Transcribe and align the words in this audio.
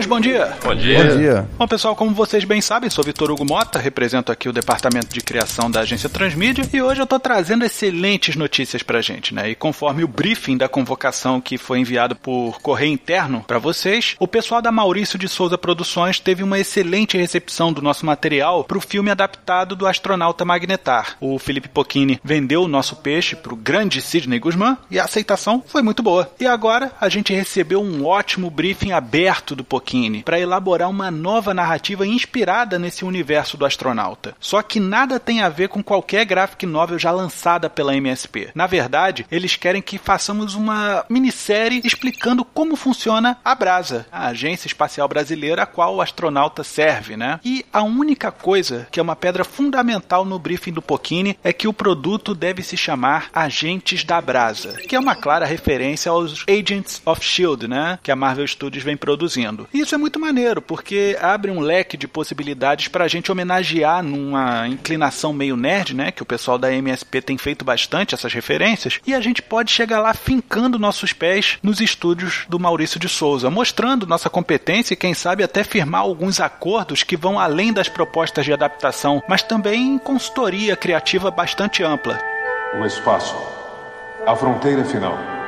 Senhores, 0.00 0.06
bom 0.06 0.20
dia. 0.20 0.56
Bom 0.62 0.74
dia. 0.74 1.04
Bom 1.04 1.16
dia. 1.16 1.48
Bom, 1.58 1.68
pessoal, 1.68 1.96
como 1.96 2.14
vocês 2.14 2.44
bem 2.44 2.60
sabem, 2.60 2.88
sou 2.88 3.04
Vitor 3.04 3.30
Hugo 3.30 3.44
Mota, 3.44 3.78
represento 3.78 4.32
aqui 4.32 4.48
o 4.48 4.52
departamento 4.52 5.08
de 5.12 5.20
criação 5.20 5.70
da 5.70 5.80
agência 5.80 6.08
Transmídia 6.08 6.68
e 6.72 6.80
hoje 6.80 7.00
eu 7.02 7.06
tô 7.06 7.18
trazendo 7.18 7.64
excelentes 7.64 8.36
notícias 8.36 8.82
pra 8.82 9.02
gente, 9.02 9.34
né? 9.34 9.50
E 9.50 9.54
conforme 9.54 10.02
o 10.04 10.08
briefing 10.08 10.56
da 10.56 10.68
convocação 10.68 11.40
que 11.40 11.58
foi 11.58 11.80
enviado 11.80 12.16
por 12.16 12.60
correio 12.60 12.92
interno 12.92 13.44
para 13.46 13.58
vocês, 13.58 14.16
o 14.18 14.26
pessoal 14.26 14.62
da 14.62 14.72
Maurício 14.72 15.18
de 15.18 15.28
Souza 15.28 15.58
Produções 15.58 16.18
teve 16.18 16.42
uma 16.42 16.58
excelente 16.58 17.18
recepção 17.18 17.72
do 17.72 17.82
nosso 17.82 18.06
material 18.06 18.64
pro 18.64 18.80
filme 18.80 19.10
adaptado 19.10 19.76
do 19.76 19.86
astronauta 19.86 20.44
Magnetar. 20.44 21.16
O 21.20 21.38
Felipe 21.38 21.68
Pocchini 21.68 22.20
vendeu 22.24 22.62
o 22.62 22.68
nosso 22.68 22.96
peixe 22.96 23.36
pro 23.36 23.56
grande 23.56 24.00
Sidney 24.00 24.38
Guzman 24.38 24.76
e 24.90 24.98
a 24.98 25.04
aceitação 25.04 25.62
foi 25.66 25.82
muito 25.82 26.02
boa. 26.02 26.30
E 26.40 26.46
agora 26.46 26.92
a 27.00 27.08
gente 27.08 27.34
recebeu 27.34 27.82
um 27.82 28.06
ótimo 28.06 28.50
briefing 28.50 28.92
aberto 28.92 29.54
do 29.54 29.64
Para 30.24 30.40
elaborar 30.40 30.88
uma 30.88 31.10
nova 31.10 31.52
narrativa 31.52 32.06
inspirada 32.06 32.78
nesse 32.78 33.04
universo 33.04 33.56
do 33.56 33.64
astronauta. 33.64 34.34
Só 34.40 34.62
que 34.62 34.80
nada 34.80 35.18
tem 35.18 35.42
a 35.42 35.48
ver 35.48 35.68
com 35.68 35.82
qualquer 35.82 36.24
graphic 36.24 36.66
novel 36.66 36.98
já 36.98 37.10
lançada 37.10 37.68
pela 37.68 37.94
MSP. 37.96 38.50
Na 38.54 38.66
verdade, 38.66 39.26
eles 39.30 39.56
querem 39.56 39.82
que 39.82 39.98
façamos 39.98 40.54
uma 40.54 41.04
minissérie 41.08 41.80
explicando 41.84 42.44
como 42.44 42.76
funciona 42.76 43.38
a 43.44 43.54
Brasa, 43.54 44.06
a 44.10 44.28
agência 44.28 44.66
espacial 44.66 45.08
brasileira 45.08 45.62
a 45.62 45.66
qual 45.66 45.96
o 45.96 46.00
astronauta 46.00 46.62
serve, 46.62 47.16
né? 47.16 47.40
E 47.44 47.64
a 47.72 47.82
única 47.82 48.30
coisa 48.30 48.86
que 48.90 49.00
é 49.00 49.02
uma 49.02 49.16
pedra 49.16 49.44
fundamental 49.44 50.24
no 50.24 50.38
briefing 50.38 50.72
do 50.72 50.82
Pocchini 50.82 51.36
é 51.42 51.52
que 51.52 51.68
o 51.68 51.72
produto 51.72 52.34
deve 52.34 52.62
se 52.62 52.76
chamar 52.76 53.28
Agentes 53.32 54.04
da 54.04 54.20
Brasa, 54.20 54.74
que 54.88 54.94
é 54.94 54.98
uma 54.98 55.14
clara 55.14 55.44
referência 55.44 56.10
aos 56.10 56.44
Agents 56.48 57.02
of 57.04 57.24
Shield, 57.24 57.68
né? 57.68 57.98
Que 58.02 58.10
a 58.10 58.16
Marvel 58.16 58.46
Studios 58.46 58.84
vem 58.84 58.96
produzindo. 58.96 59.68
E 59.72 59.79
isso 59.80 59.94
é 59.94 59.98
muito 59.98 60.18
maneiro, 60.18 60.62
porque 60.62 61.16
abre 61.20 61.50
um 61.50 61.60
leque 61.60 61.96
de 61.96 62.06
possibilidades 62.06 62.88
para 62.88 63.04
a 63.04 63.08
gente 63.08 63.30
homenagear 63.30 64.02
numa 64.02 64.68
inclinação 64.68 65.32
meio 65.32 65.56
nerd, 65.56 65.94
né? 65.94 66.10
Que 66.10 66.22
o 66.22 66.26
pessoal 66.26 66.58
da 66.58 66.72
MSP 66.72 67.22
tem 67.22 67.38
feito 67.38 67.64
bastante 67.64 68.14
essas 68.14 68.32
referências. 68.32 69.00
E 69.06 69.14
a 69.14 69.20
gente 69.20 69.42
pode 69.42 69.70
chegar 69.70 70.00
lá 70.00 70.14
fincando 70.14 70.78
nossos 70.78 71.12
pés 71.12 71.58
nos 71.62 71.80
estúdios 71.80 72.44
do 72.48 72.58
Maurício 72.58 73.00
de 73.00 73.08
Souza, 73.08 73.50
mostrando 73.50 74.06
nossa 74.06 74.30
competência 74.30 74.94
e, 74.94 74.96
quem 74.96 75.14
sabe, 75.14 75.42
até 75.42 75.64
firmar 75.64 76.02
alguns 76.02 76.40
acordos 76.40 77.02
que 77.02 77.16
vão 77.16 77.38
além 77.38 77.72
das 77.72 77.88
propostas 77.88 78.44
de 78.44 78.52
adaptação, 78.52 79.22
mas 79.28 79.42
também 79.42 79.94
em 79.94 79.98
consultoria 79.98 80.76
criativa 80.76 81.30
bastante 81.30 81.82
ampla. 81.82 82.18
O 82.80 82.84
espaço. 82.84 83.36
A 84.26 84.36
fronteira 84.36 84.84
final. 84.84 85.39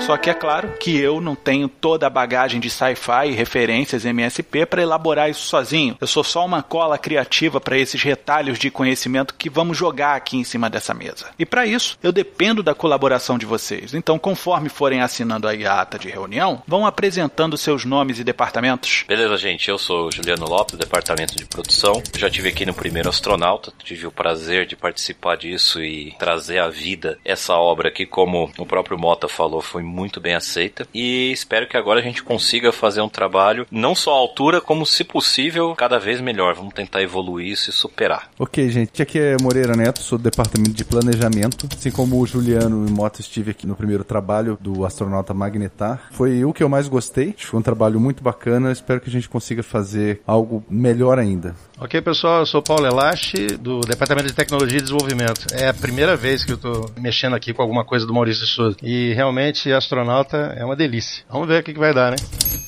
Só 0.00 0.16
que 0.16 0.30
é 0.30 0.34
claro 0.34 0.72
que 0.80 0.98
eu 0.98 1.20
não 1.20 1.34
tenho 1.34 1.68
toda 1.68 2.06
a 2.06 2.10
bagagem 2.10 2.58
de 2.58 2.70
sci-fi 2.70 3.28
e 3.28 3.34
referências 3.34 4.04
MSP 4.04 4.66
para 4.66 4.82
elaborar 4.82 5.30
isso 5.30 5.42
sozinho. 5.42 5.96
Eu 6.00 6.06
sou 6.06 6.24
só 6.24 6.44
uma 6.44 6.62
cola 6.62 6.98
criativa 6.98 7.60
para 7.60 7.78
esses 7.78 8.02
retalhos 8.02 8.58
de 8.58 8.70
conhecimento 8.70 9.34
que 9.34 9.50
vamos 9.50 9.76
jogar 9.76 10.16
aqui 10.16 10.36
em 10.36 10.44
cima 10.44 10.70
dessa 10.70 10.94
mesa. 10.94 11.26
E 11.38 11.44
para 11.44 11.66
isso, 11.66 11.98
eu 12.02 12.10
dependo 12.10 12.62
da 12.62 12.74
colaboração 12.74 13.38
de 13.38 13.46
vocês. 13.46 13.94
Então, 13.94 14.18
conforme 14.18 14.68
forem 14.68 15.02
assinando 15.02 15.46
aí 15.46 15.66
a 15.66 15.80
ata 15.80 15.98
de 15.98 16.08
reunião, 16.08 16.62
vão 16.66 16.86
apresentando 16.86 17.56
seus 17.56 17.84
nomes 17.84 18.18
e 18.18 18.24
departamentos. 18.24 19.04
Beleza, 19.06 19.36
gente. 19.36 19.68
Eu 19.68 19.78
sou 19.78 20.10
Juliano 20.10 20.46
Lopes, 20.48 20.78
departamento 20.78 21.36
de 21.36 21.44
produção. 21.44 22.02
Já 22.16 22.30
tive 22.30 22.48
aqui 22.48 22.64
no 22.64 22.74
primeiro 22.74 23.08
astronauta, 23.08 23.72
tive 23.84 24.06
o 24.06 24.12
prazer 24.12 24.66
de 24.66 24.76
participar 24.76 25.36
disso 25.36 25.82
e 25.82 26.14
trazer 26.18 26.58
à 26.58 26.68
vida 26.68 27.18
essa 27.24 27.54
obra 27.54 27.90
que, 27.90 28.06
como 28.06 28.50
o 28.58 28.66
próprio 28.66 28.98
Mota 28.98 29.28
falou, 29.28 29.60
foi 29.60 29.82
muito 29.90 30.20
bem 30.20 30.34
aceita 30.34 30.86
e 30.94 31.32
espero 31.32 31.68
que 31.68 31.76
agora 31.76 32.00
a 32.00 32.02
gente 32.02 32.22
consiga 32.22 32.72
fazer 32.72 33.00
um 33.00 33.08
trabalho 33.08 33.66
não 33.70 33.94
só 33.94 34.12
à 34.12 34.18
altura, 34.18 34.60
como 34.60 34.86
se 34.86 35.04
possível, 35.04 35.74
cada 35.74 35.98
vez 35.98 36.20
melhor. 36.20 36.54
Vamos 36.54 36.74
tentar 36.74 37.02
evoluir 37.02 37.48
isso 37.48 37.70
e 37.70 37.72
superar. 37.72 38.30
Ok, 38.38 38.68
gente. 38.70 39.02
Aqui 39.02 39.18
é 39.18 39.36
Moreira 39.40 39.76
Neto, 39.76 40.02
sou 40.02 40.18
do 40.18 40.24
departamento 40.24 40.72
de 40.72 40.84
planejamento. 40.84 41.68
Assim 41.76 41.90
como 41.90 42.20
o 42.20 42.26
Juliano 42.26 42.86
e 42.86 42.90
Mota 42.90 43.20
estive 43.20 43.50
aqui 43.50 43.66
no 43.66 43.74
primeiro 43.74 44.04
trabalho 44.04 44.56
do 44.60 44.84
astronauta 44.84 45.34
Magnetar. 45.34 46.08
Foi 46.12 46.44
o 46.44 46.52
que 46.52 46.62
eu 46.62 46.68
mais 46.68 46.88
gostei. 46.88 47.34
Foi 47.36 47.58
um 47.58 47.62
trabalho 47.62 47.98
muito 47.98 48.22
bacana. 48.22 48.72
Espero 48.72 49.00
que 49.00 49.08
a 49.08 49.12
gente 49.12 49.28
consiga 49.28 49.62
fazer 49.62 50.20
algo 50.26 50.64
melhor 50.70 51.18
ainda. 51.18 51.54
Ok, 51.82 51.98
pessoal, 52.02 52.40
eu 52.40 52.46
sou 52.46 52.60
Paulo 52.60 52.86
Elache, 52.86 53.56
do 53.56 53.80
Departamento 53.80 54.26
de 54.26 54.34
Tecnologia 54.34 54.78
e 54.78 54.82
Desenvolvimento. 54.82 55.46
É 55.54 55.68
a 55.68 55.72
primeira 55.72 56.14
vez 56.14 56.44
que 56.44 56.52
eu 56.52 56.56
estou 56.56 56.90
mexendo 56.98 57.34
aqui 57.34 57.54
com 57.54 57.62
alguma 57.62 57.86
coisa 57.86 58.06
do 58.06 58.12
Maurício 58.12 58.44
Souza. 58.44 58.76
E 58.82 59.14
realmente, 59.14 59.72
astronauta 59.72 60.54
é 60.58 60.62
uma 60.62 60.76
delícia. 60.76 61.24
Vamos 61.30 61.48
ver 61.48 61.60
o 61.60 61.62
que, 61.62 61.72
que 61.72 61.78
vai 61.78 61.94
dar, 61.94 62.10
né? 62.10 62.16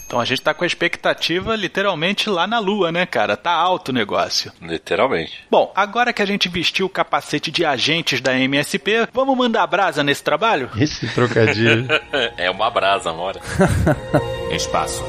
Então 0.06 0.18
a 0.18 0.24
gente 0.24 0.40
tá 0.40 0.54
com 0.54 0.64
a 0.64 0.66
expectativa 0.66 1.54
literalmente 1.54 2.30
lá 2.30 2.46
na 2.46 2.58
lua, 2.58 2.90
né, 2.90 3.04
cara? 3.04 3.36
Tá 3.36 3.50
alto 3.50 3.90
o 3.90 3.92
negócio. 3.92 4.50
Literalmente. 4.62 5.44
Bom, 5.50 5.70
agora 5.76 6.12
que 6.14 6.22
a 6.22 6.26
gente 6.26 6.48
vestiu 6.48 6.86
o 6.86 6.90
capacete 6.90 7.50
de 7.50 7.66
agentes 7.66 8.18
da 8.18 8.38
MSP, 8.38 9.08
vamos 9.12 9.36
mandar 9.36 9.66
brasa 9.66 10.02
nesse 10.02 10.24
trabalho? 10.24 10.70
Esse 10.74 11.06
trocadilho. 11.08 11.86
é 12.38 12.50
uma 12.50 12.70
brasa, 12.70 13.12
mora. 13.12 13.40
Espaço. 14.50 15.04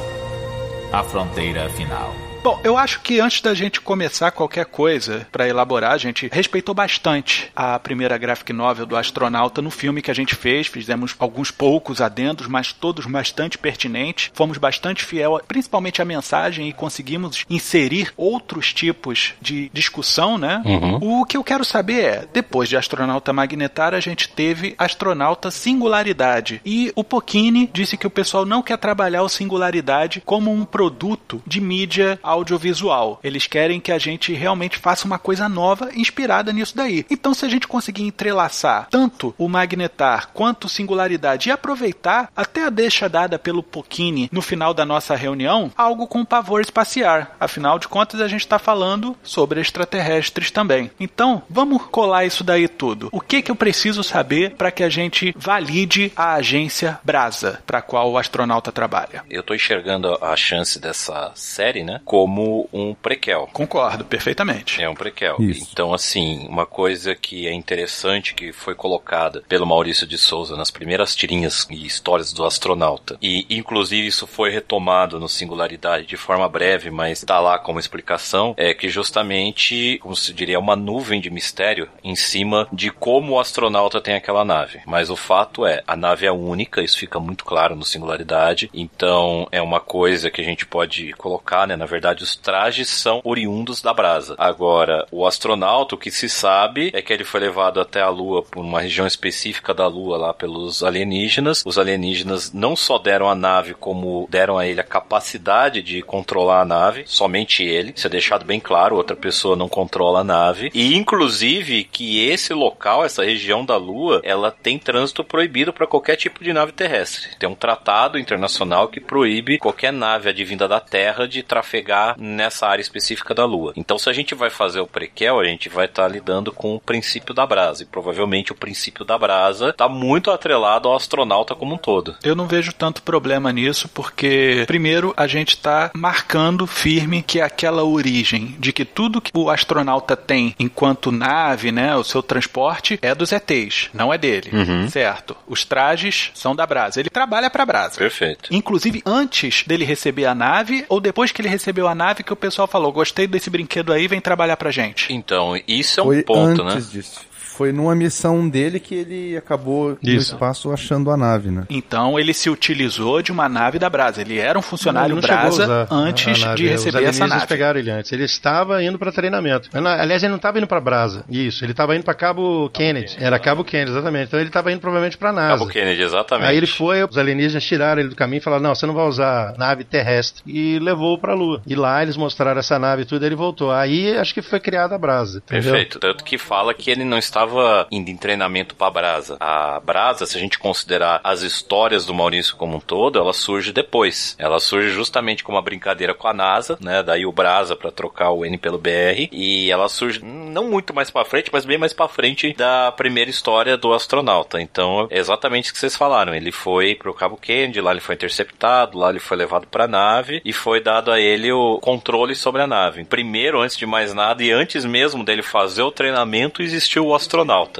A 0.92 1.02
fronteira 1.03 1.69
final. 1.69 2.22
Bom, 2.44 2.59
eu 2.62 2.78
acho 2.78 3.00
que 3.00 3.22
antes 3.22 3.40
da 3.40 3.54
gente 3.54 3.80
começar 3.80 4.30
qualquer 4.30 4.66
coisa 4.66 5.26
para 5.31 5.48
elaborar, 5.48 5.94
a 5.94 5.98
gente 5.98 6.30
respeitou 6.30 6.76
bastante 6.76 7.50
a 7.56 7.80
primeira 7.80 8.18
graphic 8.18 8.52
novel 8.52 8.86
do 8.86 8.98
astronauta 8.98 9.62
no 9.62 9.72
filme 9.72 10.02
que 10.02 10.12
a 10.12 10.14
gente 10.14 10.36
fez. 10.36 10.68
Fizemos 10.68 11.16
alguns 11.18 11.52
poucos 11.52 12.02
adendos, 12.02 12.46
mas 12.48 12.74
todos 12.74 13.06
bastante 13.06 13.58
pertinentes. 13.58 14.30
Fomos 14.34 14.58
bastante 14.58 15.06
fiel, 15.06 15.40
principalmente 15.48 16.02
à 16.02 16.06
mensagem, 16.06 16.68
e 16.68 16.74
conseguimos 16.74 17.46
inserir 17.50 18.12
outros 18.18 18.74
tipos 18.74 19.36
de 19.42 19.72
discussão, 19.74 20.38
né? 20.38 20.62
Uhum. 20.66 21.22
O 21.22 21.25
que 21.25 21.38
eu 21.38 21.46
quero 21.46 21.64
saber 21.64 22.04
é, 22.04 22.28
depois 22.34 22.68
de 22.68 22.75
astronauta 22.75 23.31
magnetar, 23.31 23.94
a 23.94 24.02
gente 24.02 24.28
teve 24.28 24.75
astronauta 24.78 25.50
singularidade. 25.50 26.60
E 26.66 26.92
o 26.94 27.06
Pocchini 27.06 27.70
disse 27.72 27.96
que 27.96 28.08
o 28.08 28.12
pessoal 28.12 28.46
não 28.46 28.62
quer 28.62 28.78
trabalhar 28.78 29.24
o 29.24 29.30
singularidade 29.30 30.22
como 30.25 30.52
um 30.52 30.66
produto 30.66 31.42
de 31.48 31.62
mídia 31.62 32.20
audiovisual. 32.33 33.19
Eles 33.23 33.47
querem 33.47 33.79
que 33.79 33.91
a 33.91 33.97
gente 33.97 34.33
realmente 34.33 34.77
faça 34.77 35.05
uma 35.05 35.19
coisa 35.19 35.47
nova 35.47 35.89
inspirada 35.95 36.51
nisso 36.51 36.75
daí. 36.75 37.05
Então, 37.09 37.33
se 37.33 37.45
a 37.45 37.49
gente 37.49 37.67
conseguir 37.67 38.03
entrelaçar 38.03 38.88
tanto 38.89 39.33
o 39.38 39.47
magnetar 39.47 40.29
quanto 40.33 40.69
singularidade 40.69 41.49
e 41.49 41.51
aproveitar 41.51 42.29
até 42.35 42.66
a 42.66 42.69
deixa 42.69 43.07
dada 43.07 43.39
pelo 43.39 43.63
Pocchini 43.63 44.29
no 44.31 44.41
final 44.41 44.73
da 44.73 44.85
nossa 44.85 45.16
reunião, 45.16 45.71
algo 45.75 46.07
com 46.07 46.25
pavor 46.25 46.61
espacial. 46.61 47.27
Afinal 47.39 47.77
de 47.80 47.88
contas, 47.88 48.21
a 48.21 48.27
gente 48.27 48.41
está 48.41 48.57
falando 48.57 49.15
sobre 49.24 49.59
extraterrestres 49.59 50.51
também. 50.51 50.89
Então, 51.00 51.44
vamos 51.50 51.83
colar 51.88 52.25
isso 52.25 52.44
daí 52.44 52.68
tudo. 52.68 53.09
O 53.12 53.21
que 53.21 53.41
que 53.41 53.51
eu 53.51 53.56
preciso 53.56 54.03
saber 54.03 54.56
para 54.56 54.71
que 54.71 54.83
a 54.83 54.89
gente 54.89 55.33
valide 55.38 56.12
a 56.15 56.33
agência 56.33 57.00
Brasa, 57.03 57.62
para 57.65 57.81
qual 57.81 58.12
o 58.12 58.18
astronauta 58.18 58.71
trabalha? 58.71 59.24
Eu 59.29 59.44
tô 59.44 59.53
enxergando 59.53 60.18
a 60.21 60.36
chance 60.36 60.79
dessa 60.79 61.31
série, 61.36 61.83
né? 61.83 62.01
Como 62.24 62.70
um 62.72 62.94
prequel. 62.94 63.50
Concordo, 63.52 64.06
perfeitamente. 64.06 64.81
É 64.81 64.90
um 64.90 64.96
prequel. 64.96 65.36
Isso. 65.40 65.68
Então, 65.74 65.94
assim, 65.94 66.48
uma 66.48 66.66
coisa 66.66 67.14
que 67.14 67.48
é 67.48 67.54
interessante 67.54 68.34
que 68.34 68.54
foi 68.54 68.75
colocada 68.75 69.44
pelo 69.50 69.66
Maurício 69.66 70.08
de 70.08 70.18
Souza 70.18 70.56
nas 70.56 70.72
primeiras 70.72 71.14
tirinhas 71.16 71.68
e 71.70 71.86
histórias 71.86 72.31
do 72.31 72.46
astronauta. 72.46 73.18
E, 73.22 73.46
inclusive, 73.50 74.08
isso 74.08 74.25
foi 74.25 74.50
retomado 74.50 75.20
no 75.20 75.28
Singularidade 75.28 76.06
de 76.06 76.16
forma 76.16 76.48
breve, 76.48 76.90
mas 76.90 77.22
tá 77.22 77.42
lá 77.42 77.60
como 77.60 77.80
explicação, 77.80 78.54
é 78.56 78.74
que 78.74 78.88
justamente, 78.88 80.00
como 80.02 80.16
se 80.16 80.34
diria, 80.34 80.60
uma 80.60 80.78
nuvem 80.78 81.20
de 81.20 81.30
mistério 81.30 81.90
em 82.04 82.16
cima 82.16 82.68
de 82.72 82.90
como 82.90 83.34
o 83.34 83.40
astronauta 83.40 84.00
tem 84.00 84.16
aquela 84.16 84.46
nave. 84.46 84.80
Mas 84.86 85.10
o 85.10 85.16
fato 85.18 85.66
é, 85.66 85.84
a 85.86 85.98
nave 85.98 86.25
é 86.25 86.31
única, 86.31 86.81
isso 86.81 86.98
fica 86.98 87.20
muito 87.20 87.44
claro 87.44 87.75
no 87.75 87.84
Singularidade, 87.84 88.70
então 88.74 89.46
é 89.52 89.62
uma 89.62 89.81
coisa 89.81 90.31
que 90.31 90.40
a 90.40 90.44
gente 90.44 90.66
pode 90.66 91.12
colocar, 91.14 91.68
né? 91.68 91.75
Na 91.75 91.86
verdade, 91.86 92.12
verdade, 92.13 92.24
os 92.24 92.36
trajes 92.36 92.89
são 92.89 93.21
oriundos 93.24 93.81
da 93.81 93.94
brasa. 93.94 94.36
Agora, 94.38 95.06
o 95.12 95.25
astronauta, 95.25 95.95
o 95.95 95.98
que 95.98 96.12
se 96.12 96.30
sabe 96.30 96.92
é 96.94 97.01
que 97.01 97.12
ele 97.12 97.24
foi 97.24 97.39
levado 97.39 97.81
até 97.81 98.01
a 98.01 98.10
Lua 98.10 98.44
por 98.44 98.63
uma 98.63 98.80
região 98.80 99.06
específica 99.06 99.74
da 99.74 99.88
Lua 99.88 100.18
lá 100.18 100.33
pelos 100.33 100.83
alienígenas. 100.83 101.63
Os 101.65 101.77
alienígenas 101.77 102.54
não 102.54 102.75
só 102.75 102.98
deram 102.98 103.30
a 103.30 103.36
nave, 103.36 103.74
como 103.74 104.27
deram 104.30 104.57
a 104.57 104.65
ele 104.65 104.80
a 104.80 104.83
capacidade 104.83 105.81
de 105.81 106.01
controlar 106.01 106.62
a 106.62 106.65
nave, 106.65 107.04
somente 107.06 107.63
ele. 107.63 107.94
Isso 107.95 108.07
é 108.07 108.10
deixado 108.10 108.45
bem 108.45 108.60
claro, 108.60 108.95
outra 108.95 109.15
pessoa 109.15 109.56
não 109.56 109.68
controla 109.68 110.19
a 110.19 110.24
nave. 110.24 110.71
E 110.74 110.95
inclusive 110.95 111.83
que 111.83 112.24
esse 112.27 112.54
local, 112.54 113.04
essa 113.04 113.25
região 113.25 113.65
da 113.65 113.77
Lua, 113.77 114.21
ela 114.24 114.51
tem 114.51 114.77
trânsito 114.77 115.24
proibido 115.24 115.74
para 115.74 115.88
qualquer 115.88 116.15
tipo 116.15 116.44
de 116.44 116.54
nave 116.54 116.71
terrestre. 116.71 117.36
Tem 117.39 117.50
um 117.50 117.56
tratado 117.56 118.19
internacional 118.19 118.88
que 118.88 119.00
proíbe 119.00 119.57
qualquer 119.57 119.92
nave 119.92 120.30
advinda 120.30 120.68
da 120.68 120.80
Terra 120.80 121.27
de 121.27 121.42
trafegar 121.42 122.02
nessa 122.17 122.67
área 122.67 122.81
específica 122.81 123.33
da 123.33 123.45
Lua. 123.45 123.73
Então, 123.75 123.97
se 123.97 124.09
a 124.09 124.13
gente 124.13 124.35
vai 124.35 124.50
fazer 124.50 124.79
o 124.79 124.88
prequel, 124.88 125.39
a 125.39 125.45
gente 125.45 125.69
vai 125.69 125.85
estar 125.85 126.03
tá 126.03 126.07
lidando 126.07 126.51
com 126.51 126.75
o 126.75 126.79
princípio 126.79 127.33
da 127.33 127.45
brasa. 127.45 127.83
E 127.83 127.85
provavelmente 127.85 128.51
o 128.51 128.55
princípio 128.55 129.05
da 129.05 129.17
brasa 129.17 129.69
está 129.69 129.88
muito 129.88 130.31
atrelado 130.31 130.88
ao 130.88 130.95
astronauta 130.95 131.55
como 131.55 131.75
um 131.75 131.77
todo. 131.77 132.15
Eu 132.23 132.35
não 132.35 132.47
vejo 132.47 132.73
tanto 132.73 133.01
problema 133.01 133.51
nisso, 133.51 133.89
porque, 133.89 134.63
primeiro, 134.67 135.13
a 135.15 135.27
gente 135.27 135.55
está 135.55 135.91
marcando 135.94 136.65
firme 136.67 137.21
que 137.21 137.39
aquela 137.41 137.83
origem 137.83 138.55
de 138.59 138.73
que 138.73 138.85
tudo 138.85 139.21
que 139.21 139.31
o 139.33 139.50
astronauta 139.50 140.15
tem 140.15 140.55
enquanto 140.59 141.11
nave, 141.11 141.71
né, 141.71 141.95
o 141.95 142.03
seu 142.03 142.21
transporte, 142.21 143.00
é 143.01 143.13
dos 143.13 143.31
ETs, 143.31 143.89
não 143.94 144.13
é 144.13 144.17
dele. 144.17 144.50
Uhum. 144.53 144.89
Certo. 144.89 145.35
Os 145.47 145.65
trajes 145.65 146.31
são 146.33 146.55
da 146.55 146.65
brasa. 146.65 147.00
Ele 147.00 147.09
trabalha 147.09 147.50
para 147.50 147.63
a 147.63 147.65
brasa. 147.65 147.97
Perfeito. 147.97 148.53
Inclusive, 148.53 149.01
antes 149.05 149.63
dele 149.65 149.85
receber 149.85 150.25
a 150.25 150.35
nave, 150.35 150.85
ou 150.89 151.00
depois 151.00 151.31
que 151.31 151.41
ele 151.41 151.50
recebeu 151.50 151.88
a 151.88 151.93
nave, 151.95 152.24
que 152.24 152.34
o 152.34 152.36
pessoal 152.36 152.68
falou: 152.68 152.92
gostei 152.92 153.28
desse 153.28 153.50
brinquedo 153.50 153.92
aí, 153.94 154.07
vem 154.07 154.22
trabalhar 154.22 154.57
pra 154.57 154.72
gente. 154.72 155.13
Então, 155.13 155.60
isso 155.68 156.00
é 156.00 156.04
um 156.04 156.07
Foi 156.07 156.24
ponto, 156.24 156.63
né? 156.63 156.74
antes 156.74 156.86
né? 156.88 156.92
Disso 156.94 157.32
foi 157.53 157.71
numa 157.71 157.95
missão 157.95 158.50
dele 158.50 158.79
que 158.79 158.95
ele 158.95 159.38
acabou 159.38 159.91
Isso. 160.01 160.11
no 160.11 160.17
espaço 160.17 160.71
achando 160.71 161.11
a 161.11 161.17
nave, 161.17 161.51
né? 161.51 161.65
Então 161.69 162.19
ele 162.19 162.33
se 162.33 162.50
utilizou 162.50 163.21
de 163.21 163.31
uma 163.31 163.47
nave 163.47 163.77
da 163.77 163.89
Brasa. 163.89 164.21
Ele 164.21 164.39
era 164.39 164.57
um 164.57 164.61
funcionário 164.61 165.15
Brasa 165.21 165.88
antes 165.91 166.39
de 166.55 166.67
receber 166.67 167.03
essa 167.03 167.27
nave. 167.27 167.45
pegaram 167.47 167.79
ele 167.79 167.91
antes. 167.91 168.11
Ele 168.11 168.23
estava 168.23 168.83
indo 168.83 168.97
para 168.97 169.11
treinamento. 169.11 169.69
Aliás, 169.73 170.23
ele 170.23 170.31
não 170.31 170.38
estava 170.38 170.57
indo 170.57 170.67
para 170.67 170.81
Brasa. 170.81 171.23
Isso, 171.29 171.63
ele 171.63 171.71
estava 171.71 171.95
indo 171.95 172.03
para 172.03 172.13
Cabo 172.13 172.69
Kennedy. 172.69 173.17
Era 173.19 173.38
Cabo 173.38 173.63
Kennedy, 173.63 173.91
exatamente. 173.91 174.27
Então 174.27 174.39
ele 174.39 174.50
estava 174.50 174.71
indo 174.71 174.79
provavelmente 174.79 175.17
para 175.17 175.31
NASA. 175.31 175.59
Cabo 175.59 175.67
Kennedy, 175.67 176.01
exatamente. 176.01 176.50
Aí 176.50 176.57
ele 176.57 176.67
foi, 176.67 177.03
os 177.03 177.17
alienígenas 177.17 177.63
tiraram 177.63 178.01
ele 178.01 178.09
do 178.09 178.15
caminho 178.15 178.39
e 178.39 178.41
falaram: 178.44 178.63
"Não, 178.63 178.75
você 178.75 178.85
não 178.85 178.94
vai 178.94 179.05
usar 179.05 179.53
nave 179.57 179.83
terrestre" 179.83 180.41
e 180.47 180.79
levou 180.79 181.17
para 181.19 181.33
a 181.33 181.35
Lua. 181.35 181.61
E 181.67 181.75
lá 181.75 182.01
eles 182.01 182.17
mostraram 182.17 182.59
essa 182.59 182.79
nave 182.79 183.03
e 183.03 183.05
tudo, 183.05 183.23
e 183.23 183.25
ele 183.27 183.35
voltou. 183.35 183.71
Aí 183.71 184.17
acho 184.17 184.33
que 184.33 184.41
foi 184.41 184.59
criada 184.59 184.95
a 184.95 184.97
Brasa. 184.97 185.38
Entendeu? 185.45 185.71
Perfeito. 185.71 186.00
Tanto 186.00 186.23
que 186.23 186.38
fala 186.38 186.73
que 186.73 186.89
ele 186.89 187.03
não 187.03 187.17
estava 187.17 187.43
indo 187.92 188.10
em 188.10 188.18
treinamento 188.18 188.75
para 188.75 188.92
Brasa. 188.92 189.38
A 189.40 189.80
Brasa, 189.80 190.25
se 190.25 190.38
a 190.38 190.40
gente 190.40 190.60
considerar 190.60 191.22
as 191.24 191.42
histórias 191.42 192.06
do 192.06 192.13
Maurício 192.13 192.56
como 192.56 192.78
um 192.78 192.80
todo, 192.80 193.19
ela 193.19 193.34
surge 193.34 193.72
depois. 193.72 194.36
Ela 194.40 194.60
surge 194.60 194.90
justamente 194.90 195.44
como 195.44 195.57
uma 195.57 195.62
brincadeira 195.62 196.13
com 196.13 196.28
a 196.28 196.34
NASA, 196.34 196.78
né? 196.80 197.04
Daí 197.04 197.25
o 197.25 197.31
Brasa 197.31 197.75
para 197.75 197.92
trocar 197.92 198.31
o 198.31 198.45
N 198.45 198.57
pelo 198.57 198.78
BR 198.78 199.30
e 199.31 199.72
ela 199.72 199.90
surge 199.90 200.24
não 200.24 200.69
muito 200.69 200.94
mais 200.94 201.10
para 201.10 201.25
frente, 201.25 201.50
mas 201.51 201.66
bem 201.66 201.78
mais 201.78 201.94
para 201.94 202.07
frente 202.07 202.54
da 202.54 202.92
primeira 202.92 203.30
história 203.30 203.78
do 203.78 203.94
astronauta. 203.94 204.62
Então, 204.62 205.07
é 205.10 205.18
exatamente 205.18 205.69
o 205.69 205.74
que 205.74 205.80
vocês 205.80 205.96
falaram. 205.96 206.34
Ele 206.34 206.51
foi 206.51 206.96
pro 206.96 207.13
Cabo 207.13 207.38
Kennedy, 207.38 207.81
lá 207.81 207.92
ele 207.92 208.00
foi 208.00 208.16
interceptado, 208.16 208.98
lá 208.98 209.10
ele 209.10 209.19
foi 209.19 209.38
levado 209.38 209.68
para 209.68 209.86
a 209.86 209.88
nave 209.88 210.42
e 210.44 210.54
foi 210.54 210.81
dado 210.81 211.12
a 211.12 211.19
ele 211.19 211.51
o 211.51 211.80
controle 211.80 212.36
sobre 212.36 212.62
a 212.62 212.68
nave. 212.68 213.06
Primeiro, 213.06 213.62
antes 213.62 213.78
de 213.78 213.86
mais 213.86 214.13
nada 214.13 214.44
e 214.44 214.51
antes 214.51 214.86
mesmo 214.86 215.24
dele 215.24 215.42
fazer 215.42 215.84
o 215.84 215.92
treinamento, 215.92 216.62
existiu 216.62 217.07
o 217.07 217.16
astronauta. 217.16 217.32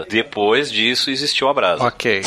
Depois 0.10 0.72
disso 0.72 1.10
existiu 1.10 1.48
a 1.50 1.54
brasa. 1.54 1.86
Ok. 1.86 2.22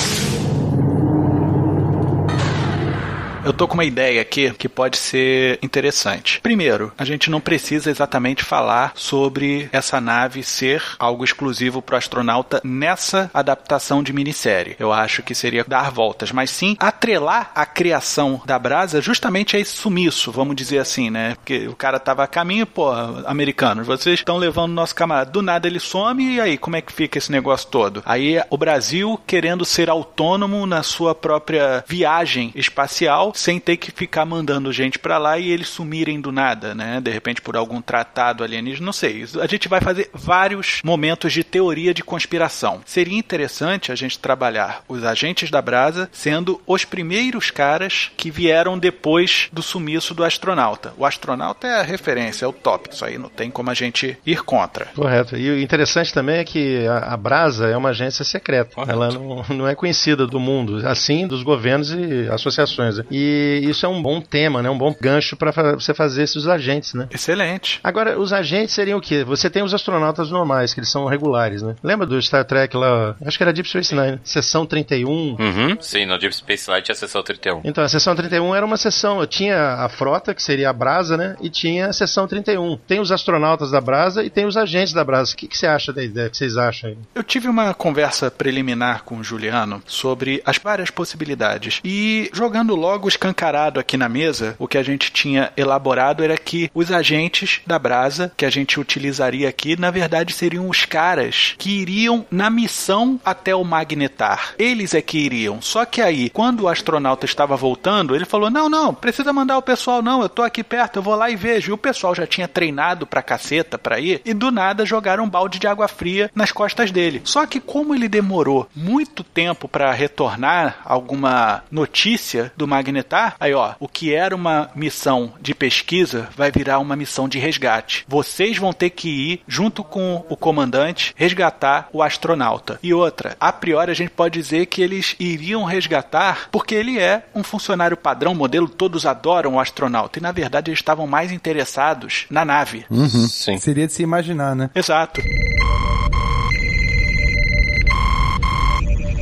Eu 3.46 3.52
tô 3.52 3.68
com 3.68 3.74
uma 3.74 3.84
ideia 3.84 4.20
aqui 4.20 4.50
que 4.54 4.68
pode 4.68 4.96
ser 4.96 5.60
interessante. 5.62 6.40
Primeiro, 6.40 6.92
a 6.98 7.04
gente 7.04 7.30
não 7.30 7.40
precisa 7.40 7.88
exatamente 7.88 8.42
falar 8.42 8.90
sobre 8.96 9.68
essa 9.70 10.00
nave 10.00 10.42
ser 10.42 10.82
algo 10.98 11.22
exclusivo 11.22 11.80
para 11.80 11.94
o 11.94 11.98
astronauta 11.98 12.60
nessa 12.64 13.30
adaptação 13.32 14.02
de 14.02 14.12
minissérie. 14.12 14.74
Eu 14.80 14.92
acho 14.92 15.22
que 15.22 15.32
seria 15.32 15.64
dar 15.64 15.92
voltas, 15.92 16.32
mas 16.32 16.50
sim 16.50 16.76
atrelar 16.80 17.52
a 17.54 17.64
criação 17.64 18.42
da 18.44 18.58
brasa 18.58 19.00
justamente 19.00 19.56
a 19.56 19.60
esse 19.60 19.76
sumiço, 19.76 20.32
vamos 20.32 20.56
dizer 20.56 20.78
assim, 20.78 21.08
né? 21.08 21.36
Porque 21.36 21.68
o 21.68 21.76
cara 21.76 22.00
tava 22.00 22.24
a 22.24 22.26
caminho, 22.26 22.66
pô, 22.66 22.90
americanos, 23.26 23.86
vocês 23.86 24.18
estão 24.18 24.38
levando 24.38 24.72
nosso 24.72 24.96
camarada. 24.96 25.30
Do 25.30 25.40
nada 25.40 25.68
ele 25.68 25.78
some 25.78 26.34
e 26.34 26.40
aí, 26.40 26.58
como 26.58 26.74
é 26.74 26.80
que 26.80 26.92
fica 26.92 27.16
esse 27.16 27.30
negócio 27.30 27.68
todo? 27.68 28.02
Aí 28.04 28.42
o 28.50 28.58
Brasil 28.58 29.20
querendo 29.24 29.64
ser 29.64 29.88
autônomo 29.88 30.66
na 30.66 30.82
sua 30.82 31.14
própria 31.14 31.84
viagem 31.86 32.50
espacial 32.56 33.34
sem 33.38 33.60
ter 33.60 33.76
que 33.76 33.90
ficar 33.90 34.24
mandando 34.24 34.72
gente 34.72 34.98
para 34.98 35.18
lá 35.18 35.38
e 35.38 35.50
eles 35.50 35.68
sumirem 35.68 36.20
do 36.20 36.32
nada, 36.32 36.74
né? 36.74 37.00
De 37.00 37.10
repente 37.10 37.40
por 37.40 37.56
algum 37.56 37.80
tratado 37.80 38.42
alienígena, 38.42 38.86
não 38.86 38.92
sei. 38.92 39.24
A 39.40 39.46
gente 39.46 39.68
vai 39.68 39.80
fazer 39.80 40.10
vários 40.12 40.80
momentos 40.84 41.32
de 41.32 41.44
teoria 41.44 41.92
de 41.92 42.02
conspiração. 42.02 42.80
Seria 42.84 43.18
interessante 43.18 43.92
a 43.92 43.94
gente 43.94 44.18
trabalhar 44.18 44.82
os 44.88 45.04
agentes 45.04 45.50
da 45.50 45.60
Brasa 45.60 46.08
sendo 46.12 46.60
os 46.66 46.84
primeiros 46.84 47.50
caras 47.50 48.10
que 48.16 48.30
vieram 48.30 48.78
depois 48.78 49.48
do 49.52 49.62
sumiço 49.62 50.14
do 50.14 50.24
astronauta. 50.24 50.92
O 50.96 51.04
astronauta 51.04 51.66
é 51.66 51.80
a 51.80 51.82
referência, 51.82 52.44
é 52.44 52.48
o 52.48 52.52
top. 52.52 52.90
Isso 52.92 53.04
aí 53.04 53.18
não 53.18 53.28
tem 53.28 53.50
como 53.50 53.70
a 53.70 53.74
gente 53.74 54.18
ir 54.24 54.42
contra. 54.42 54.86
Correto. 54.94 55.36
E 55.36 55.50
o 55.50 55.60
interessante 55.60 56.12
também 56.12 56.38
é 56.38 56.44
que 56.44 56.86
a, 56.86 57.14
a 57.14 57.16
Brasa 57.16 57.66
é 57.66 57.76
uma 57.76 57.90
agência 57.90 58.24
secreta. 58.24 58.74
Correto. 58.74 58.92
Ela 58.92 59.10
não, 59.10 59.44
não 59.50 59.68
é 59.68 59.74
conhecida 59.74 60.26
do 60.26 60.40
mundo, 60.40 60.86
assim 60.86 61.26
dos 61.26 61.42
governos 61.42 61.90
e 61.90 62.28
associações. 62.30 63.00
E 63.10 63.25
isso 63.64 63.84
é 63.86 63.88
um 63.88 64.02
bom 64.02 64.20
tema, 64.20 64.62
né? 64.62 64.70
Um 64.70 64.78
bom 64.78 64.94
gancho 65.00 65.36
para 65.36 65.52
você 65.74 65.94
fazer 65.94 66.22
esses 66.22 66.46
agentes, 66.46 66.94
né? 66.94 67.08
Excelente. 67.10 67.80
Agora, 67.82 68.18
os 68.18 68.32
agentes 68.32 68.74
seriam 68.74 68.98
o 68.98 69.02
quê? 69.02 69.24
Você 69.24 69.48
tem 69.50 69.62
os 69.62 69.74
astronautas 69.74 70.30
normais, 70.30 70.72
que 70.72 70.80
eles 70.80 70.90
são 70.90 71.06
regulares, 71.06 71.62
né? 71.62 71.74
Lembra 71.82 72.06
do 72.06 72.20
Star 72.20 72.44
Trek 72.44 72.76
lá? 72.76 73.16
Acho 73.24 73.36
que 73.36 73.42
era 73.42 73.52
Deep 73.52 73.68
Space 73.68 73.94
Nine, 73.94 74.20
sessão 74.24 74.66
31. 74.66 75.08
Uhum. 75.08 75.76
Sim, 75.80 76.06
no 76.06 76.18
Deep 76.18 76.34
Space 76.34 76.68
Nine 76.70 76.82
tinha 76.82 76.94
a 76.94 76.96
sessão 76.96 77.22
31. 77.22 77.60
Então, 77.64 77.84
a 77.84 77.88
sessão 77.88 78.14
31 78.14 78.54
era 78.54 78.64
uma 78.64 78.76
sessão, 78.76 79.26
tinha 79.26 79.74
a 79.74 79.88
frota, 79.88 80.34
que 80.34 80.42
seria 80.42 80.70
a 80.70 80.72
Brasa, 80.72 81.16
né? 81.16 81.36
E 81.40 81.48
tinha 81.48 81.88
a 81.88 81.92
sessão 81.92 82.26
31. 82.26 82.76
Tem 82.86 83.00
os 83.00 83.10
astronautas 83.12 83.70
da 83.70 83.80
Brasa 83.80 84.24
e 84.24 84.30
tem 84.30 84.46
os 84.46 84.56
agentes 84.56 84.92
da 84.92 85.04
Brasa. 85.04 85.32
O 85.32 85.36
que, 85.36 85.48
que 85.48 85.56
você 85.56 85.66
acha 85.66 85.92
da 85.92 86.02
ideia? 86.02 86.28
O 86.28 86.30
que 86.30 86.36
vocês 86.36 86.56
acham 86.56 86.90
aí? 86.90 86.98
Eu 87.14 87.22
tive 87.22 87.48
uma 87.48 87.74
conversa 87.74 88.30
preliminar 88.30 89.02
com 89.04 89.18
o 89.18 89.24
Juliano 89.24 89.82
sobre 89.86 90.42
as 90.44 90.58
várias 90.58 90.90
possibilidades. 90.90 91.80
E 91.84 92.30
jogando 92.32 92.74
logo 92.74 93.08
escancarado 93.16 93.80
aqui 93.80 93.96
na 93.96 94.08
mesa, 94.08 94.54
o 94.58 94.68
que 94.68 94.78
a 94.78 94.82
gente 94.82 95.10
tinha 95.10 95.50
elaborado 95.56 96.22
era 96.22 96.36
que 96.36 96.70
os 96.74 96.92
agentes 96.92 97.60
da 97.66 97.78
Brasa, 97.78 98.30
que 98.36 98.44
a 98.44 98.50
gente 98.50 98.78
utilizaria 98.78 99.48
aqui, 99.48 99.78
na 99.78 99.90
verdade 99.90 100.32
seriam 100.32 100.68
os 100.68 100.84
caras 100.84 101.54
que 101.58 101.70
iriam 101.70 102.24
na 102.30 102.50
missão 102.50 103.18
até 103.24 103.54
o 103.54 103.64
Magnetar. 103.64 104.54
Eles 104.58 104.94
é 104.94 105.00
que 105.00 105.18
iriam. 105.18 105.60
Só 105.62 105.84
que 105.84 106.02
aí, 106.02 106.30
quando 106.30 106.62
o 106.62 106.68
astronauta 106.68 107.24
estava 107.24 107.56
voltando, 107.56 108.14
ele 108.14 108.24
falou: 108.24 108.50
Não, 108.50 108.68
não, 108.68 108.94
precisa 108.94 109.32
mandar 109.32 109.56
o 109.56 109.62
pessoal, 109.62 110.02
não, 110.02 110.22
eu 110.22 110.28
tô 110.28 110.42
aqui 110.42 110.62
perto, 110.62 110.96
eu 110.96 111.02
vou 111.02 111.14
lá 111.14 111.30
e 111.30 111.36
vejo. 111.36 111.70
E 111.70 111.72
o 111.72 111.78
pessoal 111.78 112.14
já 112.14 112.26
tinha 112.26 112.46
treinado 112.46 113.06
pra 113.06 113.22
caceta 113.22 113.78
pra 113.78 113.98
ir, 113.98 114.20
e 114.24 114.34
do 114.34 114.50
nada 114.50 114.84
jogaram 114.84 115.24
um 115.24 115.28
balde 115.28 115.58
de 115.58 115.66
água 115.66 115.88
fria 115.88 116.30
nas 116.34 116.52
costas 116.52 116.90
dele. 116.90 117.22
Só 117.24 117.46
que, 117.46 117.60
como 117.60 117.94
ele 117.94 118.08
demorou 118.08 118.68
muito 118.74 119.24
tempo 119.24 119.66
para 119.66 119.90
retornar 119.92 120.80
alguma 120.84 121.62
notícia 121.70 122.52
do 122.56 122.66
Magnetar, 122.66 123.05
aí 123.38 123.54
ó, 123.54 123.74
o 123.78 123.88
que 123.88 124.14
era 124.14 124.34
uma 124.34 124.70
missão 124.74 125.32
de 125.40 125.54
pesquisa 125.54 126.28
vai 126.36 126.50
virar 126.50 126.78
uma 126.78 126.96
missão 126.96 127.28
de 127.28 127.38
resgate. 127.38 128.04
Vocês 128.08 128.58
vão 128.58 128.72
ter 128.72 128.90
que 128.90 129.08
ir 129.08 129.40
junto 129.46 129.82
com 129.82 130.24
o 130.28 130.36
comandante 130.36 131.14
resgatar 131.16 131.88
o 131.92 132.02
astronauta. 132.02 132.78
E 132.82 132.92
outra, 132.92 133.36
a 133.38 133.52
priori 133.52 133.90
a 133.90 133.94
gente 133.94 134.10
pode 134.10 134.38
dizer 134.38 134.66
que 134.66 134.82
eles 134.82 135.14
iriam 135.18 135.64
resgatar 135.64 136.48
porque 136.50 136.74
ele 136.74 136.98
é 136.98 137.24
um 137.34 137.42
funcionário 137.42 137.96
padrão, 137.96 138.34
modelo, 138.34 138.68
todos 138.68 139.06
adoram 139.06 139.54
o 139.54 139.60
astronauta. 139.60 140.18
E 140.18 140.22
na 140.22 140.32
verdade 140.32 140.70
eles 140.70 140.80
estavam 140.80 141.06
mais 141.06 141.32
interessados 141.32 142.26
na 142.30 142.44
nave. 142.44 142.84
Uhum. 142.90 143.08
Sim. 143.08 143.58
Seria 143.58 143.86
de 143.86 143.92
se 143.92 144.02
imaginar, 144.02 144.54
né? 144.54 144.70
Exato. 144.74 145.20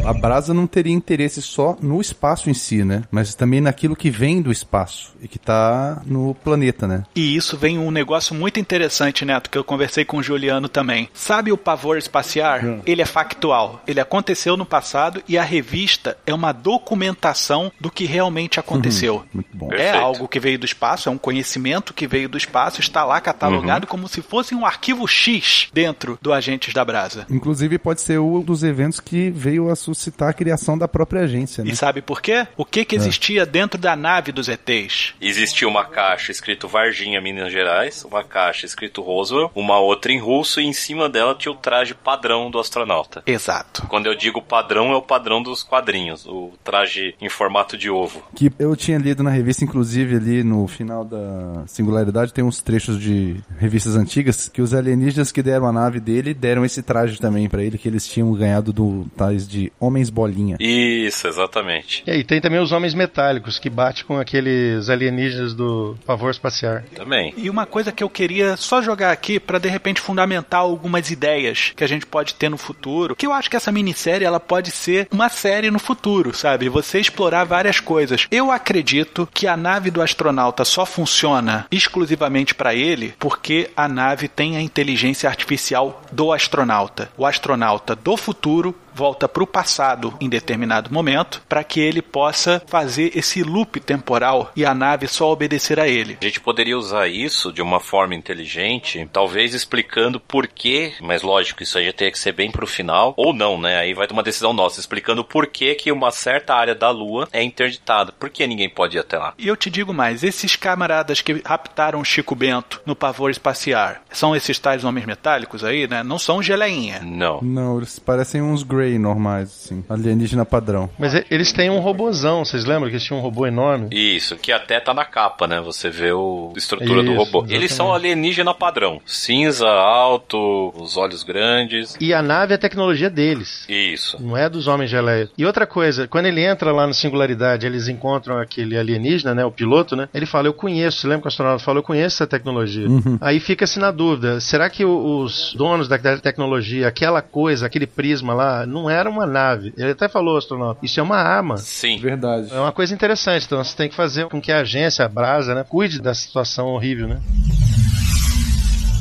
A 0.05 0.13
Brasa 0.13 0.53
não 0.53 0.67
teria 0.67 0.93
interesse 0.93 1.41
só 1.41 1.79
no 1.81 1.99
espaço 1.99 2.51
em 2.51 2.55
si, 2.55 2.85
né? 2.85 3.05
Mas 3.11 3.35
também 3.35 3.63
naquilo 3.63 3.97
que 3.97 4.11
vem 4.11 4.43
do 4.43 4.53
espaço 4.53 5.15
e 5.23 5.27
que 5.27 5.39
tá 5.39 6.03
no 6.05 6.35
planeta, 6.35 6.87
né? 6.87 7.05
E 7.15 7.35
isso 7.35 7.57
vem 7.57 7.79
um 7.79 7.91
negócio 7.91 8.35
muito 8.35 8.61
interessante, 8.61 9.25
Neto, 9.25 9.49
que 9.49 9.57
eu 9.57 9.65
conversei 9.65 10.05
com 10.05 10.19
o 10.19 10.23
Juliano 10.23 10.69
também. 10.69 11.09
Sabe 11.15 11.53
o 11.53 11.57
pavor 11.57 11.97
espacial? 11.97 12.59
Hum. 12.63 12.81
Ele 12.85 13.01
é 13.01 13.07
factual. 13.07 13.83
Ele 13.87 13.99
aconteceu 13.99 14.59
no 14.59 14.67
passado 14.67 15.23
e 15.27 15.39
a 15.39 15.43
revista 15.43 16.19
é 16.27 16.35
uma 16.35 16.53
documentação 16.53 17.73
do 17.81 17.91
que 17.91 18.05
realmente 18.05 18.61
aconteceu. 18.61 19.25
Muito 19.33 19.57
bom. 19.57 19.73
É 19.73 19.77
Perfeito. 19.77 20.05
algo 20.05 20.29
que 20.29 20.39
veio 20.39 20.59
do 20.59 20.67
espaço, 20.67 21.09
é 21.09 21.13
um 21.13 21.19
conhecimento 21.19 21.95
que 21.95 22.07
veio 22.07 22.29
do 22.29 22.37
espaço, 22.37 22.79
está 22.79 23.05
lá 23.05 23.23
catalogado 23.23 23.87
como 23.87 24.07
se 24.07 24.21
fosse 24.21 24.55
um 24.55 24.67
arquivo 24.67 25.09
X 25.09 25.69
dentro 25.73 26.19
do 26.21 26.31
Agentes 26.31 26.75
da 26.75 26.85
Brasa. 26.85 27.27
Inclusive 27.31 27.79
pode 27.79 28.03
ser 28.03 28.21
um 28.21 28.43
dos 28.43 28.63
eventos 28.63 29.01
que 29.01 29.31
veio 29.31 29.71
a 29.71 29.77
suscitar 29.95 30.29
a 30.29 30.33
criação 30.33 30.77
da 30.77 30.89
própria 30.89 31.23
agência, 31.23 31.65
né? 31.65 31.71
E 31.71 31.77
sabe 31.77 32.03
por 32.03 32.21
quê? 32.21 32.47
O 32.57 32.65
que 32.65 32.85
que 32.85 32.97
existia 32.97 33.47
dentro 33.47 33.79
da 33.79 33.97
nave 33.97 34.33
dos 34.33 34.49
ETs? 34.49 35.15
Existia 35.21 35.69
uma 35.69 35.85
caixa 35.85 36.33
escrito 36.33 36.69
Varginha, 36.69 37.21
Minas 37.21 37.53
Gerais, 37.53 38.05
uma 38.05 38.25
caixa 38.25 38.67
escrito 38.67 39.03
Roswell, 39.03 39.51
uma 39.55 39.79
outra 39.79 40.13
em 40.13 40.19
russo 40.19 40.61
e 40.61 40.65
em 40.65 40.73
cima 40.73 41.09
dela 41.09 41.35
tinha 41.35 41.53
o 41.53 41.57
traje 41.57 41.95
padrão 41.95 42.51
do 42.51 42.59
astronauta. 42.59 43.23
Exato. 43.27 43.87
Quando 43.89 44.07
eu 44.07 44.15
digo 44.15 44.43
padrão, 44.43 44.93
é 44.93 44.97
o 44.97 45.03
padrão 45.03 45.43
dos 45.43 45.63
quadrinhos, 45.63 46.27
o 46.27 46.53
traje 46.63 47.15
em 47.21 47.29
formato 47.29 47.77
de 47.77 47.91
ovo. 47.91 48.23
Que 48.35 48.53
eu 48.59 48.75
tinha 48.77 48.99
lido 48.99 49.23
na 49.23 49.31
revista, 49.31 49.65
inclusive 49.65 50.17
ali 50.17 50.43
no 50.43 50.67
final 50.67 51.05
da 51.05 51.65
Singularidade, 51.67 52.33
tem 52.33 52.45
uns 52.45 52.61
trechos 52.61 53.01
de 53.01 53.37
revistas 53.59 53.97
antigas 53.97 54.49
que 54.49 54.63
os 54.63 54.75
alienígenas 54.75 55.33
que 55.33 55.43
deram 55.43 55.67
a 55.67 55.73
nave 55.73 56.01
dele 56.01 56.35
deram 56.35 56.65
esse 56.65 56.83
traje 56.83 57.19
também 57.21 57.49
pra 57.49 57.63
ele, 57.63 57.79
que 57.79 57.89
eles 57.89 58.07
tinham 58.07 58.33
ganhado 58.33 58.73
do 58.73 59.07
tais 59.17 59.49
de 59.49 59.73
Homens 59.85 60.11
Bolinha. 60.11 60.57
Isso, 60.59 61.27
exatamente. 61.27 62.03
E 62.07 62.11
aí 62.11 62.25
tem 62.25 62.41
também 62.41 62.61
os 62.61 62.73
homens 62.73 62.95
metálicos 62.95 63.59
que 63.59 63.69
bate 63.69 64.05
com 64.05 64.19
aqueles 64.19 64.89
alienígenas 64.89 65.55
do 65.55 65.97
pavor 66.07 66.31
espacial. 66.31 66.81
Também. 66.95 67.35
E 67.37 67.51
uma 67.51 67.67
coisa 67.67 67.93
que 67.93 68.03
eu 68.03 68.09
queria 68.09 68.57
só 68.57 68.81
jogar 68.81 69.11
aqui 69.11 69.39
pra 69.39 69.59
de 69.59 69.69
repente 69.69 70.01
fundamentar 70.01 70.61
algumas 70.61 71.11
ideias 71.11 71.73
que 71.77 71.85
a 71.85 71.87
gente 71.87 72.07
pode 72.07 72.35
ter 72.35 72.49
no 72.49 72.57
futuro, 72.57 73.17
que 73.17 73.27
eu 73.27 73.33
acho 73.33 73.51
que 73.51 73.57
essa 73.57 73.73
minissérie 73.73 74.27
ela 74.27 74.41
pode 74.41 74.71
ser 74.71 75.09
uma 75.11 75.29
série 75.29 75.71
no 75.71 75.79
futuro, 75.79 76.35
sabe? 76.35 76.69
Você 76.69 76.99
explorar 76.99 77.45
várias 77.45 77.81
coisas. 77.81 78.27
Eu 78.31 78.51
acredito 78.51 79.29
que 79.33 79.47
a 79.47 79.57
nave 79.57 79.91
do 79.91 80.03
astronauta 80.03 80.65
só 80.65 80.87
funciona 80.87 81.67
exclusivamente 81.71 82.55
pra 82.55 82.75
ele 82.75 83.15
porque 83.19 83.71
a 83.77 83.89
nave 83.89 84.29
tem 84.29 84.57
a 84.57 84.61
inteligência 84.61 85.29
artificial 85.29 86.03
do 86.13 86.33
astronauta. 86.33 87.11
O 87.17 87.27
astronauta 87.27 87.95
do 87.95 88.17
futuro 88.17 88.75
volta 88.95 89.29
para 89.29 89.43
o 89.43 89.47
passado 89.47 90.15
em 90.21 90.29
determinado 90.29 90.93
momento 90.93 91.43
para 91.49 91.65
que 91.65 91.81
ele 91.81 92.01
possa 92.01 92.63
fazer 92.67 93.11
esse 93.17 93.43
loop 93.43 93.81
temporal 93.81 94.53
e 94.55 94.65
a 94.65 94.75
nave 94.75 95.09
só 95.09 95.31
obedecer 95.31 95.81
a 95.81 95.89
ele. 95.89 96.17
A 96.21 96.25
gente 96.25 96.41
poderia 96.41 96.79
usar 96.79 97.09
isso 97.09 97.53
de 97.53 97.61
uma 97.61 97.81
forma 97.81 98.15
inteligente, 98.15 99.07
talvez 99.13 99.55
explicando 99.55 100.21
por 100.21 100.47
quê, 100.47 100.95
mas 101.01 101.23
lógico, 101.23 101.63
isso 101.63 101.79
aí 101.79 101.87
já 101.87 101.93
teria 101.93 102.13
que 102.13 102.19
ser 102.19 102.33
bem 102.33 102.51
pro 102.51 102.67
final, 102.67 103.15
ou 103.17 103.33
não, 103.33 103.61
né? 103.61 103.79
Aí 103.79 103.95
vai 103.95 104.07
de 104.07 104.13
uma 104.13 104.23
decisão 104.23 104.53
nossa, 104.53 104.81
explicando 104.81 105.25
por 105.25 105.47
que 105.47 105.75
que 105.75 105.91
uma 105.91 106.11
certa 106.11 106.55
área 106.55 106.75
da 106.75 106.91
Lua 106.91 107.29
é 107.33 107.43
interditada, 107.43 108.13
por 108.13 108.31
que 108.31 108.47
ninguém 108.47 108.69
pode 108.69 108.97
ir 108.97 109.01
até 109.01 109.19
lá. 109.19 109.35
E 109.39 109.49
eu 109.49 109.57
te 109.57 109.69
digo 109.71 109.93
mais, 109.93 110.23
esses 110.23 110.57
camaradas 110.57 111.21
que 111.21 111.43
raptaram 111.45 112.01
o 112.01 112.05
Chico 112.05 112.35
Bento 112.35 112.81
no 112.87 112.95
pavor 112.95 113.31
espacial, 113.31 113.95
são 114.11 114.37
esses 114.37 114.59
tais 114.59 114.85
homens 114.85 115.07
metálicos 115.07 115.65
aí, 115.65 115.89
né? 115.89 116.03
Não 116.03 116.19
são 116.19 116.43
geleinha. 116.43 117.01
Não. 117.03 117.41
Não, 117.43 117.79
eles 117.79 117.99
parecem 117.99 118.41
uns 118.41 118.63
Grey 118.63 118.84
normais, 118.99 119.49
assim. 119.49 119.85
Alienígena 119.89 120.45
padrão. 120.45 120.89
Mas 120.99 121.15
eles 121.31 121.53
têm 121.53 121.71
um 121.71 121.81
robozão, 121.81 122.45
vocês 122.45 122.65
lembram 122.65 122.89
que 122.89 122.97
eles 122.97 123.05
tinham 123.05 123.19
um 123.19 123.23
robô 123.23 123.47
enorme? 123.47 123.89
Isso, 123.91 124.37
que 124.37 124.53
até 124.53 124.81
tá 124.81 124.93
na 124.95 125.05
capa, 125.05 125.47
né? 125.47 125.61
Você 125.61 125.91
vê 125.91 126.13
o 126.13 126.53
a 126.55 126.59
estrutura 126.59 127.03
do 127.03 127.13
Isso, 127.13 127.19
robô. 127.19 127.39
exatamente. 127.39 127.55
Eles 127.55 127.73
são 127.73 127.93
alienígena 127.93 128.55
padrão. 128.55 129.01
Cinza, 129.05 129.69
alto, 129.69 130.73
os 130.77 130.97
olhos 130.97 131.23
grandes. 131.23 131.97
E 132.01 132.13
a 132.13 132.23
nave 132.23 132.53
é 132.53 132.57
a 132.57 132.59
tecnologia 132.59 133.11
deles. 133.11 133.65
Isso. 133.69 134.21
Não 134.21 134.37
é 134.37 134.49
dos 134.49 134.67
homens 134.67 134.91
geleia. 134.91 135.29
E 135.37 135.45
outra 135.45 135.67
coisa, 135.67 136.07
quando 136.07 136.27
ele 136.27 136.45
entra 136.45 136.73
lá 136.73 136.87
no 136.87 136.95
Singularidade, 136.95 137.67
eles 137.67 137.89
encontram 137.89 138.39
aquele 138.39 138.77
alienígena, 138.77 139.35
né? 139.35 139.45
O 139.45 139.51
piloto, 139.51 139.97
né? 139.97 140.09
Ele 140.15 140.27
fala, 140.27 140.49
eu 140.49 140.53
conheço, 140.53 140.99
você 140.99 141.07
lembra 141.07 141.23
que 141.23 141.27
o 141.27 141.29
astronauta 141.29 141.65
falou, 141.65 141.81
eu 141.81 141.87
conheço 141.87 142.17
essa 142.17 142.27
tecnologia. 142.27 142.87
Aí 143.21 143.41
fica-se 143.41 143.79
na 143.79 143.91
dúvida, 143.91 144.41
será 144.41 144.69
que 144.69 144.85
os 144.85 145.55
donos 145.57 145.89
da 145.89 145.99
tecnologia, 145.99 146.89
aquela 146.89 147.23
coisa, 147.23 147.67
aquele 147.67 147.87
prisma 147.87 148.35
lá, 148.35 148.67
não 148.75 148.91
era 148.91 149.09
uma 149.09 149.27
nave? 149.27 149.73
Ele 149.77 149.93
até 149.93 150.09
falou, 150.09 150.37
astronauta, 150.37 150.85
isso 150.85 151.01
é 151.01 151.03
uma 151.03 151.17
arma. 151.17 151.57
Sim. 151.57 151.99
Verdade. 151.99 152.53
É 152.53 152.59
uma 152.59 152.73
coisa 152.73 152.93
interessante, 152.93 153.47
então 153.47 153.63
você 153.63 153.77
tem 153.77 153.89
que 153.89 153.95
fazer 153.95 154.27
com 154.29 154.41
que 154.41 154.53
a 154.53 154.61
agência, 154.61 155.05
a 155.05 155.09
Brasa, 155.09 155.55
né, 155.55 155.65
cuide 155.67 156.03
da 156.03 156.13
situação 156.13 156.67
horrível, 156.67 157.09
né? 157.09 157.21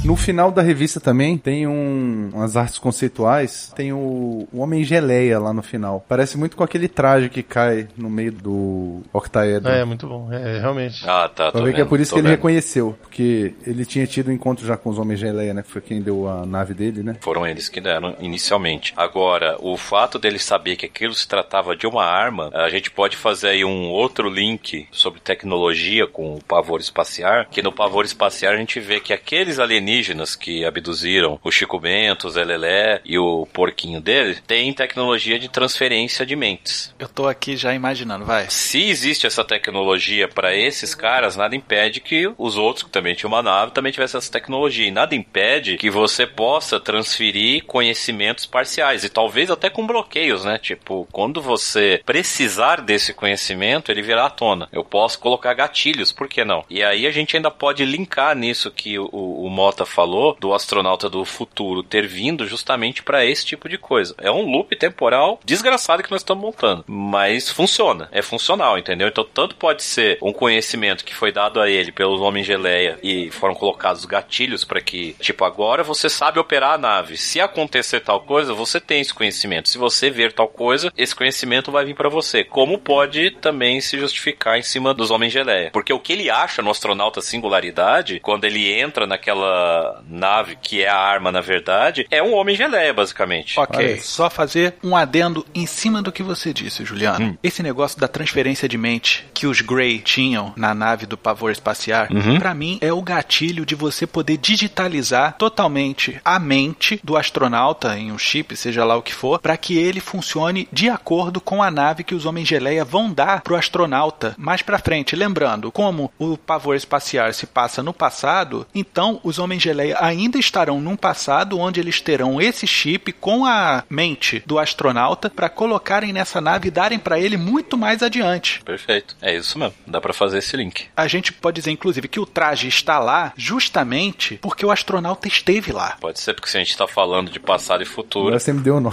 No 0.04 0.18
final 0.18 0.52
da 0.52 0.62
revista 0.62 1.00
também 1.00 1.38
tem 1.38 1.66
um, 1.66 2.30
umas 2.34 2.58
artes 2.58 2.78
conceituais. 2.78 3.72
Tem 3.74 3.94
o, 3.94 4.46
o 4.52 4.60
Homem 4.60 4.84
Geleia 4.84 5.40
lá 5.40 5.54
no 5.54 5.64
final. 5.64 6.06
Parece 6.10 6.38
muito 6.38 6.58
com 6.58 6.64
aquele 6.64 6.90
traje 6.90 7.30
que 7.30 7.42
cai 7.42 7.88
no 7.98 8.10
meio 8.10 8.34
do 8.34 9.02
octaedro. 9.14 9.72
É, 9.72 9.86
muito 9.86 10.06
bom, 10.06 10.32
é, 10.32 10.60
realmente. 10.60 11.08
Ah, 11.08 11.30
tá. 11.34 11.54
Tô 11.54 11.64
ver 11.64 11.72
que 11.72 11.76
é 11.76 11.84
vendo, 11.84 11.90
por 11.90 12.02
isso 12.02 12.12
que 12.12 12.20
ele 12.20 12.28
vendo. 12.28 12.36
reconheceu. 12.36 12.98
Porque 13.02 13.54
ele 13.66 13.86
tinha 13.86 14.06
tido 14.06 14.30
um 14.30 14.34
encontro 14.34 14.66
já 14.66 14.76
com 14.76 14.90
os 14.90 15.00
Homens 15.00 15.22
Geleia, 15.22 15.54
né? 15.54 15.64
Que 15.64 15.72
foi 15.72 15.82
quem 15.82 16.02
deu 16.02 16.28
a 16.28 16.46
nave 16.46 16.74
dele, 16.74 17.02
né? 17.02 17.16
Foram 17.22 17.48
eles 17.48 17.70
que 17.70 17.80
deram 17.80 18.14
inicialmente. 18.20 18.94
Agora, 18.98 19.56
o 19.62 19.78
fato 19.78 20.20
dele 20.20 20.38
saber 20.38 20.76
que 20.76 20.86
aquilo 20.86 21.14
se 21.14 21.26
tratava 21.26 21.78
de 21.78 21.88
uma 21.88 22.04
arma, 22.04 22.50
a 22.54 22.68
gente 22.68 22.92
pode 22.92 23.16
fazer 23.16 23.48
aí 23.48 23.64
um 23.64 23.90
outro 23.90 24.30
link 24.30 24.86
sobre 24.92 25.22
tecnologia 25.22 26.06
com 26.06 26.36
o 26.36 26.44
pavor 26.44 26.82
espacial, 26.82 27.46
que 27.50 27.62
no 27.62 27.72
pavor 27.72 28.04
espacial 28.04 28.52
a 28.52 28.58
gente 28.58 28.82
vê 28.82 29.00
que 29.00 29.14
aqueles 29.14 29.60
alienígenas 29.60 29.93
que 30.40 30.66
abduziram 30.66 31.40
o 31.44 31.52
Chico 31.52 31.80
Bento, 31.80 32.28
o 32.28 32.30
Zé 32.30 32.44
Lelé 32.44 33.02
e 33.04 33.18
o 33.18 33.46
porquinho 33.52 34.00
dele, 34.00 34.38
têm 34.48 34.74
tecnologia 34.74 35.38
de 35.38 35.50
transferência 35.50 36.26
de 36.26 36.36
mentes. 36.36 36.94
Eu 36.98 37.08
tô 37.08 37.28
aqui 37.28 37.56
já 37.56 37.74
imaginando, 37.74 38.26
vai. 38.26 38.48
Se 38.50 38.82
existe 38.90 39.28
essa 39.28 39.44
tecnologia 39.44 40.28
para 40.28 40.56
esses 40.56 40.96
caras, 40.96 41.36
nada 41.36 41.56
impede 41.56 42.00
que 42.00 42.32
os 42.38 42.58
outros 42.58 42.84
que 42.84 42.90
também 42.90 43.16
tinham 43.16 43.32
uma 43.32 43.42
nave 43.42 43.72
também 43.72 43.92
tivessem 43.92 44.18
essa 44.18 44.32
tecnologia. 44.32 44.88
E 44.88 44.92
nada 44.92 45.16
impede 45.16 45.78
que 45.78 45.90
você 45.90 46.26
possa 46.26 46.80
transferir 46.80 47.64
conhecimentos 47.66 48.46
parciais 48.46 49.04
e 49.04 49.10
talvez 49.10 49.50
até 49.50 49.70
com 49.70 49.86
bloqueios, 49.86 50.46
né? 50.46 50.58
Tipo, 50.58 51.08
quando 51.12 51.42
você 51.42 52.02
precisar 52.06 52.82
desse 52.82 53.14
conhecimento, 53.14 53.92
ele 53.92 54.02
virá 54.02 54.26
à 54.26 54.30
tona. 54.30 54.68
Eu 54.72 54.84
posso 54.84 55.20
colocar 55.20 55.54
gatilhos, 55.54 56.12
por 56.12 56.28
que 56.28 56.44
não? 56.44 56.64
E 56.70 56.84
aí 56.84 57.06
a 57.06 57.12
gente 57.12 57.36
ainda 57.36 57.52
pode 57.52 57.86
linkar 57.86 58.36
nisso 58.36 58.72
que 58.72 58.98
o, 58.98 59.08
o 59.08 59.50
Mota 59.50 59.83
falou 59.86 60.36
do 60.40 60.54
astronauta 60.54 61.10
do 61.10 61.24
futuro 61.26 61.84
ter 61.84 62.08
vindo 62.08 62.46
justamente 62.46 63.04
para 63.04 63.26
esse 63.26 63.46
tipo 63.46 63.68
de 63.70 63.78
coisa. 63.78 64.16
É 64.18 64.32
um 64.32 64.50
loop 64.50 64.76
temporal 64.76 65.40
desgraçado 65.44 66.04
que 66.04 66.12
nós 66.12 66.22
estamos 66.22 66.44
montando, 66.44 66.84
mas 66.88 67.50
funciona, 67.50 68.10
é 68.12 68.22
funcional, 68.22 68.78
entendeu? 68.78 69.08
Então 69.08 69.24
tanto 69.24 69.56
pode 69.56 69.84
ser 69.84 70.18
um 70.22 70.34
conhecimento 70.34 71.06
que 71.06 71.16
foi 71.16 71.32
dado 71.32 71.60
a 71.60 71.70
ele 71.70 71.92
pelos 71.92 72.22
homens 72.22 72.46
geleia 72.46 73.00
e 73.02 73.32
foram 73.32 73.56
colocados 73.56 74.06
gatilhos 74.06 74.64
para 74.64 74.82
que, 74.82 75.14
tipo, 75.20 75.44
agora 75.44 75.84
você 75.84 76.10
sabe 76.10 76.40
operar 76.40 76.74
a 76.74 76.78
nave. 76.78 77.18
Se 77.18 77.40
acontecer 77.40 78.02
tal 78.02 78.22
coisa, 78.22 78.54
você 78.54 78.80
tem 78.80 79.02
esse 79.02 79.14
conhecimento. 79.14 79.70
Se 79.70 79.78
você 79.78 80.10
ver 80.10 80.34
tal 80.34 80.48
coisa, 80.48 80.92
esse 80.98 81.16
conhecimento 81.16 81.72
vai 81.72 81.86
vir 81.86 81.96
para 81.96 82.10
você. 82.10 82.44
Como 82.44 82.78
pode 82.78 83.32
também 83.32 83.82
se 83.82 83.98
justificar 83.98 84.58
em 84.58 84.64
cima 84.64 84.94
dos 84.94 85.12
homens 85.12 85.34
geleia? 85.34 85.72
Porque 85.72 85.94
o 85.94 86.00
que 86.00 86.14
ele 86.14 86.30
acha 86.30 86.62
no 86.62 86.70
astronauta 86.70 87.22
singularidade, 87.22 88.20
quando 88.20 88.46
ele 88.46 88.72
entra 88.72 89.08
naquela 89.08 89.73
nave 90.08 90.58
que 90.62 90.84
é 90.84 90.90
a 90.90 90.98
arma 90.98 91.32
na 91.32 91.42
verdade, 91.42 92.06
é 92.10 92.22
um 92.22 92.34
homem 92.34 92.56
geleia, 92.56 92.94
basicamente. 92.94 93.60
Ok, 93.60 94.00
só 94.00 94.30
fazer 94.30 94.76
um 94.84 94.96
adendo 94.96 95.46
em 95.54 95.66
cima 95.66 96.02
do 96.02 96.12
que 96.12 96.24
você 96.24 96.54
disse, 96.54 96.86
Juliano. 96.86 97.38
Esse 97.42 97.64
negócio 97.64 98.00
da 98.00 98.08
transferência 98.08 98.68
de 98.68 98.78
mente 98.78 99.26
que 99.34 99.48
os 99.48 99.62
Grey 99.62 100.00
tinham 100.00 100.54
na 100.56 100.74
nave 100.74 101.06
do 101.06 101.18
pavor 101.18 101.52
espacial, 101.52 102.08
pra 102.40 102.54
mim 102.54 102.78
é 102.82 102.92
o 102.92 103.02
gatilho 103.02 103.66
de 103.66 103.76
você 103.76 104.06
poder 104.06 104.38
digitalizar 104.38 105.36
totalmente 105.38 106.20
a 106.24 106.40
mente 106.40 107.00
do 107.04 107.18
astronauta 107.18 107.98
em 107.98 108.12
um 108.12 108.18
chip, 108.18 108.56
seja 108.56 108.86
lá 108.86 108.96
o 108.96 109.02
que 109.02 109.14
for, 109.14 109.40
pra 109.40 109.58
que 109.58 109.78
ele 109.78 110.00
funcione 110.00 110.68
de 110.72 110.90
acordo 110.90 111.42
com 111.42 111.64
a 111.64 111.72
nave 111.72 112.04
que 112.04 112.16
os 112.16 112.26
homens 112.26 112.48
geleia 112.48 112.86
vão 112.86 113.12
dar 113.12 113.42
pro 113.42 113.56
astronauta 113.56 114.36
mais 114.38 114.62
pra 114.62 114.80
frente. 114.80 115.16
Lembrando, 115.16 115.72
como 115.72 116.12
o 116.20 116.38
pavor 116.38 116.76
espacial 116.76 117.32
se 117.34 117.48
passa 117.48 117.82
no 117.82 117.94
passado, 117.94 118.68
então 118.74 119.20
os 119.24 119.40
homens 119.40 119.63
geleia 119.64 119.98
ainda 120.00 120.38
estarão 120.38 120.82
num 120.82 120.96
passado 120.96 121.60
onde 121.60 121.80
eles 121.80 122.02
terão 122.02 122.42
esse 122.42 122.68
chip 122.68 123.12
com 123.14 123.46
a 123.46 123.84
mente 123.90 124.44
do 124.46 124.60
astronauta 124.60 125.30
para 125.30 125.50
colocarem 125.50 126.14
nessa 126.14 126.42
nave 126.42 126.68
e 126.68 126.72
darem 126.72 127.00
para 127.00 127.20
ele 127.20 127.38
muito 127.38 127.78
mais 127.78 128.04
adiante. 128.04 128.62
Perfeito. 128.64 129.16
É 129.22 129.36
isso 129.36 129.58
mesmo. 129.58 129.74
Dá 129.88 130.00
pra 130.02 130.14
fazer 130.14 130.40
esse 130.40 130.56
link. 130.56 130.88
A 130.96 131.08
gente 131.08 131.32
pode 131.34 131.56
dizer, 131.60 131.72
inclusive, 131.72 132.08
que 132.08 132.20
o 132.20 132.26
traje 132.26 132.68
está 132.68 133.00
lá 133.00 133.34
justamente 133.36 134.38
porque 134.42 134.66
o 134.66 134.72
astronauta 134.72 135.28
esteve 135.28 135.72
lá. 135.72 135.98
Pode 136.00 136.20
ser 136.20 136.34
porque 136.34 136.50
se 136.50 136.58
a 136.58 136.60
gente 136.60 136.78
tá 136.78 136.88
falando 136.88 137.32
de 137.32 137.40
passado 137.40 137.84
e 137.84 137.86
futuro, 137.86 138.28
Agora 138.28 138.40
você 138.40 138.54
me 138.54 138.62
deu 138.62 138.76
um 138.76 138.80
nó. 138.80 138.92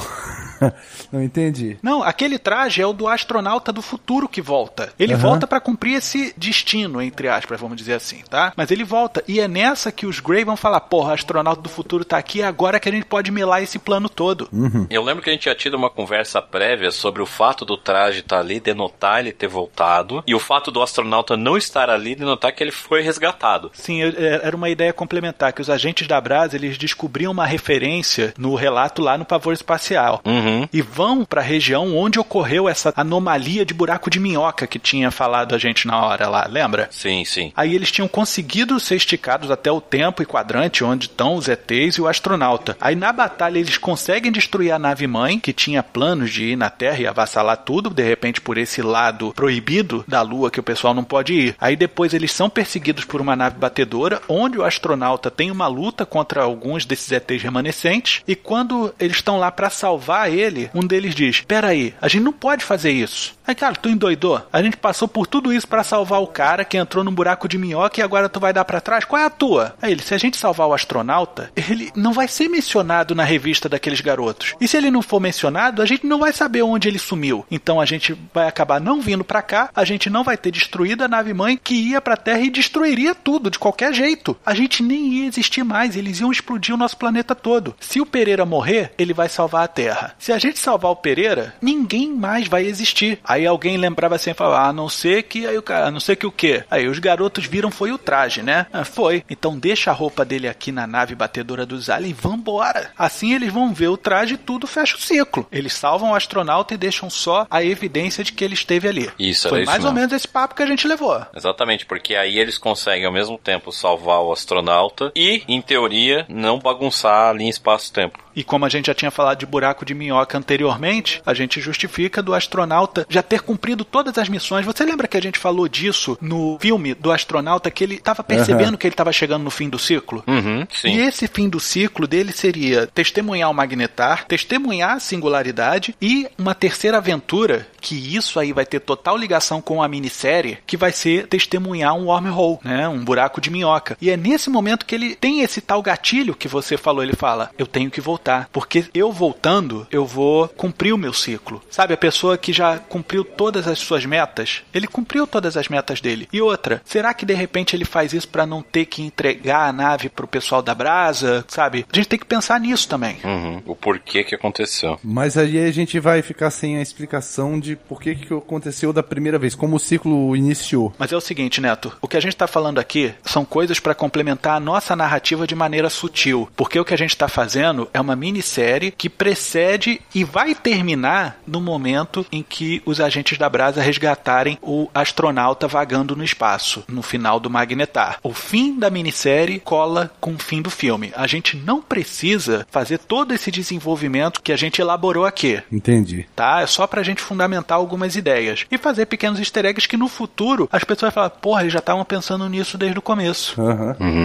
Não 1.13 1.23
entendi. 1.23 1.77
Não, 1.83 2.03
aquele 2.03 2.39
traje 2.39 2.81
é 2.83 2.87
o 2.87 2.93
do 2.93 3.09
astronauta 3.09 3.73
do 3.73 3.83
futuro 3.83 4.29
que 4.29 4.43
volta. 4.43 4.93
Ele 4.99 5.15
Aham. 5.15 5.23
volta 5.23 5.47
pra 5.47 5.61
cumprir 5.61 5.95
esse 5.97 6.35
destino, 6.37 7.01
entre 7.03 7.29
aspas, 7.29 7.61
vamos 7.61 7.77
dizer 7.77 7.95
assim, 7.95 8.23
tá? 8.29 8.53
Mas 8.57 8.71
ele 8.71 8.85
volta. 8.85 9.23
E 9.27 9.41
é 9.41 9.49
nessa 9.49 9.91
que 9.93 10.07
os 10.07 10.21
Grey 10.21 10.45
vão 10.45 10.57
falar: 10.57 10.81
porra, 10.81 11.11
o 11.11 11.15
astronauta 11.15 11.63
do 11.63 11.69
futuro 11.69 12.05
tá 12.05 12.19
aqui, 12.19 12.43
é 12.43 12.45
agora 12.47 12.79
que 12.81 12.89
a 12.89 12.93
gente 12.93 13.07
pode 13.07 13.31
melar 13.31 13.63
esse 13.63 13.79
plano 13.79 14.09
todo. 14.09 14.49
Eu 14.91 15.03
lembro 15.03 15.23
que 15.23 15.31
a 15.31 15.33
gente 15.33 15.43
tinha 15.43 15.55
tido 15.55 15.75
uma 15.75 15.91
conversa 15.91 16.41
prévia 16.43 16.91
sobre 16.91 17.23
o 17.23 17.27
fato 17.27 17.65
do 17.65 17.77
traje 17.77 18.21
estar 18.21 18.39
ali, 18.39 18.61
denotar 18.61 19.21
ele 19.21 19.33
ter 19.33 19.49
voltado, 19.49 20.23
e 20.27 20.35
o 20.35 20.39
fato 20.39 20.71
do 20.71 20.83
astronauta 20.83 21.37
não 21.37 21.57
estar 21.57 21.89
ali, 21.91 22.15
denotar 22.15 22.55
que 22.55 22.63
ele 22.63 22.71
foi 22.73 23.03
resgatado. 23.03 23.71
Sim, 23.75 24.01
eu- 24.03 24.15
é, 24.17 24.41
era 24.47 24.57
uma 24.57 24.69
ideia 24.69 24.93
complementar, 24.93 25.53
que 25.53 25.61
os 25.63 25.71
agentes 25.71 26.07
da 26.07 26.21
Brasa, 26.21 26.57
eles 26.57 26.77
descobriam 26.79 27.33
uma 27.33 27.47
referência 27.47 28.35
no 28.39 28.55
relato 28.55 29.03
lá 29.03 29.17
no 29.17 29.25
pavor 29.25 29.53
espacial. 29.53 30.21
Uhum. 30.25 30.50
E 30.73 30.83
vão 30.83 31.25
pra 31.25 31.41
região 31.41 31.97
onde 31.97 32.19
ocorreu 32.19 32.69
essa 32.69 32.93
anomalia 32.97 33.65
de 33.65 33.75
buraco 33.75 34.11
de 34.11 34.21
minhoca 34.21 34.67
que 34.67 34.79
tinha 34.79 35.11
falado 35.11 35.55
a 35.55 35.59
gente 35.59 35.87
na 35.87 36.05
hora 36.05 36.29
lá, 36.29 36.47
lembra? 36.49 36.89
Sim, 36.91 37.25
sim. 37.25 37.53
Aí 37.57 37.75
eles 37.75 37.91
tinham 37.91 38.09
conseguido 38.09 38.79
ser 38.81 38.97
esticados 38.97 39.51
até 39.51 39.71
o 39.71 39.81
tempo 39.81 40.23
e 40.23 40.27
quadrante 40.27 40.85
onde 40.85 41.07
estão 41.07 41.35
os 41.35 41.49
ETs 41.49 41.97
e 41.97 42.01
o 42.01 42.09
astronauta. 42.09 42.77
Aí 42.81 42.95
na 42.95 43.13
batalha 43.13 43.59
eles 43.59 43.79
conseguem 43.79 44.33
destruir 44.33 44.73
a 44.73 44.79
nave 44.79 45.07
mãe, 45.07 45.39
que 45.39 45.53
tinha 45.53 45.83
planos 45.83 46.31
de 46.31 46.45
ir 46.45 46.57
na 46.57 46.71
Terra 46.71 47.01
e 47.01 47.07
avassalar 47.07 47.59
tudo, 47.59 47.91
de 47.91 48.03
repente 48.03 48.41
por 48.41 48.59
esse 48.59 48.83
lado 48.83 49.33
proibido 49.35 50.05
da 50.07 50.23
Lua 50.23 50.51
que 50.51 50.61
o 50.61 50.65
pessoal 50.65 50.95
não 50.95 51.05
pode 51.05 51.33
ir. 51.33 51.57
Aí 51.61 51.77
depois 51.77 52.15
eles 52.15 52.33
são 52.33 52.49
perseguidos 52.49 53.05
por 53.05 53.21
uma 53.21 53.37
nave 53.37 53.59
batedora, 53.59 54.21
onde 54.29 54.59
o 54.59 54.65
astronauta 54.65 55.31
tem 55.31 55.51
uma 55.51 55.67
luta 55.67 56.05
contra 56.07 56.43
alguns 56.43 56.85
desses 56.85 57.11
ETs 57.13 57.43
remanescentes. 57.43 58.23
E 58.27 58.35
quando 58.35 58.95
eles 58.99 59.17
estão 59.17 59.39
lá 59.39 59.51
pra 59.51 59.71
salvar 59.71 60.31
ele, 60.33 60.40
um 60.75 60.87
deles 60.87 61.15
diz: 61.15 61.41
Peraí, 61.43 61.95
a 62.01 62.09
gente 62.09 62.23
não 62.23 62.33
pode 62.33 62.65
fazer 62.65 62.91
isso. 62.91 63.35
Aí, 63.47 63.55
cara, 63.55 63.75
tu 63.75 63.89
endoidou? 63.89 64.41
A 64.53 64.63
gente 64.63 64.77
passou 64.77 65.09
por 65.09 65.27
tudo 65.27 65.53
isso 65.53 65.67
pra 65.67 65.83
salvar 65.83 66.23
o 66.23 66.27
cara 66.27 66.65
que 66.65 66.77
entrou 66.77 67.03
num 67.03 67.11
buraco 67.11 67.49
de 67.49 67.59
minhoca 67.59 68.01
e 68.01 68.03
agora 68.03 68.29
tu 68.29 68.39
vai 68.39 68.53
dar 68.53 68.65
pra 68.65 68.81
trás? 68.81 69.05
Qual 69.05 69.21
é 69.21 69.25
a 69.25 69.31
tua? 69.31 69.75
Aí 69.83 69.91
ele, 69.91 70.03
se 70.03 70.15
a 70.15 70.19
gente 70.19 70.37
salvar 70.37 70.69
o 70.69 70.73
astronauta, 70.73 71.51
ele 71.57 71.91
não 71.97 72.13
vai 72.13 72.29
ser 72.29 72.49
mencionado 72.49 73.15
na 73.15 73.25
revista 73.25 73.69
daqueles 73.69 74.01
garotos. 74.01 74.55
E 74.61 74.69
se 74.69 74.77
ele 74.77 74.91
não 74.91 75.03
for 75.03 75.19
mencionado, 75.19 75.83
a 75.83 75.87
gente 75.87 76.07
não 76.07 76.21
vai 76.21 76.33
saber 76.33 76.63
onde 76.63 76.87
ele 76.87 76.99
sumiu. 76.99 77.45
Então 77.51 77.81
a 77.81 77.85
gente 77.85 78.17
vai 78.33 78.47
acabar 78.47 78.81
não 78.81 79.01
vindo 79.01 79.25
pra 79.25 79.43
cá, 79.43 79.69
a 79.75 79.85
gente 79.85 80.09
não 80.09 80.23
vai 80.23 80.37
ter 80.37 80.53
destruído 80.53 81.03
a 81.03 81.09
nave 81.09 81.35
mãe 81.35 81.59
que 81.63 81.75
ia 81.75 82.01
pra 82.01 82.17
Terra 82.17 82.41
e 82.41 82.51
destruiria 82.51 83.15
tudo 83.15 83.51
de 83.51 83.59
qualquer 83.59 83.93
jeito. 83.93 84.37
A 84.47 84.55
gente 84.55 84.83
nem 84.83 85.09
ia 85.15 85.27
existir 85.27 85.65
mais, 85.65 85.97
eles 85.97 86.21
iam 86.21 86.31
explodir 86.31 86.75
o 86.75 86.79
nosso 86.79 86.97
planeta 86.97 87.35
todo. 87.35 87.75
Se 87.81 88.01
o 88.01 88.07
Pereira 88.07 88.47
morrer, 88.47 88.93
ele 88.97 89.13
vai 89.13 89.29
salvar 89.29 89.65
a 89.65 89.69
Terra. 89.69 90.15
Se 90.19 90.30
a 90.33 90.39
gente 90.39 90.59
salvar 90.59 90.91
o 90.91 90.97
Pereira, 90.97 91.55
ninguém 91.61 92.13
mais 92.13 92.49
vai 92.49 92.65
existir. 92.65 93.19
Aí 93.25 93.47
alguém 93.47 93.77
lembrava 93.77 94.17
assim, 94.17 94.35
falava, 94.35 94.69
a 94.69 94.73
não 94.73 94.89
ser 94.89 95.23
que 95.25 95.47
aí 95.47 95.57
o 95.57 95.63
cara, 95.63 95.87
a 95.87 95.91
não 95.91 96.01
ser 96.01 96.17
que 96.17 96.27
o 96.27 96.33
quê? 96.33 96.65
Aí 96.71 96.87
os 96.87 96.99
garotos 96.99 97.47
viram 97.47 97.71
foi 97.71 97.93
o 97.93 97.99
traje, 97.99 98.43
né? 98.43 98.67
Ah, 98.73 98.85
foi. 98.85 99.25
Então 99.31 99.59
deixa 99.59 99.91
a 99.91 99.95
roupa 99.95 100.25
dele 100.25 100.49
aqui 100.49 100.73
na 100.73 100.87
nave 100.87 101.15
batedora 101.15 101.65
dos 101.65 101.89
aliens 101.89 102.11
e 102.11 102.13
vambora. 102.13 102.91
Assim 102.99 103.35
eles 103.35 103.53
vão 103.53 103.73
ver 103.73 103.89
o 103.89 103.97
traje 103.97 104.35
e 104.35 104.39
tudo 104.39 104.67
fecha 104.67 104.97
o 104.97 105.01
ciclo. 105.01 105.47
Eles 105.51 105.73
salvam 105.73 106.11
o 106.11 106.15
astronauta 106.15 106.75
e 106.75 106.79
deixam 106.79 107.09
só 107.09 107.47
a 107.51 107.63
evidência 107.63 108.25
de 108.25 108.33
que 108.33 108.45
ele 108.45 108.55
esteve 108.55 108.89
ali. 108.89 109.11
Isso, 109.19 109.49
Foi 109.49 109.63
isso 109.63 109.71
mais 109.71 109.85
ou 109.85 109.93
menos 109.93 110.13
esse 110.13 110.27
papo 110.27 110.55
que 110.55 110.63
a 110.63 110.67
gente 110.67 110.87
levou. 110.87 111.25
Exatamente, 111.35 111.87
porque 111.87 112.15
aí 112.15 112.39
eles 112.39 112.59
conseguem 112.59 113.07
ao 113.07 113.13
mesmo 113.13 113.39
tempo 113.39 113.73
salvar 113.73 114.21
o 114.21 114.33
astronauta 114.33 115.13
e, 115.15 115.43
em 115.49 115.63
teoria, 115.63 116.27
não 116.29 116.59
bagunçar 116.59 117.31
ali 117.31 117.45
em 117.45 117.49
espaço-tempo. 117.49 118.19
E 118.35 118.45
como 118.45 118.65
a 118.65 118.69
gente 118.69 118.87
já 118.87 118.95
tinha 118.95 119.11
falado 119.11 119.39
de 119.39 119.47
buraco 119.47 119.85
de 119.85 119.95
minhoca 119.95 120.20
anteriormente, 120.37 121.23
a 121.25 121.35
gente 121.35 121.61
justifica 121.61 122.23
do 122.23 122.35
astronauta 122.35 123.07
já 123.09 123.23
ter 123.23 123.41
cumprido 123.41 123.85
todas 123.85 124.17
as 124.19 124.29
missões. 124.29 124.67
Você 124.67 124.85
lembra 124.85 125.09
que 125.09 125.17
a 125.17 125.23
gente 125.23 125.39
falou 125.39 125.69
disso 125.69 126.19
no 126.21 126.59
filme 126.61 126.95
do 126.95 127.11
astronauta 127.11 127.71
que 127.71 127.85
ele 127.85 127.97
estava 127.97 128.23
percebendo 128.23 128.79
que 128.79 128.87
ele 128.87 128.95
estava 128.95 129.13
chegando 129.13 129.45
no 129.45 129.51
fim 129.51 129.69
do 129.69 129.79
ciclo? 129.79 130.23
Uhum, 130.27 130.67
sim. 130.71 130.95
E 130.95 131.01
esse 131.01 131.27
fim 131.27 131.49
do 131.49 131.61
ciclo 131.61 132.07
dele 132.07 132.33
seria 132.33 132.87
testemunhar 132.87 133.51
o 133.51 133.55
magnetar, 133.55 134.27
testemunhar 134.27 134.97
a 134.97 135.01
singularidade 135.01 135.95
e 136.01 136.27
uma 136.39 136.55
terceira 136.55 136.99
aventura, 136.99 137.67
que 137.81 137.95
isso 138.17 138.39
aí 138.39 138.53
vai 138.53 138.65
ter 138.65 138.81
total 138.81 139.17
ligação 139.17 139.61
com 139.61 139.83
a 139.83 139.89
minissérie, 139.89 140.59
que 140.67 140.77
vai 140.77 140.93
ser 140.93 141.27
testemunhar 141.27 141.95
um 141.95 142.07
wormhole, 142.07 142.59
né? 142.65 142.89
Um 142.89 143.05
buraco 143.05 143.41
de 143.41 143.51
minhoca. 143.51 143.97
E 144.01 144.11
é 144.11 144.17
nesse 144.17 144.51
momento 144.51 144.87
que 144.87 144.95
ele 144.95 145.15
tem 145.15 145.41
esse 145.41 145.61
tal 145.61 145.83
gatilho 145.83 146.35
que 146.35 146.49
você 146.49 146.77
falou, 146.77 147.03
ele 147.03 147.15
fala: 147.15 147.51
"Eu 147.59 147.67
tenho 147.67 147.91
que 147.91 148.01
voltar, 148.01 148.49
porque 148.53 148.85
eu 148.95 149.13
voltando, 149.13 149.87
eu 149.91 150.05
vou 150.11 150.49
cumprir 150.49 150.93
o 150.93 150.99
meu 150.99 151.13
ciclo". 151.13 151.63
Sabe, 151.71 151.95
a 151.95 151.97
pessoa 151.97 152.37
que 152.37 152.53
já 152.53 152.79
cumpriu 152.79 153.25
todas 153.25 153.67
as 153.67 153.79
suas 153.79 154.05
metas, 154.05 154.63
ele 154.75 154.87
cumpriu 154.87 155.27
todas 155.27 155.57
as 155.57 155.69
metas 155.69 156.01
dele. 156.01 156.29
E 156.33 156.41
outra, 156.41 156.83
será 156.85 157.15
que 157.15 157.25
de 157.27 157.35
repente 157.35 157.75
ele 157.77 157.85
faz 157.85 158.13
isso 158.13 158.29
para 158.29 158.47
não 158.47 158.63
ter 158.63 158.87
que 158.87 159.03
entregar 159.03 159.69
a 159.69 159.73
nave 159.73 160.09
pro 160.09 160.27
pessoal 160.27 160.63
da 160.63 160.75
Brasa, 160.75 161.45
sabe? 161.49 161.87
A 161.93 161.97
gente 161.97 162.09
tem 162.09 162.19
que 162.19 162.25
pensar 162.27 162.59
nisso 162.61 162.89
também. 162.89 163.19
Uhum, 163.25 163.63
O 163.67 163.75
porquê 163.77 164.25
que 164.25 164.35
aconteceu. 164.35 164.99
Mas 165.03 165.37
aí 165.37 165.59
a 165.59 165.71
gente 165.73 165.99
vai 166.01 166.23
ficar 166.23 166.51
sem 166.51 166.77
a 166.77 166.83
explicação 166.83 167.59
de 167.59 167.77
por 167.77 168.01
que, 168.01 168.15
que 168.15 168.35
aconteceu 168.35 168.93
da 168.93 169.03
primeira 169.03 169.39
vez, 169.39 169.55
como 169.55 169.77
o 169.77 169.81
ciclo 169.81 170.37
iniciou. 170.37 170.93
Mas 170.99 171.13
é 171.13 171.17
o 171.17 171.21
seguinte, 171.21 171.61
Neto, 171.61 171.93
o 172.01 172.09
que 172.09 172.17
a 172.17 172.21
gente 172.21 172.33
está 172.35 172.47
falando 172.47 172.79
aqui 172.79 173.13
são 173.25 173.45
coisas 173.45 173.79
para 173.81 173.95
complementar 173.95 174.57
a 174.57 174.61
nossa 174.61 174.95
narrativa 174.97 175.47
de 175.47 175.55
maneira 175.55 175.89
sutil, 175.91 176.49
porque 176.57 176.79
o 176.79 176.85
que 176.85 176.95
a 176.95 176.99
gente 176.99 177.11
está 177.11 177.29
fazendo 177.29 177.89
é 177.93 178.01
uma 178.01 178.17
minissérie 178.17 178.91
que 178.91 179.09
precede 179.09 179.90
e 180.15 180.23
vai 180.25 180.55
terminar 180.55 181.39
no 181.47 181.61
momento 181.61 182.27
em 182.31 182.43
que 182.43 182.83
os 182.85 183.01
agentes 183.01 183.39
da 183.39 183.49
Brasa 183.49 183.81
resgatarem 183.81 184.59
o 184.63 184.89
astronauta 184.95 185.67
vagando 185.67 186.15
no 186.15 186.25
espaço, 186.25 186.85
no 186.89 187.03
final 187.03 187.41
do 187.41 187.49
Magnetar. 187.51 188.19
O 188.23 188.33
fim 188.35 188.79
da 188.79 188.91
minissérie 188.91 189.59
cola 189.61 190.11
com 190.21 190.35
o 190.35 190.39
fim 190.39 190.61
do 190.61 190.71
filme. 190.71 191.13
A 191.17 191.27
gente 191.27 191.57
não 191.57 191.81
precisa 191.81 192.67
fazer 192.71 192.99
todo 192.99 193.33
esse 193.33 193.51
desenvolvimento 193.51 194.43
que 194.43 194.53
a 194.53 194.57
gente 194.57 194.81
elaborou 194.81 195.25
aqui 195.25 195.61
Entendi. 195.73 196.27
tá? 196.37 196.61
É 196.61 196.67
só 196.67 196.87
pra 196.87 197.03
gente 197.03 197.23
fundamentar 197.23 197.79
algumas 197.79 198.17
ideias 198.17 198.67
e 198.71 198.77
fazer 198.79 199.07
pequenos 199.07 199.39
easter 199.39 199.65
eggs 199.65 199.89
que 199.89 199.97
no 199.97 200.09
futuro 200.09 200.69
as 200.71 200.85
pessoas 200.85 201.13
vão 201.13 201.23
falar, 201.23 201.31
porra, 201.31 201.63
eles 201.63 201.73
já 201.73 201.79
estavam 201.79 202.05
pensando 202.05 202.49
nisso 202.49 202.77
desde 202.77 202.99
o 202.99 203.03
começo. 203.03 203.57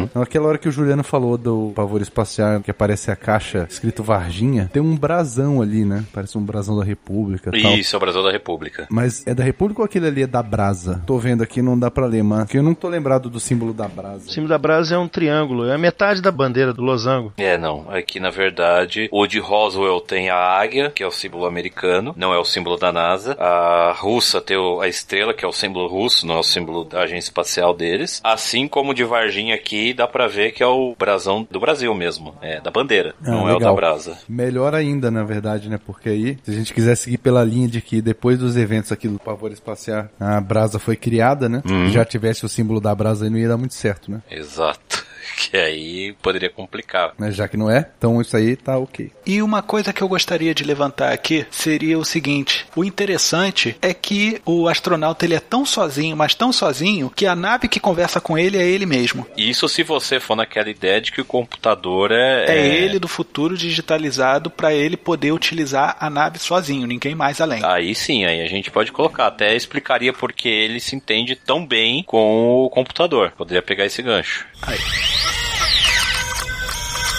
Então, 0.03 0.21
Aquela 0.21 0.47
hora 0.47 0.57
que 0.57 0.67
o 0.67 0.71
Juliano 0.71 1.03
falou 1.03 1.37
do 1.37 1.71
pavor 1.75 2.01
espacial, 2.01 2.61
que 2.61 2.71
aparece 2.71 3.11
a 3.11 3.15
caixa 3.15 3.67
escrito 3.69 4.03
Varginha, 4.03 4.69
tem 4.71 4.81
um 4.81 4.95
brasão 4.95 5.54
ali, 5.61 5.85
né? 5.85 6.03
Parece 6.13 6.37
um 6.37 6.41
brasão 6.43 6.77
da 6.77 6.83
República 6.83 7.51
e 7.55 7.61
tal. 7.61 7.71
Isso, 7.73 7.95
é 7.95 7.97
o 7.97 7.99
Brasil 7.99 8.23
da 8.23 8.31
República. 8.31 8.87
Mas 8.89 9.25
é 9.27 9.33
da 9.33 9.43
República 9.43 9.81
ou 9.81 9.85
aquele 9.85 10.07
ali 10.07 10.23
é 10.23 10.27
da 10.27 10.41
Brasa? 10.43 11.01
Tô 11.05 11.17
vendo 11.17 11.41
aqui, 11.43 11.61
não 11.61 11.77
dá 11.77 11.89
pra 11.91 12.05
ler, 12.05 12.23
mas 12.23 12.43
porque 12.45 12.57
eu 12.57 12.63
não 12.63 12.73
tô 12.73 12.87
lembrado 12.87 13.29
do 13.29 13.39
símbolo 13.39 13.73
da 13.73 13.87
Brasa. 13.87 14.27
O 14.27 14.31
símbolo 14.31 14.49
da 14.49 14.57
brasa 14.57 14.95
é 14.95 14.97
um 14.97 15.07
triângulo, 15.07 15.65
é 15.65 15.73
a 15.75 15.77
metade 15.77 16.21
da 16.21 16.31
bandeira 16.31 16.73
do 16.73 16.81
losango. 16.83 17.33
É, 17.37 17.57
não. 17.57 17.85
Aqui, 17.89 18.19
na 18.19 18.29
verdade, 18.29 19.09
o 19.11 19.25
de 19.27 19.39
Roswell 19.39 19.99
tem 20.01 20.29
a 20.29 20.35
águia, 20.37 20.89
que 20.91 21.03
é 21.03 21.07
o 21.07 21.11
símbolo 21.11 21.45
americano, 21.45 22.13
não 22.17 22.33
é 22.33 22.37
o 22.39 22.45
símbolo 22.45 22.77
da 22.77 22.91
NASA. 22.91 23.33
A 23.39 23.93
russa 23.97 24.41
tem 24.41 24.57
a 24.81 24.87
estrela, 24.87 25.33
que 25.33 25.43
é 25.43 25.47
o 25.47 25.51
símbolo 25.51 25.87
russo, 25.87 26.25
não 26.27 26.35
é 26.35 26.39
o 26.39 26.43
símbolo 26.43 26.83
da 26.83 27.01
agência 27.01 27.29
espacial 27.29 27.73
deles. 27.73 28.21
Assim 28.23 28.67
como 28.67 28.91
o 28.91 28.93
de 28.93 29.03
Varginha 29.03 29.55
aqui, 29.55 29.93
dá 29.93 30.07
pra 30.07 30.27
ver 30.27 30.51
que 30.51 30.63
é 30.63 30.67
o 30.67 30.95
brasão 30.97 31.47
do 31.49 31.59
Brasil 31.59 31.93
mesmo. 31.93 32.33
É, 32.41 32.59
da 32.61 32.71
bandeira, 32.71 33.13
Ah, 33.23 33.31
não 33.31 33.41
é 33.49 33.51
o 33.51 33.59
da 33.59 33.71
legal. 33.71 33.75
brasa. 33.75 34.17
Melhor 34.27 34.73
ainda, 34.73 35.09
na 35.11 35.23
verdade, 35.23 35.44
né? 35.69 35.79
Porque 35.83 36.09
aí, 36.09 36.37
se 36.43 36.51
a 36.51 36.53
gente 36.53 36.73
quiser 36.73 36.95
seguir 36.95 37.17
pela 37.17 37.43
linha 37.43 37.67
de 37.67 37.81
que 37.81 38.01
depois 38.01 38.39
dos 38.39 38.57
eventos 38.57 38.91
aqui 38.91 39.07
do 39.07 39.19
Pavor 39.19 39.51
Espacial, 39.51 40.09
a 40.19 40.41
brasa 40.41 40.79
foi 40.79 40.95
criada, 40.95 41.47
né? 41.47 41.61
Uhum. 41.69 41.87
Se 41.87 41.93
já 41.93 42.03
tivesse 42.03 42.45
o 42.45 42.49
símbolo 42.49 42.81
da 42.81 42.93
brasa 42.93 43.25
aí, 43.25 43.29
não 43.29 43.37
ia 43.37 43.47
dar 43.47 43.57
muito 43.57 43.73
certo, 43.73 44.11
né? 44.11 44.21
Exato. 44.29 45.04
Que 45.35 45.57
aí 45.57 46.13
poderia 46.21 46.49
complicar. 46.49 47.13
Mas 47.17 47.35
já 47.35 47.47
que 47.47 47.57
não 47.57 47.69
é, 47.69 47.89
então 47.97 48.21
isso 48.21 48.35
aí 48.35 48.55
tá 48.55 48.77
ok. 48.77 49.11
E 49.25 49.41
uma 49.41 49.61
coisa 49.61 49.93
que 49.93 50.01
eu 50.01 50.07
gostaria 50.07 50.53
de 50.53 50.63
levantar 50.63 51.11
aqui 51.11 51.45
seria 51.51 51.97
o 51.97 52.05
seguinte: 52.05 52.65
o 52.75 52.83
interessante 52.83 53.75
é 53.81 53.93
que 53.93 54.41
o 54.45 54.67
astronauta 54.67 55.25
ele 55.25 55.35
é 55.35 55.39
tão 55.39 55.65
sozinho, 55.65 56.15
mas 56.15 56.35
tão 56.35 56.51
sozinho, 56.51 57.09
que 57.09 57.25
a 57.25 57.35
nave 57.35 57.67
que 57.67 57.79
conversa 57.79 58.19
com 58.19 58.37
ele 58.37 58.57
é 58.57 58.65
ele 58.65 58.85
mesmo. 58.85 59.27
Isso 59.37 59.67
se 59.67 59.83
você 59.83 60.19
for 60.19 60.35
naquela 60.35 60.69
ideia 60.69 61.01
de 61.01 61.11
que 61.11 61.21
o 61.21 61.25
computador 61.25 62.11
é. 62.11 62.45
É, 62.47 62.67
ele 62.67 62.99
do 62.99 63.07
futuro 63.07 63.57
digitalizado 63.57 64.49
para 64.49 64.73
ele 64.73 64.97
poder 64.97 65.31
utilizar 65.31 65.97
a 65.99 66.09
nave 66.09 66.39
sozinho, 66.39 66.87
ninguém 66.87 67.15
mais 67.15 67.41
além. 67.41 67.63
Aí 67.63 67.93
sim, 67.93 68.25
aí 68.25 68.41
a 68.41 68.47
gente 68.47 68.71
pode 68.71 68.91
colocar. 68.91 69.27
Até 69.27 69.55
explicaria 69.55 70.13
porque 70.13 70.47
ele 70.47 70.79
se 70.79 70.95
entende 70.95 71.35
tão 71.35 71.65
bem 71.65 72.03
com 72.03 72.63
o 72.63 72.69
computador. 72.69 73.31
Poderia 73.31 73.61
pegar 73.61 73.85
esse 73.85 74.01
gancho. 74.01 74.45
Aí. 74.61 74.77
Ah! 75.17 75.69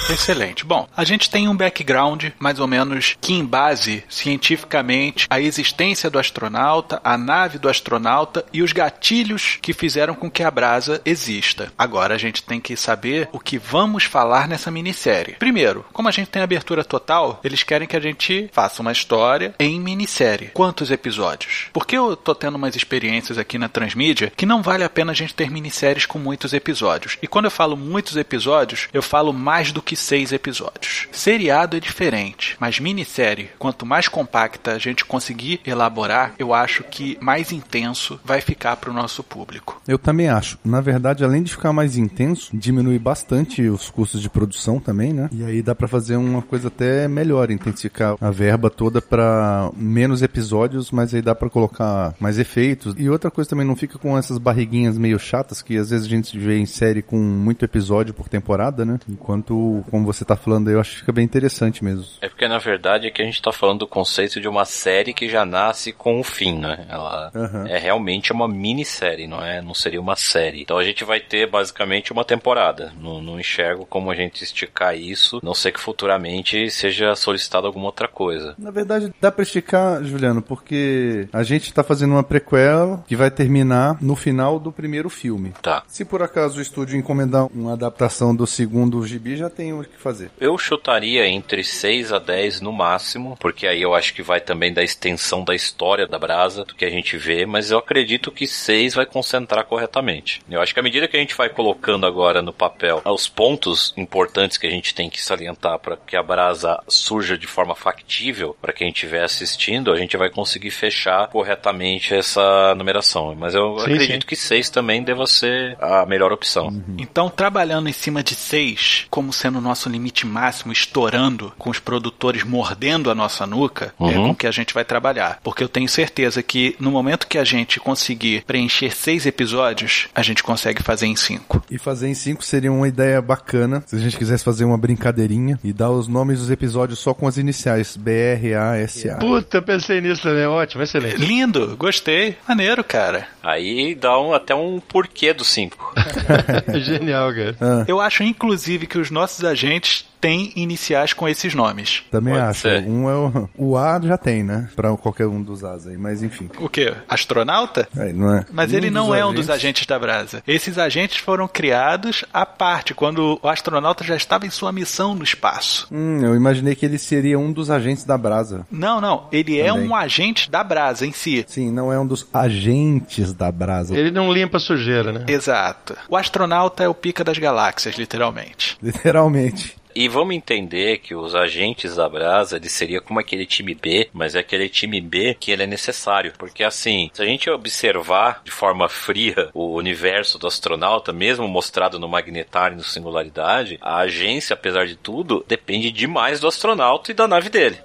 Excelente. 0.08 0.64
Bom, 0.64 0.88
a 0.96 1.04
gente 1.04 1.28
tem 1.28 1.48
um 1.48 1.56
background 1.56 2.26
mais 2.38 2.60
ou 2.60 2.66
menos 2.66 3.16
que 3.20 3.32
embase 3.32 4.04
cientificamente 4.08 5.26
a 5.28 5.40
existência 5.40 6.08
do 6.08 6.18
astronauta, 6.18 7.00
a 7.02 7.18
nave 7.18 7.58
do 7.58 7.68
astronauta 7.68 8.44
e 8.52 8.62
os 8.62 8.72
gatilhos 8.72 9.58
que 9.60 9.72
fizeram 9.72 10.14
com 10.14 10.30
que 10.30 10.42
a 10.42 10.50
brasa 10.50 11.00
exista. 11.04 11.72
Agora 11.76 12.14
a 12.14 12.18
gente 12.18 12.42
tem 12.42 12.60
que 12.60 12.76
saber 12.76 13.28
o 13.32 13.40
que 13.40 13.58
vamos 13.58 14.04
falar 14.04 14.46
nessa 14.46 14.70
minissérie. 14.70 15.36
Primeiro, 15.38 15.84
como 15.92 16.08
a 16.08 16.12
gente 16.12 16.30
tem 16.30 16.42
abertura 16.42 16.84
total, 16.84 17.40
eles 17.42 17.62
querem 17.62 17.88
que 17.88 17.96
a 17.96 18.00
gente 18.00 18.48
faça 18.52 18.82
uma 18.82 18.92
história 18.92 19.54
em 19.58 19.80
minissérie. 19.80 20.50
Quantos 20.54 20.90
episódios? 20.90 21.66
Porque 21.72 21.96
eu 21.96 22.16
tô 22.16 22.34
tendo 22.34 22.56
umas 22.56 22.76
experiências 22.76 23.38
aqui 23.38 23.58
na 23.58 23.68
Transmídia 23.68 24.32
que 24.36 24.46
não 24.46 24.62
vale 24.62 24.84
a 24.84 24.90
pena 24.90 25.12
a 25.12 25.14
gente 25.14 25.34
ter 25.34 25.50
minisséries 25.50 26.06
com 26.06 26.18
muitos 26.18 26.52
episódios. 26.52 27.18
E 27.20 27.26
quando 27.26 27.46
eu 27.46 27.50
falo 27.50 27.76
muitos 27.76 28.16
episódios, 28.16 28.88
eu 28.92 29.02
falo 29.02 29.32
mais 29.32 29.72
do 29.72 29.82
que 29.82 29.95
seis 29.96 30.32
episódios. 30.32 31.08
Seriado 31.12 31.76
é 31.76 31.80
diferente, 31.80 32.56
mas 32.60 32.78
minissérie, 32.78 33.50
quanto 33.58 33.86
mais 33.86 34.08
compacta 34.08 34.72
a 34.72 34.78
gente 34.78 35.04
conseguir 35.04 35.60
elaborar, 35.66 36.34
eu 36.38 36.52
acho 36.54 36.84
que 36.84 37.18
mais 37.20 37.52
intenso 37.52 38.20
vai 38.24 38.40
ficar 38.40 38.76
para 38.76 38.90
o 38.90 38.94
nosso 38.94 39.22
público. 39.22 39.80
Eu 39.86 39.98
também 39.98 40.28
acho. 40.28 40.58
Na 40.64 40.80
verdade, 40.80 41.24
além 41.24 41.42
de 41.42 41.52
ficar 41.52 41.72
mais 41.72 41.96
intenso, 41.96 42.50
diminui 42.54 42.98
bastante 42.98 43.62
os 43.62 43.90
custos 43.90 44.20
de 44.20 44.28
produção 44.28 44.78
também, 44.78 45.12
né? 45.12 45.28
E 45.32 45.44
aí 45.44 45.62
dá 45.62 45.74
para 45.74 45.88
fazer 45.88 46.16
uma 46.16 46.42
coisa 46.42 46.68
até 46.68 47.08
melhor, 47.08 47.50
intensificar 47.50 48.16
a 48.20 48.30
verba 48.30 48.70
toda 48.70 49.00
para 49.00 49.70
menos 49.76 50.22
episódios, 50.22 50.90
mas 50.90 51.14
aí 51.14 51.22
dá 51.22 51.34
para 51.34 51.50
colocar 51.50 52.14
mais 52.20 52.38
efeitos. 52.38 52.94
E 52.98 53.08
outra 53.08 53.30
coisa 53.30 53.50
também 53.50 53.66
não 53.66 53.76
fica 53.76 53.98
com 53.98 54.16
essas 54.16 54.38
barriguinhas 54.38 54.98
meio 54.98 55.18
chatas 55.18 55.62
que 55.62 55.76
às 55.76 55.90
vezes 55.90 56.06
a 56.06 56.08
gente 56.08 56.38
vê 56.38 56.58
em 56.58 56.66
série 56.66 57.02
com 57.02 57.16
muito 57.18 57.64
episódio 57.64 58.14
por 58.14 58.28
temporada, 58.28 58.84
né? 58.84 58.98
Enquanto, 59.08 59.84
como 59.86 60.04
você 60.04 60.24
tá 60.24 60.36
falando 60.36 60.68
aí, 60.68 60.74
eu 60.74 60.80
acho 60.80 60.92
que 60.92 60.98
fica 61.00 61.12
bem 61.12 61.24
interessante 61.24 61.84
mesmo. 61.84 62.04
É 62.20 62.28
porque 62.28 62.46
na 62.48 62.58
verdade 62.58 63.06
é 63.06 63.10
que 63.10 63.22
a 63.22 63.24
gente 63.24 63.40
tá 63.40 63.52
falando 63.52 63.80
do 63.80 63.86
conceito 63.86 64.40
de 64.40 64.48
uma 64.48 64.64
série 64.64 65.12
que 65.14 65.28
já 65.28 65.44
nasce 65.44 65.92
com 65.92 66.20
o 66.20 66.24
fim, 66.24 66.58
né? 66.58 66.86
Ela 66.88 67.30
Uhum. 67.34 67.66
é 67.66 67.78
realmente 67.78 68.32
uma 68.32 68.48
minissérie, 68.48 69.26
não 69.26 69.42
é? 69.44 69.60
Não 69.62 69.74
seria 69.74 70.00
uma 70.00 70.16
série. 70.16 70.62
Então 70.62 70.78
a 70.78 70.84
gente 70.84 71.04
vai 71.04 71.20
ter 71.20 71.48
basicamente 71.50 72.12
uma 72.12 72.24
temporada. 72.24 72.92
Não, 73.00 73.20
não 73.22 73.38
enxergo 73.40 73.86
como 73.86 74.10
a 74.10 74.14
gente 74.14 74.42
esticar 74.44 74.96
isso, 74.96 75.40
não 75.42 75.54
sei 75.54 75.72
que 75.72 75.80
futuramente 75.80 76.70
seja 76.70 77.14
solicitado 77.14 77.66
alguma 77.66 77.86
outra 77.86 78.08
coisa. 78.08 78.54
Na 78.58 78.70
verdade, 78.70 79.12
dá 79.20 79.30
pra 79.32 79.42
esticar, 79.42 80.02
Juliano, 80.04 80.40
porque 80.42 81.28
a 81.32 81.42
gente 81.42 81.72
tá 81.72 81.82
fazendo 81.82 82.12
uma 82.12 82.22
prequela 82.22 83.04
que 83.06 83.16
vai 83.16 83.30
terminar 83.30 83.96
no 84.00 84.14
final 84.16 84.58
do 84.58 84.70
primeiro 84.72 85.08
filme. 85.10 85.52
Tá. 85.62 85.82
Se 85.86 86.04
por 86.04 86.22
acaso 86.22 86.58
o 86.58 86.62
estúdio 86.62 86.96
encomendar 86.98 87.46
uma 87.46 87.72
adaptação 87.72 88.34
do 88.34 88.46
segundo 88.46 89.04
gibi, 89.06 89.36
já 89.36 89.50
tem 89.50 89.72
o 89.80 89.84
que 89.84 89.98
fazer. 89.98 90.30
Eu 90.40 90.56
chutaria 90.58 91.26
entre 91.26 91.62
6 91.62 92.12
a 92.12 92.18
10 92.18 92.60
no 92.60 92.72
máximo, 92.72 93.36
porque 93.40 93.66
aí 93.66 93.82
eu 93.82 93.94
acho 93.94 94.14
que 94.14 94.22
vai 94.22 94.40
também 94.40 94.72
da 94.72 94.82
extensão 94.82 95.44
da 95.44 95.54
história 95.54 96.06
da 96.06 96.18
Brasa, 96.18 96.64
do 96.64 96.74
que 96.74 96.84
a 96.84 96.90
gente 96.90 97.16
vê, 97.16 97.46
mas 97.46 97.70
eu 97.70 97.78
acredito 97.78 98.30
que 98.30 98.46
6 98.46 98.94
vai 98.94 99.06
concentrar 99.06 99.64
corretamente. 99.64 100.40
Eu 100.48 100.60
acho 100.60 100.74
que 100.74 100.80
à 100.80 100.82
medida 100.82 101.08
que 101.08 101.16
a 101.16 101.20
gente 101.20 101.34
vai 101.34 101.48
colocando 101.48 102.06
agora 102.06 102.42
no 102.42 102.52
papel 102.52 103.02
os 103.04 103.28
pontos 103.28 103.92
importantes 103.96 104.58
que 104.58 104.66
a 104.66 104.70
gente 104.70 104.94
tem 104.94 105.08
que 105.08 105.22
salientar 105.22 105.78
para 105.78 105.96
que 105.96 106.16
a 106.16 106.22
Brasa 106.22 106.82
surja 106.88 107.36
de 107.36 107.46
forma 107.46 107.74
factível 107.74 108.56
para 108.60 108.72
quem 108.72 108.88
estiver 108.88 109.22
assistindo, 109.22 109.92
a 109.92 109.96
gente 109.96 110.16
vai 110.16 110.30
conseguir 110.30 110.70
fechar 110.70 111.28
corretamente 111.28 112.14
essa 112.14 112.74
numeração. 112.74 113.34
Mas 113.34 113.54
eu 113.54 113.78
Sim, 113.78 113.92
acredito 113.92 114.22
sim. 114.22 114.28
que 114.28 114.36
6 114.36 114.70
também 114.70 115.02
deva 115.02 115.26
ser 115.26 115.76
a 115.80 116.04
melhor 116.06 116.32
opção. 116.32 116.72
Então, 116.98 117.28
trabalhando 117.28 117.88
em 117.88 117.92
cima 117.92 118.22
de 118.22 118.34
6, 118.34 119.06
como 119.10 119.32
sendo 119.32 119.60
nosso 119.66 119.88
limite 119.88 120.26
máximo, 120.26 120.72
estourando, 120.72 121.52
com 121.58 121.70
os 121.70 121.78
produtores 121.78 122.42
mordendo 122.44 123.10
a 123.10 123.14
nossa 123.14 123.46
nuca, 123.46 123.92
é 124.00 124.04
Uhum. 124.18 124.28
com 124.28 124.34
que 124.34 124.46
a 124.46 124.50
gente 124.50 124.72
vai 124.72 124.84
trabalhar. 124.84 125.38
Porque 125.42 125.62
eu 125.62 125.68
tenho 125.68 125.88
certeza 125.88 126.42
que 126.42 126.76
no 126.80 126.90
momento 126.90 127.26
que 127.26 127.38
a 127.38 127.44
gente 127.44 127.78
conseguir 127.80 128.44
preencher 128.46 128.94
seis 128.94 129.26
episódios, 129.26 130.08
a 130.14 130.22
gente 130.22 130.42
consegue 130.42 130.82
fazer 130.82 131.06
em 131.06 131.16
cinco. 131.16 131.62
E 131.70 131.78
fazer 131.78 132.08
em 132.08 132.14
cinco 132.14 132.44
seria 132.44 132.70
uma 132.72 132.88
ideia 132.88 133.20
bacana, 133.20 133.82
se 133.86 133.96
a 133.96 133.98
gente 133.98 134.16
quisesse 134.16 134.44
fazer 134.44 134.64
uma 134.64 134.78
brincadeirinha 134.78 135.58
e 135.64 135.72
dar 135.72 135.90
os 135.90 136.06
nomes 136.08 136.38
dos 136.40 136.50
episódios 136.50 136.98
só 136.98 137.12
com 137.12 137.26
as 137.26 137.36
iniciais, 137.36 137.96
B, 137.96 138.10
R, 138.12 138.54
A, 138.54 138.76
S, 138.76 139.08
A. 139.10 139.16
Puta, 139.16 139.60
pensei 139.60 140.00
nisso 140.00 140.22
também. 140.22 140.46
Ótimo, 140.46 140.82
excelente. 140.82 141.16
Lindo, 141.16 141.76
gostei, 141.76 142.36
maneiro, 142.48 142.82
cara. 142.84 143.26
Aí 143.42 143.94
dá 143.94 144.18
um- 144.20 144.32
até 144.34 144.54
um 144.54 144.80
porquê 144.80 145.32
do 145.32 145.44
5. 145.44 145.94
Genial, 146.84 147.32
cara. 147.32 147.84
Eu 147.88 148.00
acho, 148.00 148.22
inclusive, 148.22 148.86
que 148.86 148.98
os 148.98 149.10
nossos 149.10 149.44
agentes 149.56 150.04
têm 150.20 150.52
iniciais 150.56 151.12
com 151.12 151.28
esses 151.28 151.54
nomes. 151.54 152.02
Também 152.10 152.34
Pode 152.34 152.46
acho. 152.46 152.60
ser. 152.62 152.84
Um 152.86 153.08
é 153.08 153.14
o, 153.14 153.48
o 153.56 153.76
A 153.76 154.00
já 154.02 154.16
tem, 154.16 154.42
né? 154.42 154.68
Pra 154.74 154.96
qualquer 154.96 155.26
um 155.26 155.42
dos 155.42 155.64
As 155.64 155.86
aí, 155.86 155.96
mas 155.96 156.22
enfim. 156.22 156.48
O 156.58 156.68
quê? 156.68 156.94
Astronauta? 157.08 157.88
Aí, 157.96 158.12
não 158.12 158.34
é? 158.34 158.44
Mas 158.52 158.72
Um 158.72 158.76
ele 158.76 158.90
não 158.90 159.14
é 159.14 159.24
um 159.24 159.32
dos 159.34 159.50
agentes 159.50 159.86
da 159.86 159.98
Brasa. 159.98 160.42
Esses 160.46 160.78
agentes 160.78 161.18
foram 161.18 161.46
criados 161.48 162.24
à 162.32 162.44
parte, 162.46 162.94
quando 162.94 163.38
o 163.42 163.48
astronauta 163.48 164.04
já 164.04 164.16
estava 164.16 164.46
em 164.46 164.50
sua 164.50 164.72
missão 164.72 165.14
no 165.14 165.24
espaço. 165.24 165.86
Hum, 165.90 166.20
eu 166.22 166.34
imaginei 166.34 166.74
que 166.74 166.84
ele 166.86 166.98
seria 166.98 167.38
um 167.38 167.52
dos 167.52 167.70
agentes 167.70 168.04
da 168.04 168.16
Brasa. 168.16 168.66
Não, 168.70 169.00
não. 169.00 169.28
Ele 169.32 169.60
é 169.60 169.68
Também. 169.68 169.88
um 169.88 169.94
agente 169.94 170.50
da 170.50 170.62
Brasa 170.64 171.06
em 171.06 171.12
si. 171.12 171.44
Sim, 171.48 171.70
não 171.70 171.92
é 171.92 171.98
um 171.98 172.06
dos 172.06 172.26
agentes 172.32 173.32
da 173.32 173.50
Brasa. 173.50 173.96
Ele 173.96 174.10
não 174.10 174.32
limpa 174.32 174.56
a 174.56 174.60
sujeira, 174.60 175.12
né? 175.12 175.24
Exato. 175.28 175.96
O 176.08 176.16
astronauta 176.16 176.82
é 176.84 176.88
o 176.88 176.94
pica 176.94 177.22
das 177.24 177.38
galáxias, 177.38 177.96
literalmente. 177.96 178.76
Literalmente. 178.82 179.76
E 179.96 180.08
vamos 180.08 180.36
entender 180.36 180.98
que 180.98 181.14
os 181.14 181.34
agentes 181.34 181.96
da 181.96 182.06
Brasa, 182.06 182.58
ele 182.58 182.68
seria 182.68 183.00
como 183.00 183.18
aquele 183.18 183.46
time 183.46 183.74
B, 183.74 184.10
mas 184.12 184.34
é 184.34 184.40
aquele 184.40 184.68
time 184.68 185.00
B 185.00 185.34
que 185.40 185.50
ele 185.50 185.62
é 185.62 185.66
necessário. 185.66 186.34
Porque 186.36 186.62
assim, 186.62 187.10
se 187.14 187.22
a 187.22 187.24
gente 187.24 187.48
observar 187.48 188.42
de 188.44 188.50
forma 188.50 188.90
fria 188.90 189.48
o 189.54 189.74
universo 189.74 190.38
do 190.38 190.46
astronauta, 190.46 191.14
mesmo 191.14 191.48
mostrado 191.48 191.98
no 191.98 192.06
Magnetar 192.06 192.74
e 192.74 192.76
no 192.76 192.84
Singularidade, 192.84 193.78
a 193.80 193.96
agência, 194.00 194.52
apesar 194.52 194.86
de 194.86 194.96
tudo, 194.96 195.42
depende 195.48 195.90
demais 195.90 196.40
do 196.40 196.46
astronauta 196.46 197.10
e 197.10 197.14
da 197.14 197.26
nave 197.26 197.48
dele. 197.48 197.78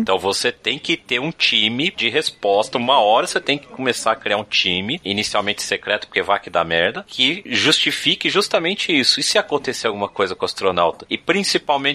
Então 0.00 0.18
você 0.18 0.50
tem 0.50 0.78
que 0.78 0.96
ter 0.96 1.20
um 1.20 1.30
time 1.30 1.92
de 1.94 2.08
resposta. 2.08 2.78
Uma 2.78 3.00
hora 3.00 3.26
você 3.26 3.38
tem 3.38 3.58
que 3.58 3.66
começar 3.66 4.12
a 4.12 4.16
criar 4.16 4.38
um 4.38 4.44
time, 4.44 4.98
inicialmente 5.04 5.62
secreto, 5.62 6.06
porque 6.06 6.22
vai 6.22 6.40
que 6.40 6.48
dá 6.48 6.64
merda, 6.64 7.04
que 7.06 7.42
justifique 7.44 8.30
justamente 8.30 8.98
isso. 8.98 9.20
E 9.20 9.22
se 9.22 9.36
acontecer 9.36 9.88
alguma 9.88 10.08
coisa 10.08 10.34
com 10.34 10.44
o 10.44 10.46
astronauta? 10.46 11.04
E 11.10 11.18
principalmente 11.18 11.49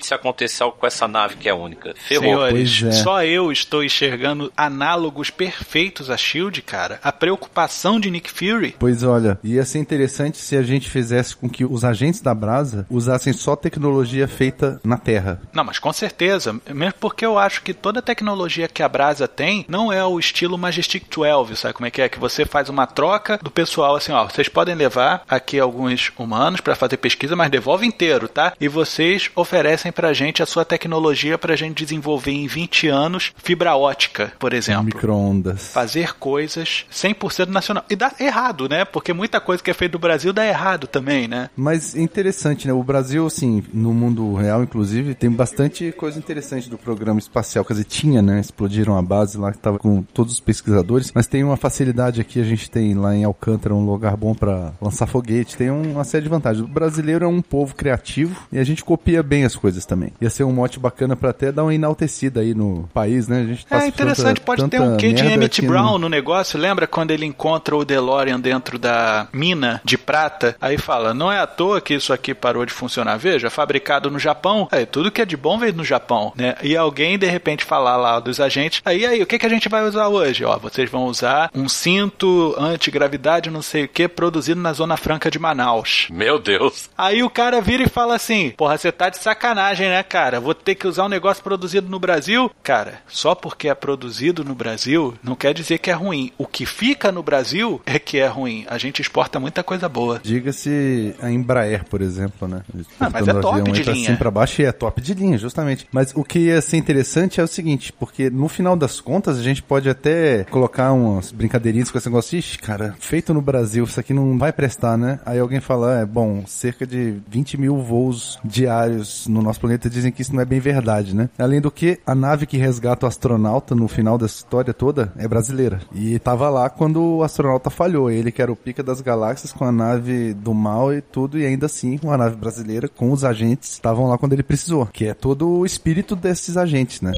se 0.06 0.14
acontecer 0.14 0.64
algo 0.64 0.78
com 0.78 0.86
essa 0.88 1.08
nave 1.08 1.36
que 1.36 1.48
é 1.48 1.54
única? 1.54 1.94
Ferrou. 1.96 2.26
Senhores, 2.26 2.82
Pois 2.82 2.94
é. 2.94 3.04
só 3.04 3.24
eu 3.24 3.52
estou 3.52 3.84
enxergando 3.84 4.52
análogos 4.56 5.30
perfeitos 5.30 6.10
a 6.10 6.18
Shield, 6.18 6.62
cara. 6.62 7.00
A 7.04 7.12
preocupação 7.12 8.00
de 8.00 8.10
Nick 8.10 8.32
Fury. 8.32 8.76
Pois 8.80 9.04
olha, 9.04 9.40
ia 9.44 9.64
ser 9.66 9.80
interessante 9.80 10.38
se 10.38 10.56
a 10.56 10.62
gente 10.62 10.90
fizesse 10.90 11.36
com 11.36 11.50
que 11.50 11.66
os 11.66 11.84
agentes 11.84 12.22
da 12.22 12.34
Brasa 12.34 12.86
usassem 12.90 13.34
só 13.34 13.56
tecnologia 13.56 14.28
feita 14.28 14.80
na 14.84 14.98
Terra. 14.98 15.42
Não, 15.54 15.64
mas 15.64 15.80
com 15.80 15.92
certeza. 15.94 16.60
Mesmo 16.70 16.96
porque 17.00 17.26
eu 17.26 17.38
acho 17.38 17.62
que 17.62 17.74
toda 17.74 18.00
a 18.00 18.04
tecnologia 18.04 18.68
que 18.68 18.84
a 18.84 18.90
Brasa 18.90 19.28
tem 19.28 19.66
não 19.68 19.92
é 19.92 20.04
o 20.06 20.20
estilo 20.20 20.58
Majestic 20.58 21.04
12, 21.14 21.56
sabe 21.56 21.74
como 21.74 21.86
é 21.88 21.92
que 21.92 22.02
é? 22.02 22.10
Que 22.10 22.20
você 22.20 22.46
faz 22.46 22.70
uma 22.70 22.88
troca 22.88 23.40
do 23.42 23.52
pessoal 23.52 23.96
assim, 23.96 24.12
ó, 24.12 24.26
vocês 24.26 24.48
podem 24.50 24.76
levar 24.76 25.24
aqui 25.28 25.60
alguns 25.60 26.12
humanos 26.18 26.62
para 26.62 26.76
fazer 26.76 26.98
pesquisa, 26.98 27.36
mas 27.36 27.50
devolve 27.52 27.86
inteiro, 27.86 28.28
tá? 28.28 28.54
E 28.60 28.68
vocês 28.68 29.30
oferecem 29.46 29.92
pra 29.92 30.12
gente 30.12 30.42
a 30.42 30.46
sua 30.46 30.66
tecnologia 30.66 31.38
pra 31.38 31.56
gente 31.56 31.84
desenvolver 31.84 32.32
em 32.32 32.48
20 32.48 32.88
anos 32.88 33.32
fibra 33.38 33.76
ótica, 33.76 34.34
por 34.40 34.54
exemplo. 34.54 34.84
Micro-ondas. 34.84 35.68
Fazer 35.72 36.16
coisas 36.18 36.86
100% 36.92 37.48
nacional. 37.50 37.84
E 37.90 37.96
dá 37.96 38.12
errado, 38.20 38.68
né? 38.68 38.84
Porque 38.86 39.14
muita 39.14 39.40
coisa 39.40 39.62
que 39.64 39.70
é 39.70 39.74
feita 39.74 39.94
no 39.96 40.00
Brasil 40.00 40.34
dá 40.34 40.46
errado 40.46 40.88
também, 40.88 41.28
né? 41.28 41.50
Mas 41.56 41.96
interessante, 41.96 42.68
né? 42.68 42.74
O 42.74 42.84
Brasil, 42.84 43.26
assim, 43.26 43.64
no 43.74 43.94
mundo 43.94 44.34
real, 44.34 44.64
inclusive, 44.64 45.14
tem 45.14 45.30
bastante 45.30 45.92
coisa 45.92 46.18
interessante 46.18 46.70
do 46.70 46.78
programa 46.78 47.20
espacial. 47.20 47.64
Quer 47.64 47.74
dizer, 47.74 47.86
tinha, 47.86 48.22
né? 48.22 48.40
Explodiram 48.40 48.98
a 48.98 49.02
base 49.02 49.38
lá 49.38 49.52
que 49.52 49.58
tava 49.60 49.78
com 49.78 50.02
todos 50.02 50.34
os 50.34 50.40
pesquisadores. 50.40 51.12
Mas 51.14 51.28
tem 51.28 51.44
uma 51.44 51.58
facilidade 51.58 52.20
aqui, 52.20 52.40
a 52.42 52.44
gente 52.44 52.70
tem 52.70 52.96
lá 52.96 53.16
em 53.16 53.24
Alcântara 53.24 53.76
um 53.76 53.86
lugar 53.86 54.18
bom 54.18 54.34
pra 54.34 54.74
lançar 54.82 55.06
foguete. 55.06 55.56
Tem 55.56 55.70
um- 55.70 55.92
uma 55.94 56.04
série 56.04 56.24
de 56.24 56.30
vantagens. 56.30 56.64
O 56.66 56.68
brasileiro 56.68 57.26
é 57.26 57.28
um 57.28 57.42
povo 57.42 57.76
criativo 57.76 58.36
e 58.52 58.58
a 58.58 58.64
gente 58.64 58.84
copia 58.84 59.22
bem 59.22 59.35
as 59.44 59.56
coisas 59.56 59.86
também. 59.86 60.12
Ia 60.22 60.30
ser 60.30 60.44
um 60.44 60.52
mote 60.52 60.80
bacana 60.80 61.16
pra 61.16 61.32
até 61.32 61.52
dar 61.52 61.64
uma 61.64 61.74
enaltecida 61.74 62.40
aí 62.42 62.54
no 62.54 62.88
país, 62.94 63.28
né? 63.28 63.42
A 63.42 63.46
gente 63.46 63.66
É 63.66 63.70
passa 63.70 63.88
interessante, 63.88 64.38
tanta- 64.38 64.42
pode 64.46 64.64
ter 64.70 64.78
tanta 64.78 64.92
um 64.94 64.98
quê 64.98 65.12
de 65.14 65.26
Emmett 65.26 65.62
Brown 65.66 65.94
no- 65.94 66.00
no 66.00 66.10
negócio. 66.10 66.60
Lembra 66.60 66.88
quando 66.88 67.12
ele 67.12 67.26
encontra 67.26 67.76
o 67.76 67.84
DeLorean 67.84 68.40
dentro 68.40 68.78
da 68.80 69.28
mina 69.34 69.82
de 69.84 69.98
prata? 69.98 70.56
Aí 70.62 70.78
fala, 70.78 71.14
não 71.14 71.32
é 71.32 71.40
à 71.40 71.48
toa 71.48 71.82
que 71.82 71.94
isso 71.96 72.14
aqui 72.14 72.34
parou 72.34 72.66
de 72.66 72.72
funcionar. 72.74 73.18
Veja, 73.18 73.50
fabricado 73.50 74.10
no 74.12 74.20
Japão. 74.20 74.68
Aí, 74.72 74.86
tudo 74.86 75.12
que 75.12 75.22
é 75.22 75.26
de 75.26 75.36
bom 75.38 75.58
veio 75.58 75.74
no 75.74 75.84
Japão, 75.84 76.32
né? 76.36 76.56
E 76.62 76.76
alguém, 76.78 77.18
de 77.18 77.28
repente, 77.28 77.64
falar 77.66 77.98
lá 77.98 78.20
dos 78.20 78.40
agentes, 78.40 78.82
aí, 78.86 79.06
aí, 79.06 79.22
o 79.22 79.26
que, 79.26 79.40
que 79.40 79.46
a 79.46 79.50
gente 79.50 79.68
vai 79.70 79.84
usar 79.88 80.08
hoje? 80.08 80.44
Ó, 80.46 80.58
vocês 80.60 80.90
vão 80.90 81.06
usar 81.06 81.50
um 81.56 81.68
cinto 81.68 82.56
antigravidade, 82.58 83.50
não 83.50 83.62
sei 83.62 83.86
o 83.86 83.88
que, 83.88 84.08
produzido 84.08 84.60
na 84.62 84.74
Zona 84.74 84.98
Franca 84.98 85.32
de 85.32 85.40
Manaus. 85.40 86.08
Meu 86.12 86.40
Deus. 86.40 86.90
Aí 86.98 87.24
o 87.24 87.30
cara 87.30 87.62
vira 87.62 87.84
e 87.84 87.90
fala 87.90 88.16
assim: 88.16 88.52
Porra, 88.58 88.78
você 88.78 88.92
tá 88.92 89.10
de 89.18 89.24
sacanagem, 89.24 89.90
né, 89.90 90.04
cara? 90.04 90.40
Vou 90.40 90.54
ter 90.54 90.76
que 90.76 90.88
usar 90.88 91.06
um 91.06 91.10
negócio 91.10 91.44
produzido 91.44 91.90
no 91.90 92.00
Brasil? 92.00 92.52
Cara, 92.64 93.00
só 93.08 93.36
porque 93.36 93.68
é 93.68 93.76
produzido 93.76 94.44
no 94.44 94.56
Brasil 94.56 95.14
não 95.24 95.36
quer 95.36 95.54
dizer 95.54 95.80
que 95.80 95.90
é 95.90 95.94
ruim. 95.94 96.32
O 96.38 96.46
que 96.46 96.66
fica 96.66 97.12
no 97.12 97.24
Brasil 97.24 97.82
é 97.86 98.00
que 98.00 98.18
é 98.20 98.28
ruim. 98.28 98.66
A 98.68 98.78
gente 98.78 99.02
exporta 99.02 99.40
muita 99.40 99.64
coisa 99.64 99.88
boa. 99.90 100.20
Diga-se 100.24 101.16
a 101.22 101.32
Embraer, 101.32 101.84
por 101.86 102.02
exemplo, 102.02 102.48
né? 102.48 102.62
Ah, 103.00 103.10
mas 103.10 103.28
é 103.28 103.34
top 103.34 103.60
avião 103.60 103.74
de 103.74 103.84
linha. 103.84 104.06
cima 104.06 104.18
pra 104.18 104.32
baixo 104.32 104.62
e 104.62 104.66
é 104.66 104.72
top 104.72 105.02
de 105.02 105.14
linha, 105.14 105.38
justamente. 105.38 105.88
Mas 105.92 106.12
o 106.16 106.24
que 106.24 106.40
ia 106.40 106.62
ser 106.62 106.78
interessante 106.78 107.40
é 107.40 107.44
o 107.44 107.48
seguinte, 107.48 107.92
porque 107.94 108.30
no 108.30 108.48
final 108.48 108.76
das 108.76 109.00
contas 109.00 109.38
a 109.40 109.44
gente 109.44 109.62
pode 109.62 109.90
até 109.90 110.44
colocar 110.46 110.92
umas 110.94 111.32
brincadeirinhas 111.32 111.92
com 111.92 111.98
esse 111.98 112.08
negócio, 112.08 112.38
ixi, 112.38 112.58
cara, 112.58 112.96
feito 113.00 113.34
no 113.34 113.42
Brasil, 113.42 113.84
isso 113.84 114.00
aqui 114.00 114.14
não 114.14 114.38
vai 114.38 114.52
prestar, 114.52 114.98
né? 114.98 115.20
Aí 115.26 115.40
alguém 115.40 115.60
fala, 115.60 116.00
é 116.00 116.06
bom, 116.06 116.44
cerca 116.46 116.86
de 116.86 117.16
20 117.28 117.58
mil 117.58 117.78
voos 117.78 118.40
diários 118.44 119.05
no 119.28 119.42
nosso 119.42 119.60
planeta 119.60 119.90
dizem 119.90 120.12
que 120.12 120.22
isso 120.22 120.34
não 120.34 120.42
é 120.42 120.46
bem 120.46 120.60
verdade, 120.60 121.16
né? 121.16 121.30
Além 121.38 121.62
do 121.62 121.72
que, 121.72 122.00
a 122.06 122.16
nave 122.16 122.46
que 122.46 122.58
resgata 122.58 123.06
o 123.06 123.10
astronauta 123.10 123.76
no 123.76 123.88
final 123.88 124.18
dessa 124.18 124.36
história 124.36 124.74
toda 124.74 125.12
é 125.18 125.28
brasileira. 125.28 125.82
E 125.94 126.18
tava 126.20 126.50
lá 126.50 126.70
quando 126.70 127.18
o 127.18 127.24
astronauta 127.24 127.70
falhou, 127.70 128.10
ele 128.10 128.32
que 128.32 128.42
era 128.42 128.52
o 128.52 128.56
pica 128.56 128.84
das 128.84 129.02
galáxias 129.02 129.52
com 129.52 129.66
a 129.66 129.72
nave 129.72 130.34
do 130.34 130.54
mal 130.54 130.94
e 130.94 131.02
tudo, 131.02 131.38
e 131.38 131.46
ainda 131.46 131.66
assim, 131.66 132.00
uma 132.04 132.18
nave 132.18 132.36
brasileira 132.36 132.88
com 132.88 133.12
os 133.12 133.24
agentes 133.24 133.72
estavam 133.72 134.08
lá 134.08 134.18
quando 134.18 134.34
ele 134.34 134.44
precisou, 134.44 134.86
que 134.86 135.06
é 135.06 135.14
todo 135.14 135.50
o 135.50 135.66
espírito 135.66 136.16
desses 136.16 136.58
agentes, 136.58 137.02
né? 137.02 137.12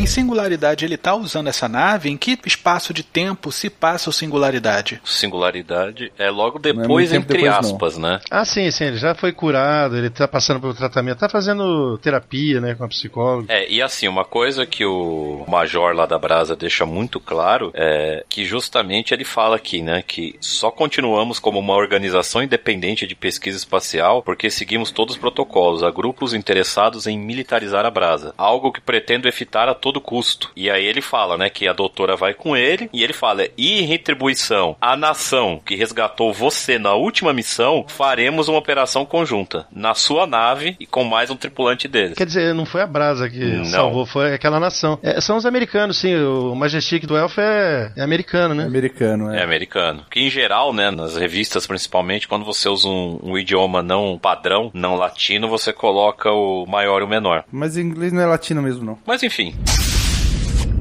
Em 0.00 0.06
singularidade, 0.06 0.82
ele 0.86 0.96
tá 0.96 1.14
usando 1.14 1.48
essa 1.48 1.68
nave? 1.68 2.08
Em 2.08 2.16
que 2.16 2.38
espaço 2.46 2.94
de 2.94 3.02
tempo 3.02 3.52
se 3.52 3.68
passa 3.68 4.08
o 4.08 4.12
singularidade? 4.14 4.98
Singularidade 5.04 6.10
é 6.18 6.30
logo 6.30 6.56
é 6.56 6.72
depois, 6.72 7.10
tempo 7.10 7.24
entre 7.24 7.42
depois, 7.42 7.52
não. 7.52 7.58
aspas, 7.58 7.98
né? 7.98 8.18
Ah, 8.30 8.46
sim, 8.46 8.70
sim, 8.70 8.84
ele 8.84 8.96
já 8.96 9.14
foi 9.14 9.30
curado, 9.30 9.98
ele 9.98 10.08
tá 10.08 10.26
passando 10.26 10.58
pelo 10.58 10.72
tratamento, 10.72 11.18
tá 11.18 11.28
fazendo 11.28 11.98
terapia, 11.98 12.62
né, 12.62 12.74
com 12.74 12.84
a 12.84 12.88
psicóloga. 12.88 13.52
É, 13.52 13.70
e 13.70 13.82
assim, 13.82 14.08
uma 14.08 14.24
coisa 14.24 14.64
que 14.64 14.86
o 14.86 15.44
major 15.46 15.94
lá 15.94 16.06
da 16.06 16.18
Brasa 16.18 16.56
deixa 16.56 16.86
muito 16.86 17.20
claro 17.20 17.70
é 17.74 18.24
que 18.26 18.46
justamente 18.46 19.12
ele 19.12 19.24
fala 19.24 19.56
aqui, 19.56 19.82
né, 19.82 20.02
que 20.06 20.34
só 20.40 20.70
continuamos 20.70 21.38
como 21.38 21.58
uma 21.58 21.74
organização 21.74 22.42
independente 22.42 23.06
de 23.06 23.14
pesquisa 23.14 23.58
espacial 23.58 24.22
porque 24.22 24.48
seguimos 24.48 24.90
todos 24.90 25.16
os 25.16 25.20
protocolos 25.20 25.82
a 25.82 25.90
grupos 25.90 26.32
interessados 26.32 27.06
em 27.06 27.18
militarizar 27.18 27.84
a 27.84 27.90
Brasa, 27.90 28.32
algo 28.38 28.72
que 28.72 28.80
pretendo 28.80 29.28
evitar 29.28 29.68
a 29.68 29.74
todo 29.74 29.89
custo. 29.98 30.50
E 30.54 30.68
aí 30.70 30.84
ele 30.84 31.00
fala, 31.00 31.38
né, 31.38 31.48
que 31.48 31.66
a 31.66 31.72
doutora 31.72 32.16
vai 32.16 32.34
com 32.34 32.54
ele 32.54 32.90
e 32.92 33.02
ele 33.02 33.14
fala: 33.14 33.46
"E 33.56 33.80
em 33.80 33.86
retribuição 33.86 34.76
à 34.78 34.94
nação 34.94 35.58
que 35.64 35.74
resgatou 35.74 36.34
você 36.34 36.78
na 36.78 36.92
última 36.92 37.32
missão, 37.32 37.86
faremos 37.88 38.48
uma 38.48 38.58
operação 38.58 39.06
conjunta 39.06 39.66
na 39.72 39.94
sua 39.94 40.26
nave 40.26 40.76
e 40.78 40.84
com 40.84 41.02
mais 41.04 41.30
um 41.30 41.36
tripulante 41.36 41.88
deles." 41.88 42.16
Quer 42.18 42.26
dizer, 42.26 42.54
não 42.54 42.66
foi 42.66 42.82
a 42.82 42.86
Brasa 42.86 43.30
que 43.30 43.38
Não. 43.38 43.64
salvou, 43.64 44.04
foi 44.04 44.34
aquela 44.34 44.60
nação. 44.60 44.98
É, 45.02 45.18
são 45.20 45.38
os 45.38 45.46
americanos, 45.46 45.96
sim, 45.98 46.14
o 46.16 46.54
Majestic 46.54 47.06
do 47.06 47.16
Elf 47.16 47.38
é, 47.38 47.92
é 47.96 48.02
americano, 48.02 48.54
né? 48.54 48.64
Americano, 48.64 49.32
É 49.32 49.38
é. 49.40 49.42
americano. 49.42 50.04
Que 50.10 50.20
em 50.20 50.28
geral, 50.30 50.72
né, 50.74 50.90
nas 50.90 51.16
revistas 51.16 51.66
principalmente, 51.66 52.28
quando 52.28 52.44
você 52.44 52.68
usa 52.68 52.88
um, 52.88 53.18
um 53.22 53.38
idioma 53.38 53.82
não 53.82 54.18
padrão, 54.20 54.70
não 54.74 54.96
latino, 54.96 55.48
você 55.48 55.72
coloca 55.72 56.30
o 56.30 56.66
maior 56.66 57.00
e 57.00 57.04
o 57.04 57.08
menor. 57.08 57.44
Mas 57.50 57.76
em 57.76 57.82
inglês 57.82 58.12
não 58.12 58.20
é 58.20 58.26
latino 58.26 58.60
mesmo, 58.60 58.84
não. 58.84 58.98
Mas 59.06 59.22
enfim, 59.22 59.54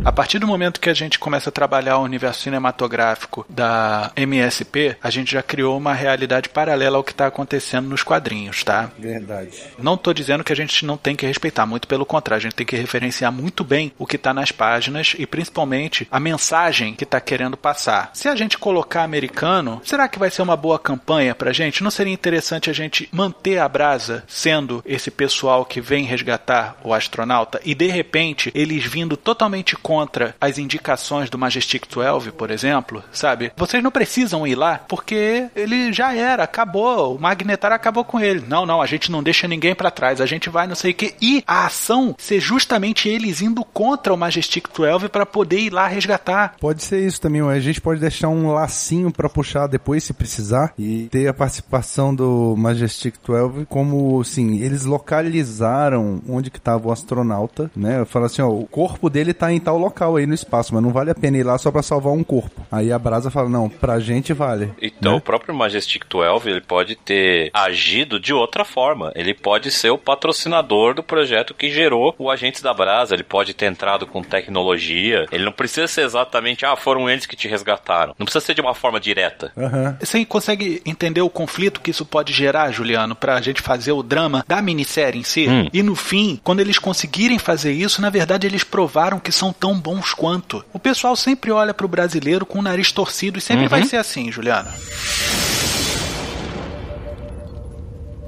A 0.03 0.11
partir 0.13 0.39
do 0.39 0.47
momento 0.47 0.79
que 0.79 0.89
a 0.89 0.93
gente 0.93 1.19
começa 1.19 1.49
a 1.49 1.51
trabalhar 1.51 1.97
o 1.97 2.03
universo 2.03 2.41
cinematográfico 2.41 3.45
da 3.49 4.11
MSP, 4.15 4.95
a 5.03 5.09
gente 5.09 5.33
já 5.33 5.43
criou 5.43 5.77
uma 5.77 5.93
realidade 5.93 6.47
paralela 6.49 6.97
ao 6.97 7.03
que 7.03 7.11
está 7.11 7.27
acontecendo 7.27 7.89
nos 7.89 8.01
quadrinhos, 8.01 8.63
tá? 8.63 8.89
Verdade. 8.97 9.61
Não 9.77 9.97
tô 9.97 10.13
dizendo 10.13 10.43
que 10.43 10.53
a 10.53 10.55
gente 10.55 10.85
não 10.85 10.95
tem 10.95 11.15
que 11.15 11.25
respeitar, 11.25 11.65
muito 11.65 11.87
pelo 11.87 12.05
contrário, 12.05 12.39
a 12.39 12.43
gente 12.43 12.55
tem 12.55 12.65
que 12.65 12.77
referenciar 12.77 13.31
muito 13.31 13.63
bem 13.63 13.91
o 13.97 14.05
que 14.05 14.17
tá 14.17 14.33
nas 14.33 14.51
páginas 14.51 15.15
e 15.17 15.27
principalmente 15.27 16.07
a 16.09 16.19
mensagem 16.19 16.93
que 16.93 17.05
tá 17.05 17.19
querendo 17.19 17.57
passar. 17.57 18.11
Se 18.13 18.29
a 18.29 18.35
gente 18.35 18.57
colocar 18.57 19.03
americano, 19.03 19.81
será 19.83 20.07
que 20.07 20.19
vai 20.19 20.31
ser 20.31 20.41
uma 20.41 20.55
boa 20.55 20.79
campanha 20.79 21.35
pra 21.35 21.51
gente? 21.51 21.83
Não 21.83 21.91
seria 21.91 22.13
interessante 22.13 22.69
a 22.69 22.73
gente 22.73 23.09
manter 23.11 23.59
a 23.59 23.67
brasa 23.67 24.23
sendo 24.27 24.81
esse 24.85 25.11
pessoal 25.11 25.65
que 25.65 25.81
vem 25.81 26.05
resgatar 26.05 26.77
o 26.83 26.93
astronauta 26.93 27.59
e 27.65 27.75
de 27.75 27.87
repente 27.87 28.49
eles 28.55 28.85
vindo 28.85 29.17
totalmente 29.17 29.75
contra 29.89 30.35
as 30.39 30.59
indicações 30.59 31.31
do 31.31 31.37
Majestic 31.39 31.87
12, 31.91 32.31
por 32.33 32.51
exemplo, 32.51 33.03
sabe? 33.11 33.51
Vocês 33.57 33.81
não 33.81 33.89
precisam 33.89 34.45
ir 34.45 34.53
lá 34.53 34.79
porque 34.87 35.47
ele 35.55 35.91
já 35.91 36.13
era, 36.13 36.43
acabou, 36.43 37.15
o 37.15 37.19
Magnetar 37.19 37.71
acabou 37.71 38.05
com 38.05 38.19
ele. 38.19 38.45
Não, 38.47 38.67
não, 38.67 38.83
a 38.83 38.85
gente 38.85 39.11
não 39.11 39.23
deixa 39.23 39.47
ninguém 39.47 39.73
pra 39.73 39.89
trás, 39.89 40.21
a 40.21 40.27
gente 40.27 40.47
vai 40.47 40.67
não 40.67 40.75
sei 40.75 40.91
o 40.91 40.93
que. 40.93 41.15
E 41.19 41.43
a 41.47 41.65
ação 41.65 42.13
ser 42.19 42.39
justamente 42.39 43.09
eles 43.09 43.41
indo 43.41 43.65
contra 43.65 44.13
o 44.13 44.17
Majestic 44.17 44.67
12 44.77 45.09
pra 45.09 45.25
poder 45.25 45.59
ir 45.59 45.73
lá 45.73 45.87
resgatar. 45.87 46.53
Pode 46.59 46.83
ser 46.83 47.03
isso 47.03 47.19
também, 47.19 47.41
a 47.41 47.59
gente 47.59 47.81
pode 47.81 47.99
deixar 47.99 48.27
um 48.27 48.53
lacinho 48.53 49.11
pra 49.11 49.27
puxar 49.27 49.65
depois 49.65 50.03
se 50.03 50.13
precisar 50.13 50.71
e 50.77 51.07
ter 51.09 51.27
a 51.27 51.33
participação 51.33 52.13
do 52.13 52.53
Majestic 52.55 53.15
12 53.25 53.65
como, 53.65 54.21
assim, 54.21 54.59
eles 54.59 54.85
localizaram 54.85 56.21
onde 56.29 56.51
que 56.51 56.61
tava 56.61 56.89
o 56.89 56.91
astronauta, 56.91 57.71
né? 57.75 58.05
Fala 58.05 58.27
assim, 58.27 58.43
ó, 58.43 58.49
o 58.49 58.67
corpo 58.67 59.09
dele 59.09 59.33
tá 59.33 59.51
em 59.51 59.59
tal 59.59 59.78
local 59.79 60.15
aí 60.15 60.25
no 60.25 60.33
espaço, 60.33 60.73
mas 60.73 60.83
não 60.83 60.91
vale 60.91 61.11
a 61.11 61.15
pena 61.15 61.37
ir 61.37 61.43
lá 61.43 61.57
só 61.57 61.71
pra 61.71 61.81
salvar 61.81 62.13
um 62.13 62.23
corpo. 62.23 62.61
Aí 62.71 62.91
a 62.91 62.99
Brasa 62.99 63.31
fala, 63.31 63.49
não, 63.49 63.69
pra 63.69 63.99
gente 63.99 64.33
vale. 64.33 64.71
então 64.81 65.13
né? 65.13 65.17
o 65.17 65.21
próprio 65.21 65.53
Majestic 65.53 66.03
12 66.07 66.49
ele 66.49 66.61
pode 66.61 66.95
ter 66.95 67.49
agido 67.53 68.19
de 68.19 68.33
outra 68.33 68.63
forma. 68.63 69.11
Ele 69.15 69.33
pode 69.33 69.71
ser 69.71 69.89
o 69.89 69.97
patrocinador 69.97 70.93
do 70.93 71.03
projeto 71.03 71.53
que 71.53 71.69
gerou 71.69 72.15
o 72.17 72.29
Agentes 72.29 72.61
da 72.61 72.73
Brasa. 72.73 73.13
Ele 73.13 73.23
pode 73.23 73.53
ter 73.53 73.65
entrado 73.65 74.05
com 74.05 74.21
tecnologia. 74.21 75.25
Ele 75.31 75.45
não 75.45 75.51
precisa 75.51 75.87
ser 75.87 76.01
exatamente, 76.01 76.65
ah, 76.65 76.75
foram 76.75 77.09
eles 77.09 77.25
que 77.25 77.35
te 77.35 77.47
resgataram. 77.47 78.15
Não 78.17 78.25
precisa 78.25 78.45
ser 78.45 78.53
de 78.53 78.61
uma 78.61 78.73
forma 78.73 78.99
direta. 78.99 79.51
Aham. 79.57 79.97
Você 79.99 80.25
consegue 80.25 80.81
entender 80.85 81.21
o 81.21 81.29
conflito 81.29 81.81
que 81.81 81.91
isso 81.91 82.05
pode 82.05 82.33
gerar, 82.33 82.71
Juliano, 82.71 83.15
pra 83.15 83.41
gente 83.41 83.61
fazer 83.61 83.91
o 83.91 84.03
drama 84.03 84.43
da 84.47 84.61
minissérie 84.61 85.19
em 85.19 85.23
si? 85.23 85.47
Hum. 85.47 85.69
E 85.73 85.81
no 85.83 85.95
fim, 85.95 86.39
quando 86.43 86.59
eles 86.59 86.79
conseguirem 86.79 87.39
fazer 87.39 87.71
isso, 87.71 88.01
na 88.01 88.09
verdade 88.09 88.47
eles 88.47 88.63
provaram 88.63 89.19
que 89.19 89.31
são 89.31 89.53
tão 89.53 89.68
bons 89.77 90.13
quanto. 90.13 90.63
O 90.71 90.79
pessoal 90.79 91.15
sempre 91.15 91.51
olha 91.51 91.73
pro 91.73 91.87
brasileiro 91.87 92.45
com 92.45 92.59
o 92.59 92.61
nariz 92.61 92.91
torcido 92.91 93.37
e 93.37 93.41
sempre 93.41 93.67
vai 93.67 93.83
ser 93.83 93.97
assim, 93.97 94.31
Juliano. 94.31 94.69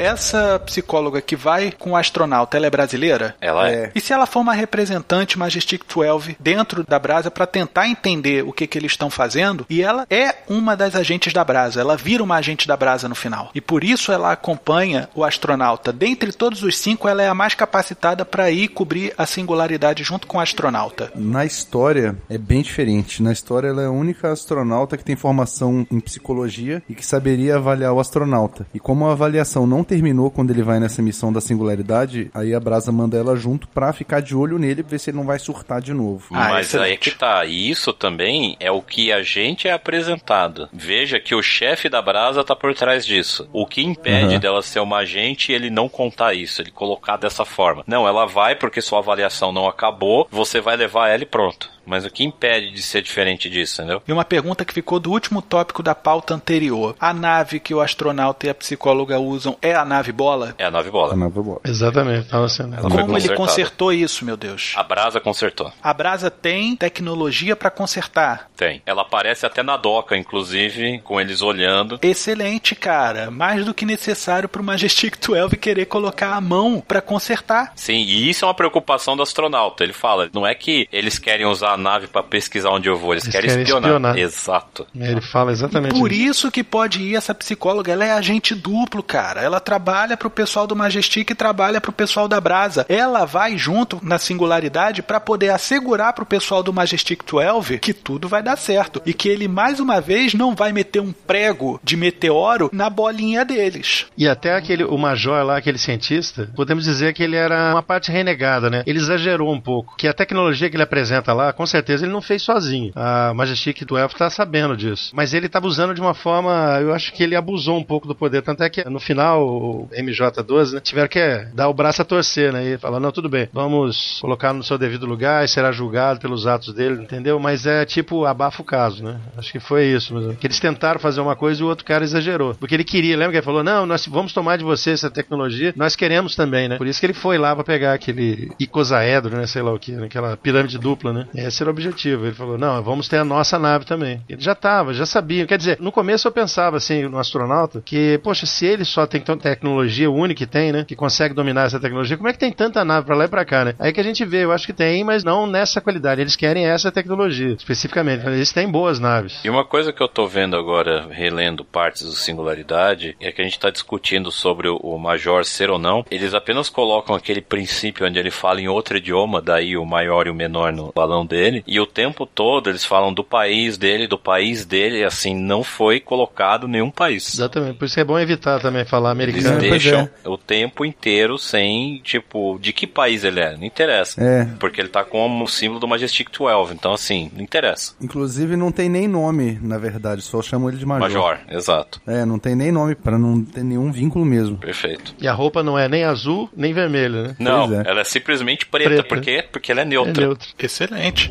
Essa 0.01 0.59
psicóloga 0.65 1.21
que 1.21 1.35
vai 1.35 1.71
com 1.71 1.91
o 1.91 1.95
astronauta, 1.95 2.57
ela 2.57 2.65
é 2.65 2.71
brasileira? 2.71 3.35
Ela 3.39 3.69
é. 3.69 3.91
E 3.93 4.01
se 4.01 4.11
ela 4.11 4.25
for 4.25 4.39
uma 4.39 4.53
representante 4.53 5.37
Majestic 5.37 5.83
12 5.87 6.37
dentro 6.39 6.83
da 6.83 6.97
Brasa 6.97 7.29
para 7.29 7.45
tentar 7.45 7.87
entender 7.87 8.43
o 8.43 8.51
que, 8.51 8.65
que 8.65 8.79
eles 8.79 8.93
estão 8.93 9.11
fazendo, 9.11 9.63
e 9.69 9.83
ela 9.83 10.07
é 10.09 10.37
uma 10.49 10.75
das 10.75 10.95
agentes 10.95 11.31
da 11.31 11.43
Brasa, 11.43 11.79
ela 11.79 11.95
vira 11.95 12.23
uma 12.23 12.35
agente 12.35 12.67
da 12.67 12.75
Brasa 12.75 13.07
no 13.07 13.13
final. 13.13 13.51
E 13.53 13.61
por 13.61 13.83
isso 13.83 14.11
ela 14.11 14.31
acompanha 14.31 15.07
o 15.13 15.23
astronauta. 15.23 15.93
Dentre 15.93 16.31
todos 16.31 16.63
os 16.63 16.79
cinco, 16.79 17.07
ela 17.07 17.21
é 17.21 17.27
a 17.27 17.35
mais 17.35 17.53
capacitada 17.53 18.25
para 18.25 18.49
ir 18.49 18.69
cobrir 18.69 19.13
a 19.15 19.27
singularidade 19.27 20.03
junto 20.03 20.25
com 20.25 20.39
o 20.39 20.41
astronauta. 20.41 21.11
Na 21.13 21.45
história 21.45 22.17
é 22.27 22.39
bem 22.39 22.63
diferente. 22.63 23.21
Na 23.21 23.31
história 23.31 23.67
ela 23.67 23.83
é 23.83 23.85
a 23.85 23.91
única 23.91 24.31
astronauta 24.31 24.97
que 24.97 25.03
tem 25.03 25.15
formação 25.15 25.85
em 25.91 25.99
psicologia 25.99 26.81
e 26.89 26.95
que 26.95 27.05
saberia 27.05 27.57
avaliar 27.57 27.93
o 27.93 27.99
astronauta. 27.99 28.65
E 28.73 28.79
como 28.79 29.05
a 29.05 29.11
avaliação 29.11 29.67
não 29.67 29.83
terminou 29.91 30.31
quando 30.31 30.51
ele 30.51 30.63
vai 30.63 30.79
nessa 30.79 31.01
missão 31.01 31.33
da 31.33 31.41
singularidade, 31.41 32.31
aí 32.33 32.55
a 32.55 32.59
Brasa 32.61 32.93
manda 32.93 33.17
ela 33.17 33.35
junto 33.35 33.67
pra 33.67 33.91
ficar 33.91 34.21
de 34.21 34.33
olho 34.33 34.57
nele, 34.57 34.81
ver 34.83 34.97
se 34.97 35.09
ele 35.09 35.17
não 35.17 35.25
vai 35.25 35.37
surtar 35.37 35.81
de 35.81 35.93
novo. 35.93 36.27
Ah, 36.31 36.47
Mas 36.51 36.53
aí 36.53 36.55
é 36.55 36.61
excelente. 36.61 36.99
que 36.99 37.11
tá. 37.17 37.43
E 37.43 37.69
isso 37.69 37.91
também 37.91 38.55
é 38.61 38.71
o 38.71 38.81
que 38.81 39.11
a 39.11 39.21
gente 39.21 39.67
é 39.67 39.73
apresentado. 39.73 40.69
Veja 40.71 41.19
que 41.19 41.35
o 41.35 41.43
chefe 41.43 41.89
da 41.89 42.01
Brasa 42.01 42.41
tá 42.41 42.55
por 42.55 42.73
trás 42.73 43.05
disso. 43.05 43.49
O 43.51 43.65
que 43.65 43.81
impede 43.83 44.35
Uhum. 44.35 44.39
dela 44.39 44.61
ser 44.61 44.79
uma 44.79 44.99
agente 44.99 45.51
ele 45.51 45.69
não 45.69 45.89
contar 45.89 46.33
isso, 46.33 46.61
ele 46.61 46.71
colocar 46.71 47.17
dessa 47.17 47.43
forma. 47.43 47.83
Não, 47.85 48.07
ela 48.07 48.25
vai 48.25 48.55
porque 48.55 48.81
sua 48.81 48.99
avaliação 48.99 49.51
não 49.51 49.67
acabou, 49.67 50.25
você 50.31 50.61
vai 50.61 50.77
levar 50.77 51.09
ela 51.09 51.23
e 51.23 51.25
pronto. 51.25 51.69
Mas 51.85 52.05
o 52.05 52.09
que 52.09 52.23
impede 52.23 52.71
de 52.71 52.81
ser 52.81 53.01
diferente 53.01 53.49
disso, 53.49 53.81
entendeu? 53.81 54.01
E 54.07 54.11
uma 54.11 54.25
pergunta 54.25 54.63
que 54.65 54.73
ficou 54.73 54.99
do 54.99 55.11
último 55.11 55.41
tópico 55.41 55.83
da 55.83 55.95
pauta 55.95 56.33
anterior. 56.33 56.95
A 56.99 57.13
nave 57.13 57.59
que 57.59 57.73
o 57.73 57.81
astronauta 57.81 58.47
e 58.47 58.49
a 58.49 58.55
psicóloga 58.55 59.19
usam 59.19 59.57
é 59.61 59.73
a 59.73 59.83
nave 59.85 60.11
bola? 60.11 60.55
É 60.57 60.65
a 60.65 60.71
nave 60.71 60.89
A 60.89 60.91
bola. 60.91 61.15
nave 61.15 61.41
boa. 61.41 61.61
Exatamente, 61.63 62.27
tava 62.27 62.47
sendo. 62.49 62.75
Ela 62.75 62.89
Como 62.89 63.17
ele 63.17 63.35
consertou 63.35 63.91
isso, 63.91 64.23
meu 64.25 64.37
Deus? 64.37 64.73
A 64.75 64.83
Brasa 64.83 65.19
consertou. 65.19 65.71
A 65.81 65.93
Brasa 65.93 66.29
tem 66.29 66.75
tecnologia 66.75 67.55
para 67.55 67.69
consertar. 67.71 68.49
Tem. 68.55 68.81
Ela 68.85 69.01
aparece 69.01 69.45
até 69.45 69.63
na 69.63 69.77
doca, 69.77 70.15
inclusive, 70.15 70.99
com 70.99 71.19
eles 71.19 71.41
olhando. 71.41 71.99
Excelente, 72.01 72.75
cara. 72.75 73.31
Mais 73.31 73.65
do 73.65 73.73
que 73.73 73.85
necessário 73.85 74.47
pro 74.49 74.63
Majestic 74.63 75.17
12 75.19 75.57
querer 75.57 75.85
colocar 75.85 76.33
a 76.35 76.41
mão 76.41 76.83
para 76.85 77.01
consertar. 77.01 77.73
Sim, 77.75 77.97
e 77.97 78.29
isso 78.29 78.45
é 78.45 78.47
uma 78.47 78.53
preocupação 78.53 79.15
do 79.15 79.23
astronauta. 79.23 79.83
Ele 79.83 79.93
fala, 79.93 80.29
não 80.33 80.45
é 80.45 80.53
que 80.53 80.87
eles 80.91 81.17
querem 81.17 81.45
usar 81.45 81.70
a 81.73 81.77
nave 81.77 82.07
pra 82.07 82.23
pesquisar 82.23 82.69
onde 82.69 82.87
eu 82.89 82.97
vou, 82.97 83.13
eles, 83.13 83.23
Eles 83.25 83.33
querem, 83.35 83.49
querem 83.49 83.63
espionar. 83.63 83.89
espionar. 83.89 84.17
Exato. 84.17 84.87
Ele 84.95 85.21
fala 85.21 85.51
exatamente 85.51 85.97
Por 85.99 86.11
isso. 86.11 86.21
isso 86.31 86.51
que 86.51 86.63
pode 86.63 87.01
ir 87.01 87.15
essa 87.15 87.33
psicóloga. 87.33 87.91
Ela 87.91 88.05
é 88.05 88.11
agente 88.11 88.53
duplo, 88.55 89.01
cara. 89.03 89.41
Ela 89.41 89.59
trabalha 89.59 90.15
pro 90.17 90.29
pessoal 90.29 90.65
do 90.67 90.75
Majestic 90.75 91.29
e 91.31 91.35
trabalha 91.35 91.81
pro 91.81 91.91
pessoal 91.91 92.27
da 92.27 92.39
Brasa. 92.39 92.85
Ela 92.89 93.25
vai 93.25 93.57
junto 93.57 93.99
na 94.01 94.17
singularidade 94.17 95.01
para 95.01 95.19
poder 95.19 95.49
assegurar 95.49 96.13
pro 96.13 96.25
pessoal 96.25 96.63
do 96.63 96.73
Majestic 96.73 97.21
12 97.29 97.79
que 97.79 97.93
tudo 97.93 98.27
vai 98.27 98.41
dar 98.43 98.57
certo 98.57 99.01
e 99.05 99.13
que 99.13 99.29
ele 99.29 99.47
mais 99.47 99.79
uma 99.79 99.99
vez 100.01 100.33
não 100.33 100.55
vai 100.55 100.71
meter 100.71 100.99
um 101.01 101.11
prego 101.11 101.79
de 101.83 101.95
meteoro 101.95 102.69
na 102.73 102.89
bolinha 102.89 103.43
deles. 103.45 104.05
E 104.17 104.27
até 104.27 104.55
aquele 104.55 104.83
o 104.83 104.97
major 104.97 105.43
lá, 105.45 105.57
aquele 105.57 105.77
cientista, 105.77 106.49
podemos 106.55 106.83
dizer 106.83 107.13
que 107.13 107.23
ele 107.23 107.35
era 107.35 107.71
uma 107.71 107.83
parte 107.83 108.11
renegada, 108.11 108.69
né? 108.69 108.83
Ele 108.85 108.99
exagerou 108.99 109.51
um 109.53 109.59
pouco. 109.59 109.95
Que 109.97 110.07
a 110.07 110.13
tecnologia 110.13 110.69
que 110.69 110.75
ele 110.75 110.83
apresenta 110.83 111.33
lá, 111.33 111.53
com 111.61 111.65
certeza 111.67 112.05
ele 112.05 112.11
não 112.11 112.23
fez 112.23 112.41
sozinho. 112.41 112.91
A 112.95 113.35
Majestic 113.35 113.85
12 113.85 114.15
tá 114.15 114.31
sabendo 114.31 114.75
disso. 114.75 115.11
Mas 115.13 115.31
ele 115.31 115.45
estava 115.45 115.67
usando 115.67 115.93
de 115.93 116.01
uma 116.01 116.15
forma, 116.15 116.79
eu 116.81 116.91
acho 116.91 117.13
que 117.13 117.21
ele 117.21 117.35
abusou 117.35 117.77
um 117.77 117.83
pouco 117.83 118.07
do 118.07 118.15
poder. 118.15 118.41
Tanto 118.41 118.63
é 118.63 118.69
que 118.69 118.83
no 118.89 118.99
final, 118.99 119.45
o 119.47 119.87
MJ12, 119.93 120.73
né, 120.73 120.79
tiveram 120.79 121.07
que 121.07 121.19
dar 121.53 121.69
o 121.69 121.73
braço 121.73 122.01
a 122.01 122.05
torcer, 122.05 122.51
né? 122.51 122.65
E 122.65 122.77
falar, 122.79 122.99
não, 122.99 123.11
tudo 123.11 123.29
bem, 123.29 123.47
vamos 123.53 124.17
colocar 124.21 124.53
no 124.53 124.63
seu 124.63 124.75
devido 124.75 125.05
lugar 125.05 125.45
e 125.45 125.47
será 125.47 125.71
julgado 125.71 126.19
pelos 126.19 126.47
atos 126.47 126.73
dele, 126.73 127.03
entendeu? 127.03 127.39
Mas 127.39 127.67
é 127.67 127.85
tipo, 127.85 128.25
abafa 128.25 128.63
o 128.63 128.65
caso, 128.65 129.03
né? 129.03 129.19
Acho 129.37 129.51
que 129.51 129.59
foi 129.59 129.85
isso. 129.85 130.15
Que 130.39 130.47
eles 130.47 130.59
tentaram 130.59 130.99
fazer 130.99 131.21
uma 131.21 131.35
coisa 131.35 131.61
e 131.61 131.63
o 131.63 131.67
outro 131.67 131.85
cara 131.85 132.03
exagerou. 132.03 132.55
Porque 132.55 132.73
ele 132.73 132.83
queria, 132.83 133.15
lembra 133.15 133.33
que 133.33 133.37
ele 133.37 133.45
falou, 133.45 133.63
não, 133.63 133.85
nós 133.85 134.07
vamos 134.07 134.33
tomar 134.33 134.57
de 134.57 134.63
você 134.63 134.91
essa 134.91 135.11
tecnologia, 135.11 135.73
nós 135.75 135.95
queremos 135.95 136.35
também, 136.35 136.67
né? 136.67 136.77
Por 136.77 136.87
isso 136.87 136.99
que 136.99 137.05
ele 137.05 137.13
foi 137.13 137.37
lá 137.37 137.53
para 137.53 137.63
pegar 137.63 137.93
aquele 137.93 138.51
icosaedro, 138.59 139.37
né? 139.37 139.45
Sei 139.45 139.61
lá 139.61 139.71
o 139.71 139.77
que, 139.77 139.91
né? 139.91 140.07
aquela 140.07 140.35
pirâmide 140.35 140.77
dupla, 140.77 141.11
né? 141.13 141.27
Esse 141.51 141.61
era 141.61 141.69
o 141.69 141.73
objetivo. 141.73 142.25
Ele 142.25 142.33
falou, 142.33 142.57
não, 142.57 142.81
vamos 142.81 143.07
ter 143.07 143.17
a 143.17 143.25
nossa 143.25 143.59
nave 143.59 143.85
também. 143.85 144.21
Ele 144.27 144.41
já 144.41 144.55
tava, 144.55 144.93
já 144.93 145.05
sabia. 145.05 145.45
Quer 145.45 145.57
dizer, 145.57 145.77
no 145.79 145.91
começo 145.91 146.27
eu 146.27 146.31
pensava 146.31 146.77
assim, 146.77 147.03
no 147.03 147.19
astronauta, 147.19 147.81
que, 147.85 148.19
poxa, 148.23 148.45
se 148.45 148.65
ele 148.65 148.85
só 148.85 149.05
tem 149.05 149.21
tecnologia 149.21 150.09
única 150.09 150.31
que 150.41 150.45
tem, 150.47 150.71
né? 150.71 150.85
Que 150.87 150.95
consegue 150.95 151.35
dominar 151.35 151.65
essa 151.65 151.79
tecnologia, 151.79 152.17
como 152.17 152.29
é 152.29 152.33
que 152.33 152.39
tem 152.39 152.51
tanta 152.51 152.83
nave 152.85 153.05
para 153.05 153.15
lá 153.15 153.25
e 153.25 153.27
pra 153.27 153.45
cá, 153.45 153.65
né? 153.65 153.75
Aí 153.77 153.91
que 153.93 153.99
a 153.99 154.03
gente 154.03 154.25
vê, 154.25 154.43
eu 154.43 154.51
acho 154.51 154.65
que 154.65 154.73
tem, 154.73 155.03
mas 155.03 155.23
não 155.23 155.45
nessa 155.45 155.81
qualidade. 155.81 156.21
Eles 156.21 156.35
querem 156.35 156.65
essa 156.65 156.91
tecnologia, 156.91 157.53
especificamente. 157.53 158.25
Eles 158.25 158.51
têm 158.51 158.67
boas 158.67 158.99
naves. 158.99 159.43
E 159.43 159.49
uma 159.49 159.65
coisa 159.65 159.91
que 159.91 160.01
eu 160.01 160.07
tô 160.07 160.25
vendo 160.25 160.55
agora, 160.55 161.07
relendo 161.11 161.65
partes 161.65 162.03
do 162.03 162.13
Singularidade, 162.13 163.15
é 163.19 163.31
que 163.31 163.41
a 163.41 163.43
gente 163.43 163.59
tá 163.59 163.69
discutindo 163.69 164.31
sobre 164.31 164.69
o 164.69 164.97
Major 164.97 165.43
ser 165.43 165.69
ou 165.69 165.77
não. 165.77 166.05
Eles 166.09 166.33
apenas 166.33 166.69
colocam 166.69 167.13
aquele 167.13 167.41
princípio 167.41 168.07
onde 168.07 168.17
ele 168.17 168.31
fala 168.31 168.61
em 168.61 168.67
outro 168.67 168.97
idioma, 168.97 169.41
daí 169.41 169.77
o 169.77 169.85
maior 169.85 170.27
e 170.27 170.29
o 170.29 170.35
menor 170.35 170.71
no 170.71 170.91
balão 170.95 171.25
dele. 171.25 171.40
E 171.65 171.79
o 171.79 171.85
tempo 171.85 172.25
todo 172.25 172.69
eles 172.69 172.85
falam 172.85 173.13
do 173.13 173.23
país 173.23 173.77
dele, 173.77 174.07
do 174.07 174.17
país 174.17 174.65
dele, 174.65 175.03
assim, 175.03 175.35
não 175.35 175.63
foi 175.63 175.99
colocado 175.99 176.67
nenhum 176.67 176.91
país. 176.91 177.33
Exatamente, 177.33 177.77
por 177.77 177.85
isso 177.85 177.99
é 177.99 178.03
bom 178.03 178.19
evitar 178.19 178.59
também 178.59 178.85
falar 178.85 179.11
americano. 179.11 179.57
Eles 179.57 179.69
deixam 179.69 180.09
é. 180.23 180.29
o 180.29 180.37
tempo 180.37 180.85
inteiro 180.85 181.37
sem, 181.37 181.99
tipo, 182.03 182.59
de 182.59 182.73
que 182.73 182.85
país 182.85 183.23
ele 183.23 183.39
é, 183.39 183.55
não 183.55 183.63
interessa. 183.63 184.21
É. 184.21 184.45
Porque 184.59 184.81
ele 184.81 184.89
tá 184.89 185.03
como 185.03 185.47
símbolo 185.47 185.79
do 185.79 185.87
Majestic 185.87 186.29
12, 186.37 186.73
então 186.73 186.93
assim, 186.93 187.31
não 187.33 187.41
interessa. 187.41 187.95
Inclusive 188.01 188.55
não 188.55 188.71
tem 188.71 188.89
nem 188.89 189.07
nome, 189.07 189.59
na 189.61 189.77
verdade, 189.77 190.21
só 190.21 190.41
chamam 190.41 190.69
ele 190.69 190.77
de 190.77 190.85
Major. 190.85 191.09
Major, 191.09 191.39
exato. 191.49 192.01
É, 192.05 192.25
não 192.25 192.39
tem 192.39 192.55
nem 192.55 192.71
nome 192.71 192.95
para 192.95 193.17
não 193.17 193.43
ter 193.43 193.63
nenhum 193.63 193.91
vínculo 193.91 194.25
mesmo. 194.25 194.57
Perfeito. 194.57 195.15
E 195.19 195.27
a 195.27 195.33
roupa 195.33 195.63
não 195.63 195.77
é 195.77 195.87
nem 195.87 196.03
azul, 196.03 196.49
nem 196.55 196.73
vermelha, 196.73 197.23
né? 197.23 197.35
Não, 197.39 197.73
é. 197.73 197.83
ela 197.85 198.01
é 198.01 198.03
simplesmente 198.03 198.65
preta, 198.65 198.89
preta. 198.89 199.03
Por 199.03 199.21
quê? 199.21 199.43
Porque 199.51 199.71
ela 199.71 199.81
é 199.81 199.85
neutra. 199.85 200.23
É 200.23 200.27
neutra. 200.27 200.47
Excelente. 200.59 201.30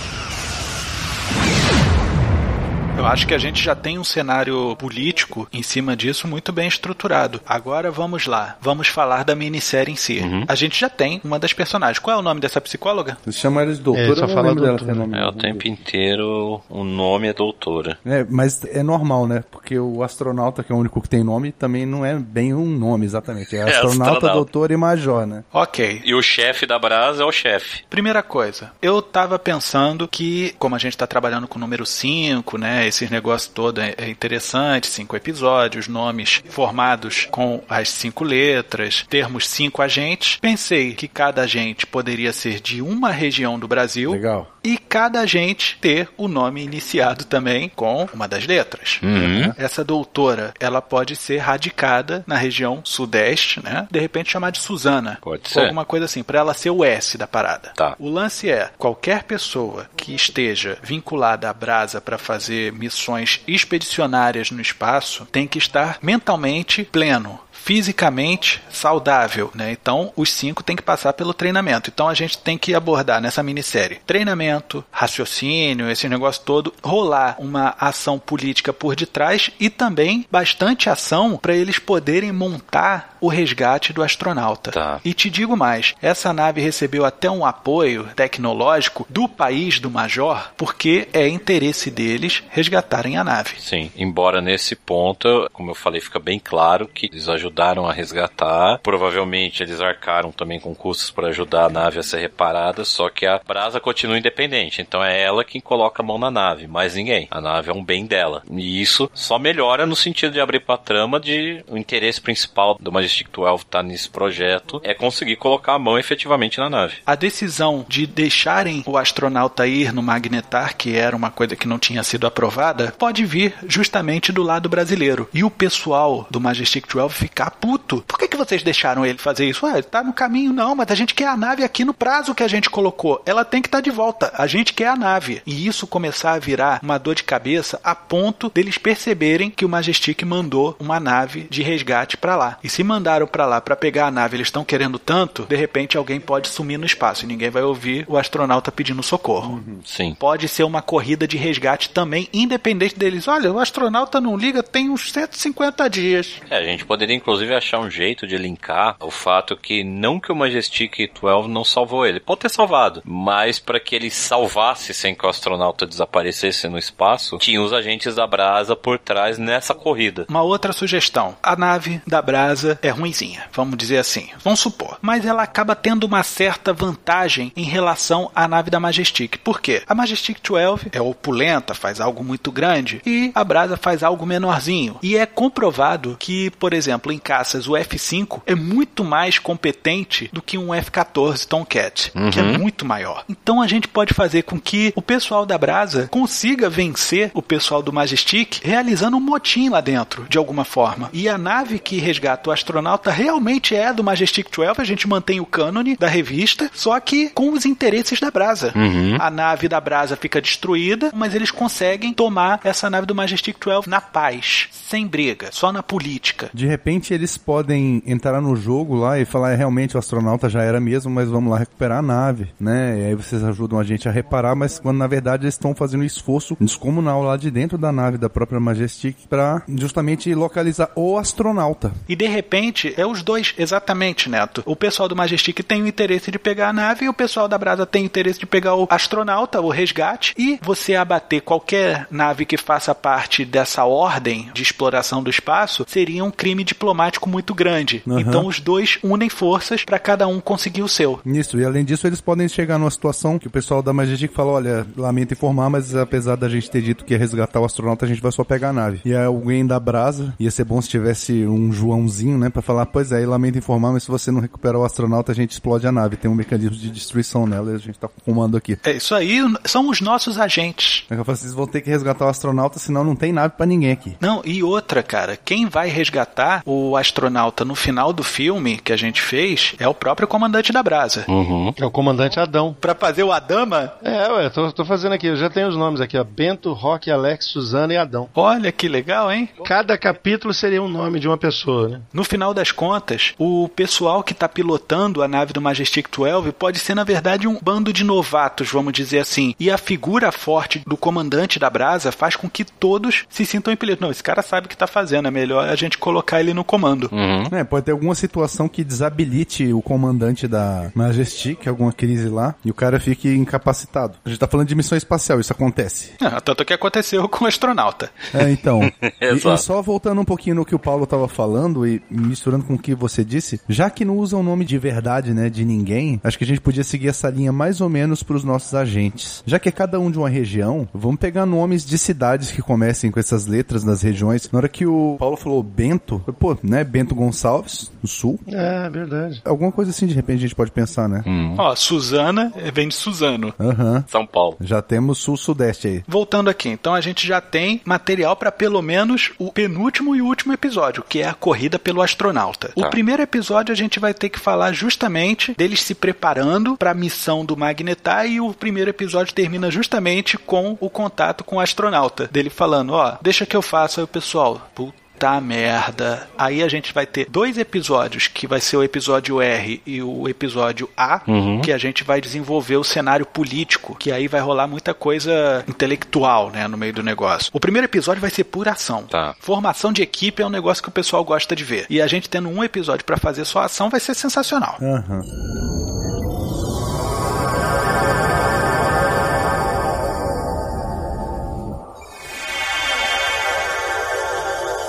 Eu 3.01 3.07
acho 3.07 3.25
que 3.25 3.33
a 3.33 3.37
gente 3.39 3.63
já 3.63 3.73
tem 3.73 3.97
um 3.97 4.03
cenário 4.03 4.75
político 4.75 5.47
em 5.51 5.63
cima 5.63 5.95
disso 5.95 6.27
muito 6.27 6.51
bem 6.51 6.67
estruturado. 6.67 7.41
Agora 7.47 7.89
vamos 7.89 8.27
lá, 8.27 8.57
vamos 8.61 8.89
falar 8.89 9.23
da 9.23 9.33
minissérie 9.33 9.91
em 9.91 9.95
si. 9.95 10.19
Uhum. 10.19 10.45
A 10.47 10.53
gente 10.53 10.79
já 10.79 10.87
tem 10.87 11.19
uma 11.23 11.39
das 11.39 11.51
personagens. 11.51 11.97
Qual 11.97 12.15
é 12.15 12.19
o 12.19 12.21
nome 12.21 12.39
dessa 12.39 12.61
psicóloga? 12.61 13.17
Você 13.25 13.39
chama 13.39 13.63
ela 13.63 13.73
de 13.73 13.81
doutora, 13.81 14.11
é, 14.11 14.15
só 14.15 14.27
fala 14.27 14.53
dela 14.53 14.77
tem 14.77 14.93
nome. 14.93 15.17
É, 15.17 15.25
o 15.25 15.31
tempo 15.31 15.67
inteiro 15.67 16.61
o 16.69 16.83
nome 16.83 17.27
é 17.27 17.33
doutora. 17.33 17.97
É, 18.05 18.23
mas 18.29 18.63
é 18.65 18.83
normal, 18.83 19.27
né? 19.27 19.43
Porque 19.49 19.79
o 19.79 20.03
astronauta, 20.03 20.63
que 20.63 20.71
é 20.71 20.75
o 20.75 20.77
único 20.77 21.01
que 21.01 21.09
tem 21.09 21.23
nome, 21.23 21.51
também 21.51 21.87
não 21.87 22.05
é 22.05 22.13
bem 22.13 22.53
um 22.53 22.67
nome 22.67 23.03
exatamente. 23.07 23.55
É, 23.55 23.61
é 23.61 23.63
astronauta, 23.63 23.87
astronauta, 23.87 24.29
doutor 24.29 24.69
e 24.69 24.77
major, 24.77 25.25
né? 25.25 25.43
Ok. 25.51 26.03
E 26.05 26.13
o 26.13 26.21
chefe 26.21 26.67
da 26.67 26.77
Brasa 26.77 27.23
é 27.23 27.25
o 27.25 27.31
chefe. 27.31 27.83
Primeira 27.89 28.21
coisa, 28.21 28.71
eu 28.79 29.01
tava 29.01 29.39
pensando 29.39 30.07
que, 30.07 30.53
como 30.59 30.75
a 30.75 30.77
gente 30.77 30.95
tá 30.95 31.07
trabalhando 31.07 31.47
com 31.47 31.57
o 31.57 31.61
número 31.61 31.83
5, 31.83 32.59
né? 32.59 32.90
Esses 32.91 33.09
negócios 33.09 33.51
todo 33.51 33.81
é, 33.81 33.95
é 33.97 34.09
interessante, 34.09 34.87
cinco 34.87 35.15
episódios, 35.15 35.87
nomes 35.87 36.43
formados 36.49 37.27
com 37.31 37.63
as 37.67 37.89
cinco 37.89 38.23
letras, 38.23 39.05
termos 39.09 39.47
cinco 39.47 39.81
agentes. 39.81 40.37
Pensei 40.39 40.93
que 40.93 41.07
cada 41.07 41.41
agente 41.41 41.87
poderia 41.87 42.31
ser 42.33 42.59
de 42.59 42.81
uma 42.81 43.11
região 43.11 43.57
do 43.57 43.67
Brasil. 43.67 44.11
Legal. 44.11 44.51
E 44.63 44.77
cada 44.77 45.21
agente 45.21 45.77
ter 45.81 46.09
o 46.17 46.27
nome 46.27 46.63
iniciado 46.63 47.25
também 47.25 47.69
com 47.69 48.07
uma 48.13 48.27
das 48.27 48.45
letras. 48.45 48.99
Uhum. 49.01 49.53
Essa 49.57 49.83
doutora, 49.83 50.53
ela 50.59 50.81
pode 50.81 51.15
ser 51.15 51.37
radicada 51.37 52.23
na 52.27 52.35
região 52.35 52.81
sudeste, 52.83 53.63
né? 53.63 53.87
De 53.89 53.99
repente 53.99 54.31
chamar 54.31 54.51
de 54.51 54.59
Suzana. 54.59 55.17
Pode 55.21 55.49
ser. 55.49 55.61
Alguma 55.61 55.85
coisa 55.85 56.05
assim, 56.05 56.23
para 56.23 56.39
ela 56.39 56.53
ser 56.53 56.69
o 56.69 56.83
S 56.83 57.17
da 57.17 57.27
parada. 57.27 57.71
Tá. 57.75 57.95
O 57.97 58.09
lance 58.09 58.49
é, 58.49 58.69
qualquer 58.77 59.23
pessoa 59.23 59.89
que 59.97 60.13
esteja 60.13 60.77
vinculada 60.83 61.49
à 61.49 61.53
brasa 61.53 61.99
para 61.99 62.17
fazer 62.17 62.71
missões 62.73 63.41
expedicionárias 63.47 64.51
no 64.51 64.61
espaço 64.61 65.25
tem 65.31 65.47
que 65.47 65.57
estar 65.57 65.97
mentalmente 66.01 66.83
pleno 66.83 67.39
fisicamente 67.63 68.61
saudável, 68.69 69.51
né? 69.53 69.71
Então, 69.71 70.11
os 70.15 70.31
cinco 70.31 70.63
tem 70.63 70.75
que 70.75 70.81
passar 70.81 71.13
pelo 71.13 71.33
treinamento. 71.33 71.89
Então, 71.93 72.07
a 72.07 72.13
gente 72.13 72.37
tem 72.37 72.57
que 72.57 72.73
abordar 72.73 73.21
nessa 73.21 73.43
minissérie 73.43 73.99
treinamento, 74.05 74.83
raciocínio, 74.91 75.89
esse 75.89 76.09
negócio 76.09 76.41
todo, 76.43 76.73
rolar 76.83 77.35
uma 77.39 77.75
ação 77.79 78.19
política 78.19 78.73
por 78.73 78.95
detrás 78.95 79.51
e 79.59 79.69
também 79.69 80.25
bastante 80.29 80.89
ação 80.89 81.37
para 81.37 81.55
eles 81.55 81.79
poderem 81.79 82.31
montar 82.31 83.17
o 83.21 83.27
resgate 83.27 83.93
do 83.93 84.01
astronauta. 84.01 84.71
Tá. 84.71 84.99
E 85.05 85.13
te 85.13 85.29
digo 85.29 85.55
mais, 85.55 85.93
essa 86.01 86.33
nave 86.33 86.59
recebeu 86.59 87.05
até 87.05 87.29
um 87.29 87.45
apoio 87.45 88.09
tecnológico 88.15 89.05
do 89.09 89.29
país 89.29 89.79
do 89.79 89.91
Major, 89.91 90.51
porque 90.57 91.07
é 91.13 91.27
interesse 91.27 91.91
deles 91.91 92.43
resgatarem 92.49 93.17
a 93.17 93.23
nave. 93.23 93.61
Sim, 93.61 93.91
embora 93.95 94.41
nesse 94.41 94.75
ponto, 94.75 95.47
como 95.53 95.71
eu 95.71 95.75
falei, 95.75 96.01
fica 96.01 96.19
bem 96.19 96.39
claro 96.39 96.87
que 96.87 97.05
eles 97.05 97.29
ajudaram 97.51 97.87
a 97.87 97.93
resgatar. 97.93 98.79
Provavelmente 98.81 99.63
eles 99.63 99.79
arcaram 99.79 100.31
também 100.31 100.59
com 100.59 100.73
custos 100.73 101.11
para 101.11 101.27
ajudar 101.27 101.65
a 101.65 101.69
nave 101.69 101.99
a 101.99 102.03
ser 102.03 102.19
reparada, 102.19 102.83
só 102.83 103.09
que 103.09 103.25
a 103.25 103.39
Brasa 103.45 103.79
continua 103.79 104.17
independente, 104.17 104.81
então 104.81 105.03
é 105.03 105.21
ela 105.21 105.43
quem 105.43 105.61
coloca 105.61 106.01
a 106.01 106.05
mão 106.05 106.17
na 106.17 106.31
nave, 106.31 106.67
mais 106.67 106.95
ninguém. 106.95 107.27
A 107.29 107.39
nave 107.39 107.69
é 107.69 107.73
um 107.73 107.83
bem 107.83 108.05
dela. 108.05 108.43
E 108.49 108.81
isso 108.81 109.09
só 109.13 109.37
melhora 109.37 109.85
no 109.85 109.95
sentido 109.95 110.33
de 110.33 110.41
abrir 110.41 110.61
para 110.61 110.75
a 110.75 110.77
trama 110.77 111.19
de 111.19 111.63
o 111.67 111.77
interesse 111.77 112.19
principal 112.19 112.77
do 112.79 112.91
Majestic 112.91 113.11
Majestic 113.11 113.29
12 113.31 113.65
tá 113.65 113.83
nesse 113.83 114.09
projeto 114.09 114.79
é 114.83 114.93
conseguir 114.93 115.35
colocar 115.35 115.73
a 115.73 115.79
mão 115.79 115.99
efetivamente 115.99 116.59
na 116.59 116.69
nave. 116.69 116.95
A 117.05 117.15
decisão 117.15 117.85
de 117.87 118.07
deixarem 118.07 118.83
o 118.85 118.97
astronauta 118.97 119.67
ir 119.67 119.93
no 119.93 120.01
Magnetar, 120.01 120.75
que 120.77 120.95
era 120.95 121.15
uma 121.15 121.29
coisa 121.29 121.55
que 121.55 121.67
não 121.67 121.77
tinha 121.77 122.03
sido 122.03 122.25
aprovada, 122.25 122.93
pode 122.97 123.25
vir 123.25 123.53
justamente 123.67 124.31
do 124.31 124.43
lado 124.43 124.69
brasileiro. 124.69 125.27
E 125.33 125.43
o 125.43 125.49
pessoal 125.49 126.27
do 126.29 126.39
Majestic 126.39 126.87
12 126.87 127.13
ficar 127.15 127.40
puto. 127.49 128.03
Por 128.07 128.17
que, 128.17 128.27
que 128.27 128.37
vocês 128.37 128.63
deixaram 128.63 129.05
ele 129.05 129.17
fazer 129.17 129.47
isso? 129.47 129.65
Ué, 129.65 129.81
tá 129.81 130.03
no 130.03 130.13
caminho, 130.13 130.53
não, 130.53 130.75
mas 130.75 130.91
a 130.91 130.95
gente 130.95 131.13
quer 131.13 131.27
a 131.27 131.37
nave 131.37 131.63
aqui 131.63 131.85
no 131.85 131.93
prazo 131.93 132.35
que 132.35 132.43
a 132.43 132.47
gente 132.47 132.69
colocou. 132.69 133.21
Ela 133.25 133.45
tem 133.45 133.61
que 133.61 133.67
estar 133.67 133.79
tá 133.79 133.81
de 133.81 133.91
volta. 133.91 134.31
A 134.35 134.47
gente 134.47 134.73
quer 134.73 134.87
a 134.87 134.95
nave. 134.95 135.41
E 135.45 135.67
isso 135.67 135.87
começar 135.87 136.33
a 136.33 136.39
virar 136.39 136.79
uma 136.81 136.97
dor 136.97 137.15
de 137.15 137.23
cabeça 137.23 137.79
a 137.83 137.95
ponto 137.95 138.49
deles 138.49 138.77
perceberem 138.77 139.49
que 139.49 139.65
o 139.65 139.69
Majestic 139.69 140.23
mandou 140.23 140.75
uma 140.79 140.99
nave 140.99 141.47
de 141.49 141.61
resgate 141.61 142.17
para 142.17 142.35
lá. 142.35 142.57
E 142.63 142.69
se 142.69 142.83
mandar 142.83 143.11
mandaram 143.11 143.27
para 143.27 143.45
lá 143.45 143.59
para 143.59 143.75
pegar 143.75 144.07
a 144.07 144.11
nave, 144.11 144.37
eles 144.37 144.47
estão 144.47 144.63
querendo 144.63 144.97
tanto, 144.97 145.45
de 145.45 145.55
repente 145.55 145.97
alguém 145.97 146.19
pode 146.19 146.47
sumir 146.47 146.77
no 146.77 146.85
espaço 146.85 147.25
e 147.25 147.27
ninguém 147.27 147.49
vai 147.49 147.63
ouvir 147.63 148.05
o 148.07 148.17
astronauta 148.17 148.71
pedindo 148.71 149.03
socorro. 149.03 149.55
Uhum. 149.55 149.79
Sim. 149.83 150.15
Pode 150.17 150.47
ser 150.47 150.63
uma 150.63 150.81
corrida 150.81 151.27
de 151.27 151.35
resgate 151.35 151.89
também, 151.89 152.29
independente 152.31 152.97
deles. 152.97 153.27
Olha, 153.27 153.51
o 153.51 153.59
astronauta 153.59 154.21
não 154.21 154.37
liga 154.37 154.63
tem 154.63 154.89
uns 154.89 155.11
150 155.11 155.89
dias. 155.89 156.35
É, 156.49 156.57
a 156.57 156.63
gente 156.63 156.85
poderia 156.85 157.15
inclusive 157.21 157.53
achar 157.53 157.79
um 157.79 157.89
jeito 157.89 158.25
de 158.25 158.35
linkar 158.37 158.95
o 158.99 159.11
fato 159.11 159.55
que 159.55 159.83
não 159.83 160.19
que 160.19 160.31
o 160.31 160.35
Majestic 160.35 161.11
12 161.19 161.47
não 161.47 161.63
salvou 161.63 162.05
ele, 162.05 162.19
pode 162.19 162.41
ter 162.41 162.49
salvado, 162.49 163.01
mas 163.05 163.59
para 163.59 163.79
que 163.79 163.95
ele 163.95 164.09
salvasse 164.09 164.93
sem 164.93 165.13
que 165.13 165.25
o 165.25 165.29
astronauta 165.29 165.85
desaparecesse 165.85 166.67
no 166.67 166.77
espaço, 166.77 167.37
tinha 167.37 167.61
os 167.61 167.73
agentes 167.73 168.15
da 168.15 168.25
Brasa 168.25 168.75
por 168.75 168.97
trás 168.97 169.37
nessa 169.37 169.73
corrida. 169.73 170.25
Uma 170.29 170.41
outra 170.41 170.73
sugestão: 170.73 171.35
a 171.41 171.55
nave 171.55 172.01
da 172.07 172.21
Brasa 172.21 172.79
é 172.81 172.89
ruinzinha, 172.89 173.43
vamos 173.53 173.77
dizer 173.77 173.97
assim, 173.97 174.29
vamos 174.43 174.59
supor, 174.59 174.97
mas 175.01 175.25
ela 175.25 175.43
acaba 175.43 175.75
tendo 175.75 176.05
uma 176.05 176.23
certa 176.23 176.73
vantagem 176.73 177.51
em 177.55 177.63
relação 177.63 178.31
à 178.35 178.47
nave 178.47 178.69
da 178.69 178.79
Majestic. 178.79 179.37
Por 179.43 179.61
quê? 179.61 179.83
A 179.87 179.93
Majestic 179.93 180.39
12 180.41 180.89
é 180.91 181.01
opulenta, 181.01 181.73
faz 181.73 182.01
algo 182.01 182.23
muito 182.23 182.51
grande 182.51 183.01
e 183.05 183.31
a 183.35 183.43
Brasa 183.43 183.77
faz 183.77 184.03
algo 184.03 184.25
menorzinho. 184.25 184.97
E 185.03 185.15
é 185.15 185.25
comprovado 185.25 186.15
que, 186.19 186.49
por 186.51 186.73
exemplo, 186.73 187.10
em 187.11 187.19
caças 187.19 187.67
o 187.67 187.73
F5 187.73 188.41
é 188.45 188.55
muito 188.55 189.03
mais 189.03 189.39
competente 189.39 190.29
do 190.31 190.41
que 190.41 190.57
um 190.57 190.69
F14 190.69 191.45
Tomcat, 191.45 192.11
que 192.31 192.39
é 192.39 192.57
muito 192.57 192.85
maior. 192.85 193.23
Então 193.29 193.61
a 193.61 193.67
gente 193.67 193.87
pode 193.87 194.13
fazer 194.13 194.43
com 194.43 194.59
que 194.59 194.93
o 194.95 195.01
pessoal 195.01 195.45
da 195.45 195.57
Brasa 195.57 196.07
consiga 196.09 196.69
vencer 196.69 197.31
o 197.33 197.41
pessoal 197.41 197.81
do 197.81 197.93
Majestic 197.93 198.59
realizando 198.63 199.17
um 199.17 199.21
motim 199.21 199.69
lá 199.69 199.81
dentro, 199.81 200.25
de 200.29 200.37
alguma 200.37 200.63
forma. 200.63 201.09
E 201.13 201.27
a 201.27 201.37
nave 201.37 201.79
que 201.79 201.97
resgata 201.99 202.49
o 202.49 202.53
astronauta 202.53 203.11
realmente 203.11 203.75
é 203.75 203.93
do 203.93 204.03
Majestic 204.03 204.47
12, 204.49 204.81
a 204.81 204.83
gente 204.83 205.07
mantém 205.07 205.39
o 205.39 205.45
cânone 205.45 205.95
da 205.97 206.07
revista, 206.07 206.69
só 206.73 206.99
que 206.99 207.29
com 207.29 207.51
os 207.53 207.65
interesses 207.65 208.19
da 208.19 208.31
Brasa. 208.31 208.73
A 209.19 209.29
nave 209.29 209.67
da 209.67 209.79
Brasa 209.79 210.15
fica 210.15 210.41
destruída, 210.41 211.11
mas 211.13 211.35
eles 211.35 211.51
conseguem 211.51 212.13
tomar 212.13 212.59
essa 212.63 212.89
nave 212.89 213.05
do 213.05 213.15
Majestic 213.15 213.57
12 213.59 213.89
na 213.89 214.01
paz, 214.01 214.67
sem 214.71 215.07
briga, 215.07 215.49
só 215.51 215.71
na 215.71 215.81
política. 215.83 216.49
De 216.53 216.67
repente 216.67 217.00
eles 217.09 217.37
podem 217.37 218.03
entrar 218.05 218.41
no 218.41 218.55
jogo 218.55 218.95
lá 218.95 219.19
e 219.19 219.25
falar, 219.25 219.51
"É, 219.51 219.55
realmente 219.55 219.95
o 219.95 219.99
astronauta 219.99 220.49
já 220.49 220.61
era 220.61 220.79
mesmo, 220.79 221.11
mas 221.11 221.29
vamos 221.29 221.51
lá 221.51 221.57
recuperar 221.57 221.99
a 221.99 222.01
nave, 222.01 222.49
né? 222.59 222.99
E 222.99 223.05
aí 223.05 223.15
vocês 223.15 223.43
ajudam 223.43 223.79
a 223.79 223.83
gente 223.83 224.07
a 224.07 224.11
reparar, 224.11 224.55
mas 224.55 224.79
quando 224.79 224.97
na 224.97 225.07
verdade 225.07 225.43
eles 225.43 225.55
estão 225.55 225.73
fazendo 225.73 226.01
um 226.01 226.05
esforço 226.05 226.55
descomunal 226.59 227.23
lá 227.23 227.37
de 227.37 227.49
dentro 227.49 227.77
da 227.77 227.91
nave 227.91 228.17
da 228.17 228.29
própria 228.29 228.59
Majestic 228.59 229.15
para 229.29 229.63
justamente 229.75 230.33
localizar 230.35 230.91
o 230.95 231.17
astronauta. 231.17 231.91
E 232.07 232.15
de 232.15 232.27
repente 232.27 232.93
é 232.97 233.05
os 233.05 233.23
dois, 233.23 233.53
exatamente, 233.57 234.29
Neto. 234.29 234.61
O 234.65 234.75
pessoal 234.75 235.09
do 235.09 235.15
Majestic 235.15 235.63
tem 235.63 235.81
o 235.81 235.87
interesse 235.87 236.31
de 236.31 236.37
pegar 236.39 236.69
a 236.69 236.73
nave 236.73 237.05
e 237.05 237.09
o 237.09 237.13
pessoal 237.13 237.47
da 237.47 237.57
Brasa 237.57 237.85
tem 237.85 238.03
o 238.03 238.05
interesse 238.05 238.39
de 238.39 238.45
pegar 238.45 238.75
o 238.75 238.87
astronauta, 238.89 239.61
o 239.61 239.69
resgate, 239.69 240.33
e 240.37 240.59
você 240.61 240.95
abater 240.95 241.41
qualquer 241.41 242.07
nave 242.11 242.45
que 242.45 242.57
faça 242.57 242.93
parte 242.93 243.45
dessa 243.45 243.85
ordem 243.85 244.49
de 244.53 244.61
exploração 244.61 245.23
do 245.23 245.29
espaço 245.29 245.85
seria 245.87 246.23
um 246.23 246.31
crime 246.31 246.63
diplomático 246.63 246.90
muito 247.27 247.53
grande. 247.53 248.01
Aham. 248.07 248.19
Então 248.19 248.47
os 248.47 248.59
dois 248.59 248.99
unem 249.03 249.29
forças 249.29 249.83
para 249.83 249.99
cada 249.99 250.27
um 250.27 250.39
conseguir 250.39 250.81
o 250.81 250.87
seu. 250.87 251.19
Isso, 251.25 251.59
e 251.59 251.65
além 251.65 251.85
disso, 251.85 252.07
eles 252.07 252.21
podem 252.21 252.47
chegar 252.47 252.77
numa 252.77 252.91
situação 252.91 253.39
que 253.39 253.47
o 253.47 253.51
pessoal 253.51 253.81
da 253.81 253.93
Majestic 253.93 254.31
fala: 254.33 254.51
olha, 254.51 254.87
lamento 254.95 255.33
informar, 255.33 255.69
mas 255.69 255.95
apesar 255.95 256.35
da 256.35 256.49
gente 256.49 256.69
ter 256.69 256.81
dito 256.81 257.05
que 257.05 257.13
ia 257.13 257.19
resgatar 257.19 257.59
o 257.59 257.65
astronauta, 257.65 258.05
a 258.05 258.07
gente 258.07 258.21
vai 258.21 258.31
só 258.31 258.43
pegar 258.43 258.69
a 258.69 258.73
nave. 258.73 259.01
E 259.05 259.15
aí 259.15 259.25
alguém 259.25 259.65
da 259.65 259.79
Brasa, 259.79 260.33
ia 260.39 260.51
ser 260.51 260.63
bom 260.63 260.81
se 260.81 260.89
tivesse 260.89 261.45
um 261.45 261.71
Joãozinho, 261.71 262.37
né, 262.37 262.49
pra 262.49 262.61
falar: 262.61 262.85
pois 262.85 263.11
é, 263.11 263.25
lamento 263.25 263.57
informar, 263.57 263.91
mas 263.91 264.03
se 264.03 264.09
você 264.09 264.31
não 264.31 264.41
recuperar 264.41 264.79
o 264.79 264.85
astronauta, 264.85 265.31
a 265.31 265.35
gente 265.35 265.51
explode 265.51 265.87
a 265.87 265.91
nave. 265.91 266.15
Tem 266.15 266.29
um 266.29 266.35
mecanismo 266.35 266.75
de 266.75 266.89
destruição 266.89 267.45
nela 267.45 267.71
e 267.71 267.75
a 267.75 267.79
gente 267.79 267.97
tá 267.97 268.09
comando 268.25 268.57
aqui. 268.57 268.77
É 268.83 268.93
isso 268.93 269.15
aí, 269.15 269.39
são 269.65 269.89
os 269.89 270.01
nossos 270.01 270.37
agentes. 270.37 271.05
Eu 271.09 271.23
falo, 271.23 271.37
vocês 271.37 271.53
vão 271.53 271.67
ter 271.67 271.81
que 271.81 271.89
resgatar 271.89 272.25
o 272.25 272.29
astronauta, 272.29 272.79
senão 272.79 273.03
não 273.03 273.15
tem 273.15 273.31
nave 273.31 273.53
pra 273.55 273.65
ninguém 273.65 273.91
aqui. 273.91 274.15
Não, 274.19 274.41
e 274.43 274.63
outra, 274.63 275.01
cara, 275.03 275.37
quem 275.37 275.67
vai 275.67 275.89
resgatar 275.89 276.61
o 276.65 276.80
astronauta 276.97 277.63
no 277.65 277.75
final 277.75 278.11
do 278.13 278.23
filme 278.23 278.77
que 278.77 278.91
a 278.93 278.97
gente 278.97 279.21
fez 279.21 279.73
é 279.79 279.87
o 279.87 279.93
próprio 279.93 280.27
comandante 280.27 280.71
da 280.71 280.81
Brasa. 280.83 281.25
Uhum. 281.27 281.73
É 281.77 281.85
o 281.85 281.91
comandante 281.91 282.39
Adão. 282.39 282.75
Pra 282.79 282.95
fazer 282.95 283.23
o 283.23 283.31
Adama, 283.31 283.93
É, 284.03 284.29
ué, 284.31 284.49
tô, 284.49 284.71
tô 284.71 284.85
fazendo 284.85 285.13
aqui, 285.13 285.27
eu 285.27 285.35
já 285.35 285.49
tenho 285.49 285.67
os 285.67 285.75
nomes 285.75 286.01
aqui, 286.01 286.17
ó. 286.17 286.23
Bento, 286.23 286.73
Roque, 286.73 287.11
Alex, 287.11 287.45
Suzana 287.45 287.93
e 287.93 287.97
Adão. 287.97 288.29
olha 288.35 288.71
que 288.71 288.87
legal, 288.87 289.31
hein? 289.31 289.49
Cada 289.65 289.97
capítulo 289.97 290.53
seria 290.53 290.81
um 290.81 290.87
nome 290.87 291.19
de 291.19 291.27
uma 291.27 291.37
pessoa, 291.37 291.87
né? 291.87 292.01
No 292.13 292.23
final 292.23 292.53
das 292.53 292.71
contas, 292.71 293.33
o 293.37 293.69
pessoal 293.69 294.23
que 294.23 294.33
está 294.33 294.47
pilotando 294.47 295.21
a 295.23 295.27
nave 295.27 295.53
do 295.53 295.61
Majestic 295.61 296.07
12 296.15 296.51
pode 296.53 296.79
ser, 296.79 296.95
na 296.95 297.03
verdade, 297.03 297.47
um 297.47 297.59
bando 297.61 297.91
de 297.93 298.03
novatos, 298.03 298.69
vamos 298.71 298.93
dizer 298.93 299.19
assim. 299.19 299.55
E 299.59 299.69
a 299.69 299.77
figura 299.77 300.31
forte 300.31 300.81
do 300.85 300.97
comandante 300.97 301.59
da 301.59 301.69
Brasa 301.69 302.11
faz 302.11 302.35
com 302.35 302.49
que 302.49 302.63
todos 302.63 303.25
se 303.29 303.45
sintam 303.45 303.73
impelidos. 303.73 304.01
Não, 304.01 304.11
esse 304.11 304.23
cara 304.23 304.41
sabe 304.41 304.65
o 304.65 304.69
que 304.69 304.75
está 304.75 304.87
fazendo, 304.87 305.27
é 305.27 305.31
melhor 305.31 305.67
a 305.67 305.75
gente 305.75 305.97
colocar 305.97 306.39
ele 306.39 306.53
no 306.53 306.63
comando. 306.71 307.09
Uhum. 307.11 307.43
É, 307.51 307.65
pode 307.65 307.85
ter 307.85 307.91
alguma 307.91 308.15
situação 308.15 308.69
que 308.69 308.81
desabilite 308.81 309.73
o 309.73 309.81
comandante 309.81 310.47
da 310.47 310.89
Majestic, 310.95 311.67
alguma 311.67 311.91
crise 311.91 312.29
lá, 312.29 312.55
e 312.63 312.71
o 312.71 312.73
cara 312.73 312.97
fique 312.97 313.27
incapacitado. 313.27 314.17
A 314.23 314.29
gente 314.29 314.39
tá 314.39 314.47
falando 314.47 314.69
de 314.69 314.75
missão 314.75 314.97
espacial, 314.97 315.41
isso 315.41 315.51
acontece. 315.51 316.11
Ah, 316.31 316.39
tanto 316.39 316.63
que 316.63 316.71
aconteceu 316.71 317.27
com 317.27 317.43
o 317.43 317.47
astronauta. 317.47 318.09
É, 318.33 318.49
então. 318.49 318.79
e, 319.01 319.25
Exato. 319.25 319.55
e 319.55 319.57
só 319.57 319.81
voltando 319.81 320.21
um 320.21 320.23
pouquinho 320.23 320.55
no 320.55 320.65
que 320.65 320.73
o 320.73 320.79
Paulo 320.79 321.05
tava 321.05 321.27
falando 321.27 321.85
e 321.85 322.01
misturando 322.09 322.63
com 322.63 322.75
o 322.75 322.79
que 322.79 322.95
você 322.95 323.25
disse, 323.25 323.59
já 323.67 323.89
que 323.89 324.05
não 324.05 324.17
usa 324.17 324.37
o 324.37 324.43
nome 324.43 324.63
de 324.63 324.77
verdade, 324.77 325.33
né, 325.33 325.49
de 325.49 325.65
ninguém, 325.65 326.21
acho 326.23 326.37
que 326.37 326.45
a 326.45 326.47
gente 326.47 326.61
podia 326.61 326.85
seguir 326.85 327.09
essa 327.09 327.29
linha 327.29 327.51
mais 327.51 327.81
ou 327.81 327.89
menos 327.89 328.23
pros 328.23 328.45
nossos 328.45 328.73
agentes. 328.73 329.43
Já 329.45 329.59
que 329.59 329.67
é 329.67 329.73
cada 329.73 329.99
um 329.99 330.09
de 330.09 330.19
uma 330.19 330.29
região, 330.29 330.87
vamos 330.93 331.19
pegar 331.19 331.45
nomes 331.45 331.85
de 331.85 331.97
cidades 331.97 332.49
que 332.49 332.61
comecem 332.61 333.11
com 333.11 333.19
essas 333.19 333.45
letras 333.45 333.83
nas 333.83 334.01
regiões. 334.01 334.49
Na 334.49 334.59
hora 334.59 334.69
que 334.69 334.85
o 334.85 335.17
Paulo 335.19 335.35
falou 335.35 335.61
Bento, 335.61 336.23
eu, 336.25 336.33
pô, 336.33 336.57
né, 336.63 336.83
Bento 336.83 337.13
Gonçalves, 337.15 337.91
no 338.01 338.07
sul. 338.07 338.39
É, 338.47 338.89
verdade. 338.89 339.41
Alguma 339.45 339.71
coisa 339.71 339.91
assim, 339.91 340.05
de 340.07 340.13
repente, 340.13 340.37
a 340.39 340.41
gente 340.41 340.55
pode 340.55 340.71
pensar, 340.71 341.07
né? 341.07 341.23
Ó, 341.57 341.75
Suzana 341.75 342.51
eh, 342.55 342.71
vem 342.71 342.87
de 342.87 342.95
Suzano. 342.95 343.53
Aham. 343.59 344.03
São 344.07 344.25
Paulo. 344.25 344.57
Já 344.61 344.81
temos 344.81 345.17
sul-sudeste 345.19 345.87
aí. 345.87 346.03
Voltando 346.07 346.49
aqui, 346.49 346.69
então 346.69 346.93
a 346.93 347.01
gente 347.01 347.25
já 347.27 347.39
tem 347.41 347.81
material 347.85 348.35
para 348.35 348.51
pelo 348.51 348.81
menos 348.81 349.31
o 349.39 349.51
penúltimo 349.51 350.15
e 350.15 350.21
último 350.21 350.53
episódio, 350.53 351.03
que 351.07 351.19
é 351.21 351.27
a 351.27 351.33
corrida 351.33 351.77
pelo 351.79 352.01
astronauta. 352.01 352.71
O 352.75 352.81
Tá. 352.81 352.89
primeiro 352.89 353.21
episódio 353.21 353.71
a 353.71 353.75
gente 353.75 353.99
vai 353.99 354.13
ter 354.13 354.29
que 354.29 354.39
falar 354.39 354.73
justamente 354.73 355.53
deles 355.57 355.81
se 355.81 355.95
preparando 355.95 356.75
para 356.77 356.91
a 356.91 356.95
missão 356.95 357.43
do 357.45 357.55
Magnetar 357.57 358.25
e 358.25 358.39
o 358.41 358.53
primeiro 358.53 358.89
episódio 358.89 359.33
termina 359.33 359.69
justamente 359.71 360.37
com 360.37 360.77
o 360.79 360.89
contato 360.89 361.43
com 361.43 361.57
o 361.57 361.59
astronauta, 361.59 362.27
dele 362.31 362.49
falando, 362.49 362.93
ó, 362.93 363.17
deixa 363.21 363.45
que 363.45 363.55
eu 363.55 363.61
faço 363.61 363.99
aí 363.99 364.03
o 364.03 364.07
pessoal. 364.07 364.69
Puta 364.75 365.00
merda. 365.41 366.27
Aí 366.37 366.63
a 366.63 366.67
gente 366.67 366.93
vai 366.93 367.05
ter 367.05 367.27
dois 367.29 367.57
episódios, 367.57 368.27
que 368.27 368.47
vai 368.47 368.59
ser 368.59 368.77
o 368.77 368.83
episódio 368.83 369.41
R 369.41 369.81
e 369.85 370.01
o 370.01 370.27
episódio 370.27 370.89
A, 370.97 371.21
que 371.63 371.71
a 371.71 371.77
gente 371.77 372.03
vai 372.03 372.19
desenvolver 372.19 372.77
o 372.77 372.83
cenário 372.83 373.25
político, 373.25 373.95
que 373.95 374.11
aí 374.11 374.27
vai 374.27 374.41
rolar 374.41 374.67
muita 374.67 374.93
coisa 374.93 375.63
intelectual, 375.67 376.49
né, 376.49 376.67
no 376.67 376.77
meio 376.77 376.93
do 376.93 377.03
negócio. 377.03 377.51
O 377.53 377.59
primeiro 377.59 377.85
episódio 377.85 378.21
vai 378.21 378.29
ser 378.29 378.45
pura 378.45 378.71
ação. 378.71 379.03
Tá. 379.03 379.35
Formação 379.39 379.93
de 379.93 380.01
equipe 380.01 380.41
é 380.41 380.45
um 380.45 380.49
negócio 380.49 380.81
que 380.81 380.89
o 380.89 380.91
pessoal 380.91 381.23
gosta 381.23 381.55
de 381.55 381.63
ver. 381.63 381.85
E 381.89 382.01
a 382.01 382.07
gente 382.07 382.29
tendo 382.29 382.49
um 382.49 382.63
episódio 382.63 383.05
pra 383.05 383.17
fazer 383.17 383.45
só 383.45 383.59
ação 383.59 383.89
vai 383.89 383.99
ser 383.99 384.15
sensacional. 384.15 384.77
Aham. 384.81 386.20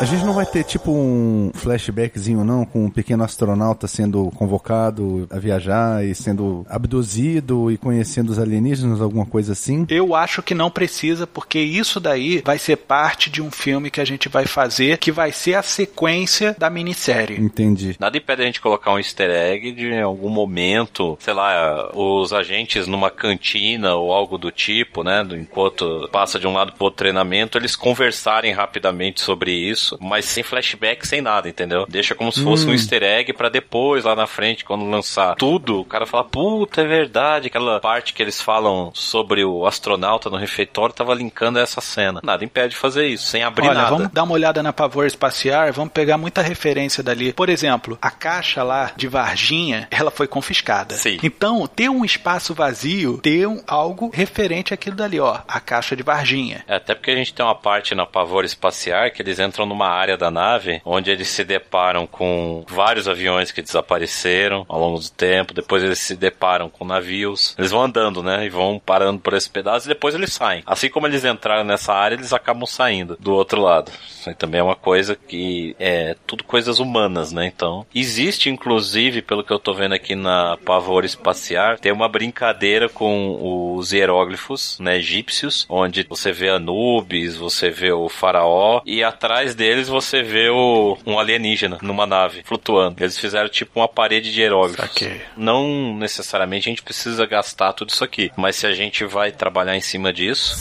A 0.03 0.05
gente 0.05 0.25
não 0.25 0.33
vai 0.33 0.45
ter 0.45 0.65
tipo 0.65 0.91
um 0.91 1.53
flashbackzinho 1.55 2.43
não, 2.43 2.65
com 2.65 2.87
um 2.87 2.91
pequeno 2.91 3.23
astronauta 3.23 3.87
sendo 3.87 4.33
convocado 4.33 5.29
a 5.31 5.39
viajar 5.39 6.05
e 6.05 6.13
sendo 6.13 6.67
abduzido 6.69 7.71
e 7.71 7.79
conhecendo 7.79 8.31
os 8.31 8.39
alienígenas, 8.41 9.01
alguma 9.01 9.25
coisa 9.25 9.53
assim? 9.53 9.87
Eu 9.89 10.13
acho 10.17 10.43
que 10.43 10.57
não 10.57 10.73
precisa, 10.73 11.25
porque 11.25 11.61
isso 11.61 12.01
daí 12.01 12.43
vai 12.45 12.59
ser 12.59 12.79
parte 12.79 13.31
de 13.31 13.41
um 13.41 13.49
filme 13.49 13.93
que 13.93 14.01
a 14.01 14.05
gente 14.05 14.29
vai 14.29 14.45
fazer, 14.45 14.99
que 14.99 15.13
vai 15.13 15.31
ser 15.31 15.55
a 15.55 15.63
sequência 15.63 16.57
da 16.59 16.69
minissérie. 16.69 17.41
Entendi. 17.41 17.95
Nada 18.01 18.19
impede 18.19 18.43
a 18.43 18.47
gente 18.47 18.61
colocar 18.61 18.93
um 18.93 18.99
easter 18.99 19.31
egg 19.31 19.71
de 19.71 19.87
em 19.87 20.03
algum 20.03 20.31
momento, 20.31 21.17
sei 21.21 21.33
lá, 21.33 21.93
os 21.95 22.33
agentes 22.33 22.89
numa 22.89 23.09
cantina 23.09 23.95
ou 23.95 24.13
algo 24.13 24.37
do 24.37 24.51
tipo, 24.51 25.05
né? 25.05 25.25
Enquanto 25.31 26.09
passa 26.11 26.41
de 26.41 26.47
um 26.49 26.55
lado 26.55 26.73
pro 26.73 26.87
outro 26.87 26.99
treinamento, 26.99 27.57
eles 27.57 27.77
conversarem 27.77 28.53
rapidamente 28.53 29.21
sobre 29.21 29.53
isso, 29.53 29.92
mas 30.01 30.25
sem 30.25 30.43
flashback, 30.43 31.07
sem 31.07 31.21
nada, 31.21 31.49
entendeu? 31.49 31.87
Deixa 31.89 32.15
como 32.15 32.33
se 32.33 32.43
fosse 32.43 32.67
um 32.67 32.73
easter 32.73 33.03
egg 33.03 33.33
pra 33.33 33.49
depois, 33.49 34.05
lá 34.05 34.15
na 34.15 34.27
frente, 34.27 34.65
quando 34.65 34.89
lançar 34.89 35.35
tudo, 35.37 35.81
o 35.81 35.85
cara 35.85 36.07
fala, 36.07 36.25
puta, 36.25 36.81
é 36.83 36.87
verdade, 36.87 37.49
aquela 37.49 37.81
parte 37.81 38.13
que 38.13 38.23
eles 38.23 38.41
falam 38.41 38.91
sobre 38.95 39.45
o 39.45 39.67
astronauta 39.67 40.31
no 40.31 40.37
refeitório 40.37 40.95
tava 40.95 41.15
linkando 41.15 41.59
essa 41.59 41.81
cena. 41.81 42.21
Nada 42.23 42.45
impede 42.45 42.71
de 42.71 42.77
fazer 42.77 43.07
isso, 43.07 43.27
sem 43.27 43.43
abrir 43.43 43.69
Olha, 43.69 43.75
nada. 43.75 43.91
vamos 43.91 44.09
dar 44.13 44.23
uma 44.25 44.35
olhada 44.35 44.63
na 44.63 44.73
Pavor 44.73 45.07
Espacial, 45.07 45.73
vamos 45.73 45.93
pegar 45.93 46.19
muita 46.19 46.43
referência 46.43 47.03
dali. 47.03 47.33
Por 47.33 47.49
exemplo, 47.49 47.99
a 48.01 48.11
caixa 48.11 48.63
lá 48.63 48.93
de 48.97 49.09
Varginha, 49.09 49.89
ela 49.91 50.11
foi 50.11 50.27
confiscada. 50.27 50.95
Sim. 50.95 51.19
Então, 51.23 51.67
ter 51.67 51.89
um 51.89 52.05
espaço 52.05 52.55
vazio, 52.55 53.19
ter 53.19 53.47
um, 53.47 53.63
algo 53.67 54.11
referente 54.13 54.75
àquilo 54.75 54.97
dali, 54.97 55.21
ó, 55.21 55.41
a 55.47 55.61
caixa 55.61 55.97
de 55.97 56.03
Varginha. 56.03 56.65
É, 56.67 56.77
até 56.77 56.95
porque 56.95 57.11
a 57.11 57.17
gente 57.17 57.35
tem 57.35 57.45
uma 57.45 57.55
parte 57.55 57.95
na 57.95 58.07
Pavor 58.07 58.45
Espacial 58.45 59.11
que 59.11 59.23
eles 59.23 59.39
entram 59.39 59.67
numa 59.67 59.82
uma 59.83 59.89
área 59.89 60.17
da 60.17 60.31
nave 60.31 60.81
onde 60.85 61.11
eles 61.11 61.29
se 61.29 61.45
deparam 61.45 62.07
com 62.07 62.65
vários 62.69 63.09
aviões 63.09 63.51
que 63.51 63.61
desapareceram 63.61 64.65
ao 64.69 64.79
longo 64.79 65.01
do 65.01 65.11
tempo. 65.11 65.53
Depois 65.53 65.83
eles 65.83 65.99
se 65.99 66.15
deparam 66.15 66.69
com 66.69 66.85
navios. 66.85 67.55
Eles 67.59 67.73
vão 67.73 67.83
andando, 67.83 68.23
né? 68.23 68.47
E 68.47 68.49
vão 68.49 68.81
parando 68.85 69.21
por 69.21 69.35
esse 69.35 69.51
pedaço 69.51 69.87
e 69.87 69.89
depois 69.89 70.15
eles 70.15 70.33
saem. 70.33 70.63
Assim 70.65 70.89
como 70.89 71.07
eles 71.07 71.25
entraram 71.25 71.65
nessa 71.65 71.93
área, 71.93 72.15
eles 72.15 72.33
acabam 72.33 72.67
saindo 72.67 73.17
do 73.19 73.35
outro 73.35 73.61
lado. 73.61 73.91
Isso 74.09 74.29
aí 74.29 74.35
também 74.35 74.61
é 74.61 74.65
uma 74.65 74.77
coisa 74.77 75.17
que 75.17 75.75
é 75.79 76.15
tudo 76.27 76.45
coisas 76.45 76.79
humanas, 76.79 77.33
né? 77.33 77.47
Então, 77.47 77.85
existe 77.95 78.49
inclusive, 78.49 79.23
pelo 79.23 79.43
que 79.43 79.53
eu 79.53 79.59
tô 79.59 79.75
vendo 79.75 79.95
aqui 79.95 80.15
na 80.15 80.57
Pavor 80.65 81.05
Espaciar, 81.05 81.79
tem 81.79 81.91
uma 81.91 82.09
brincadeira 82.09 82.89
com 82.89 83.77
os 83.77 83.93
hieróglifos, 83.93 84.79
né, 84.79 84.99
egípcios, 84.99 85.67
onde 85.69 86.07
você 86.09 86.31
vê 86.31 86.51
Anubis, 86.51 87.37
você 87.37 87.71
vê 87.71 87.91
o 87.91 88.09
faraó 88.09 88.81
e 88.85 89.03
atrás 89.03 89.55
deles 89.63 89.87
você 89.89 90.25
vê 90.25 90.49
o, 90.51 90.99
um 91.07 91.21
alienígena 91.21 91.79
numa 91.83 92.05
nave 92.05 92.43
flutuando. 92.45 93.01
Eles 93.01 93.17
fizeram 93.17 93.49
tipo 93.49 93.79
uma 93.79 93.87
parede 93.87 94.33
de. 94.33 94.43
Saquei. 94.77 95.21
Não 95.37 95.97
necessariamente 95.97 96.69
a 96.69 96.73
gente 96.73 96.83
precisa 96.83 97.25
gastar 97.25 97.73
tudo 97.73 97.91
isso 97.91 98.03
aqui, 98.03 98.33
mas 98.37 98.57
se 98.57 98.67
a 98.67 98.73
gente 98.73 99.05
vai 99.05 99.31
trabalhar 99.31 99.77
em 99.77 99.81
cima 99.81 100.13
disso, 100.13 100.57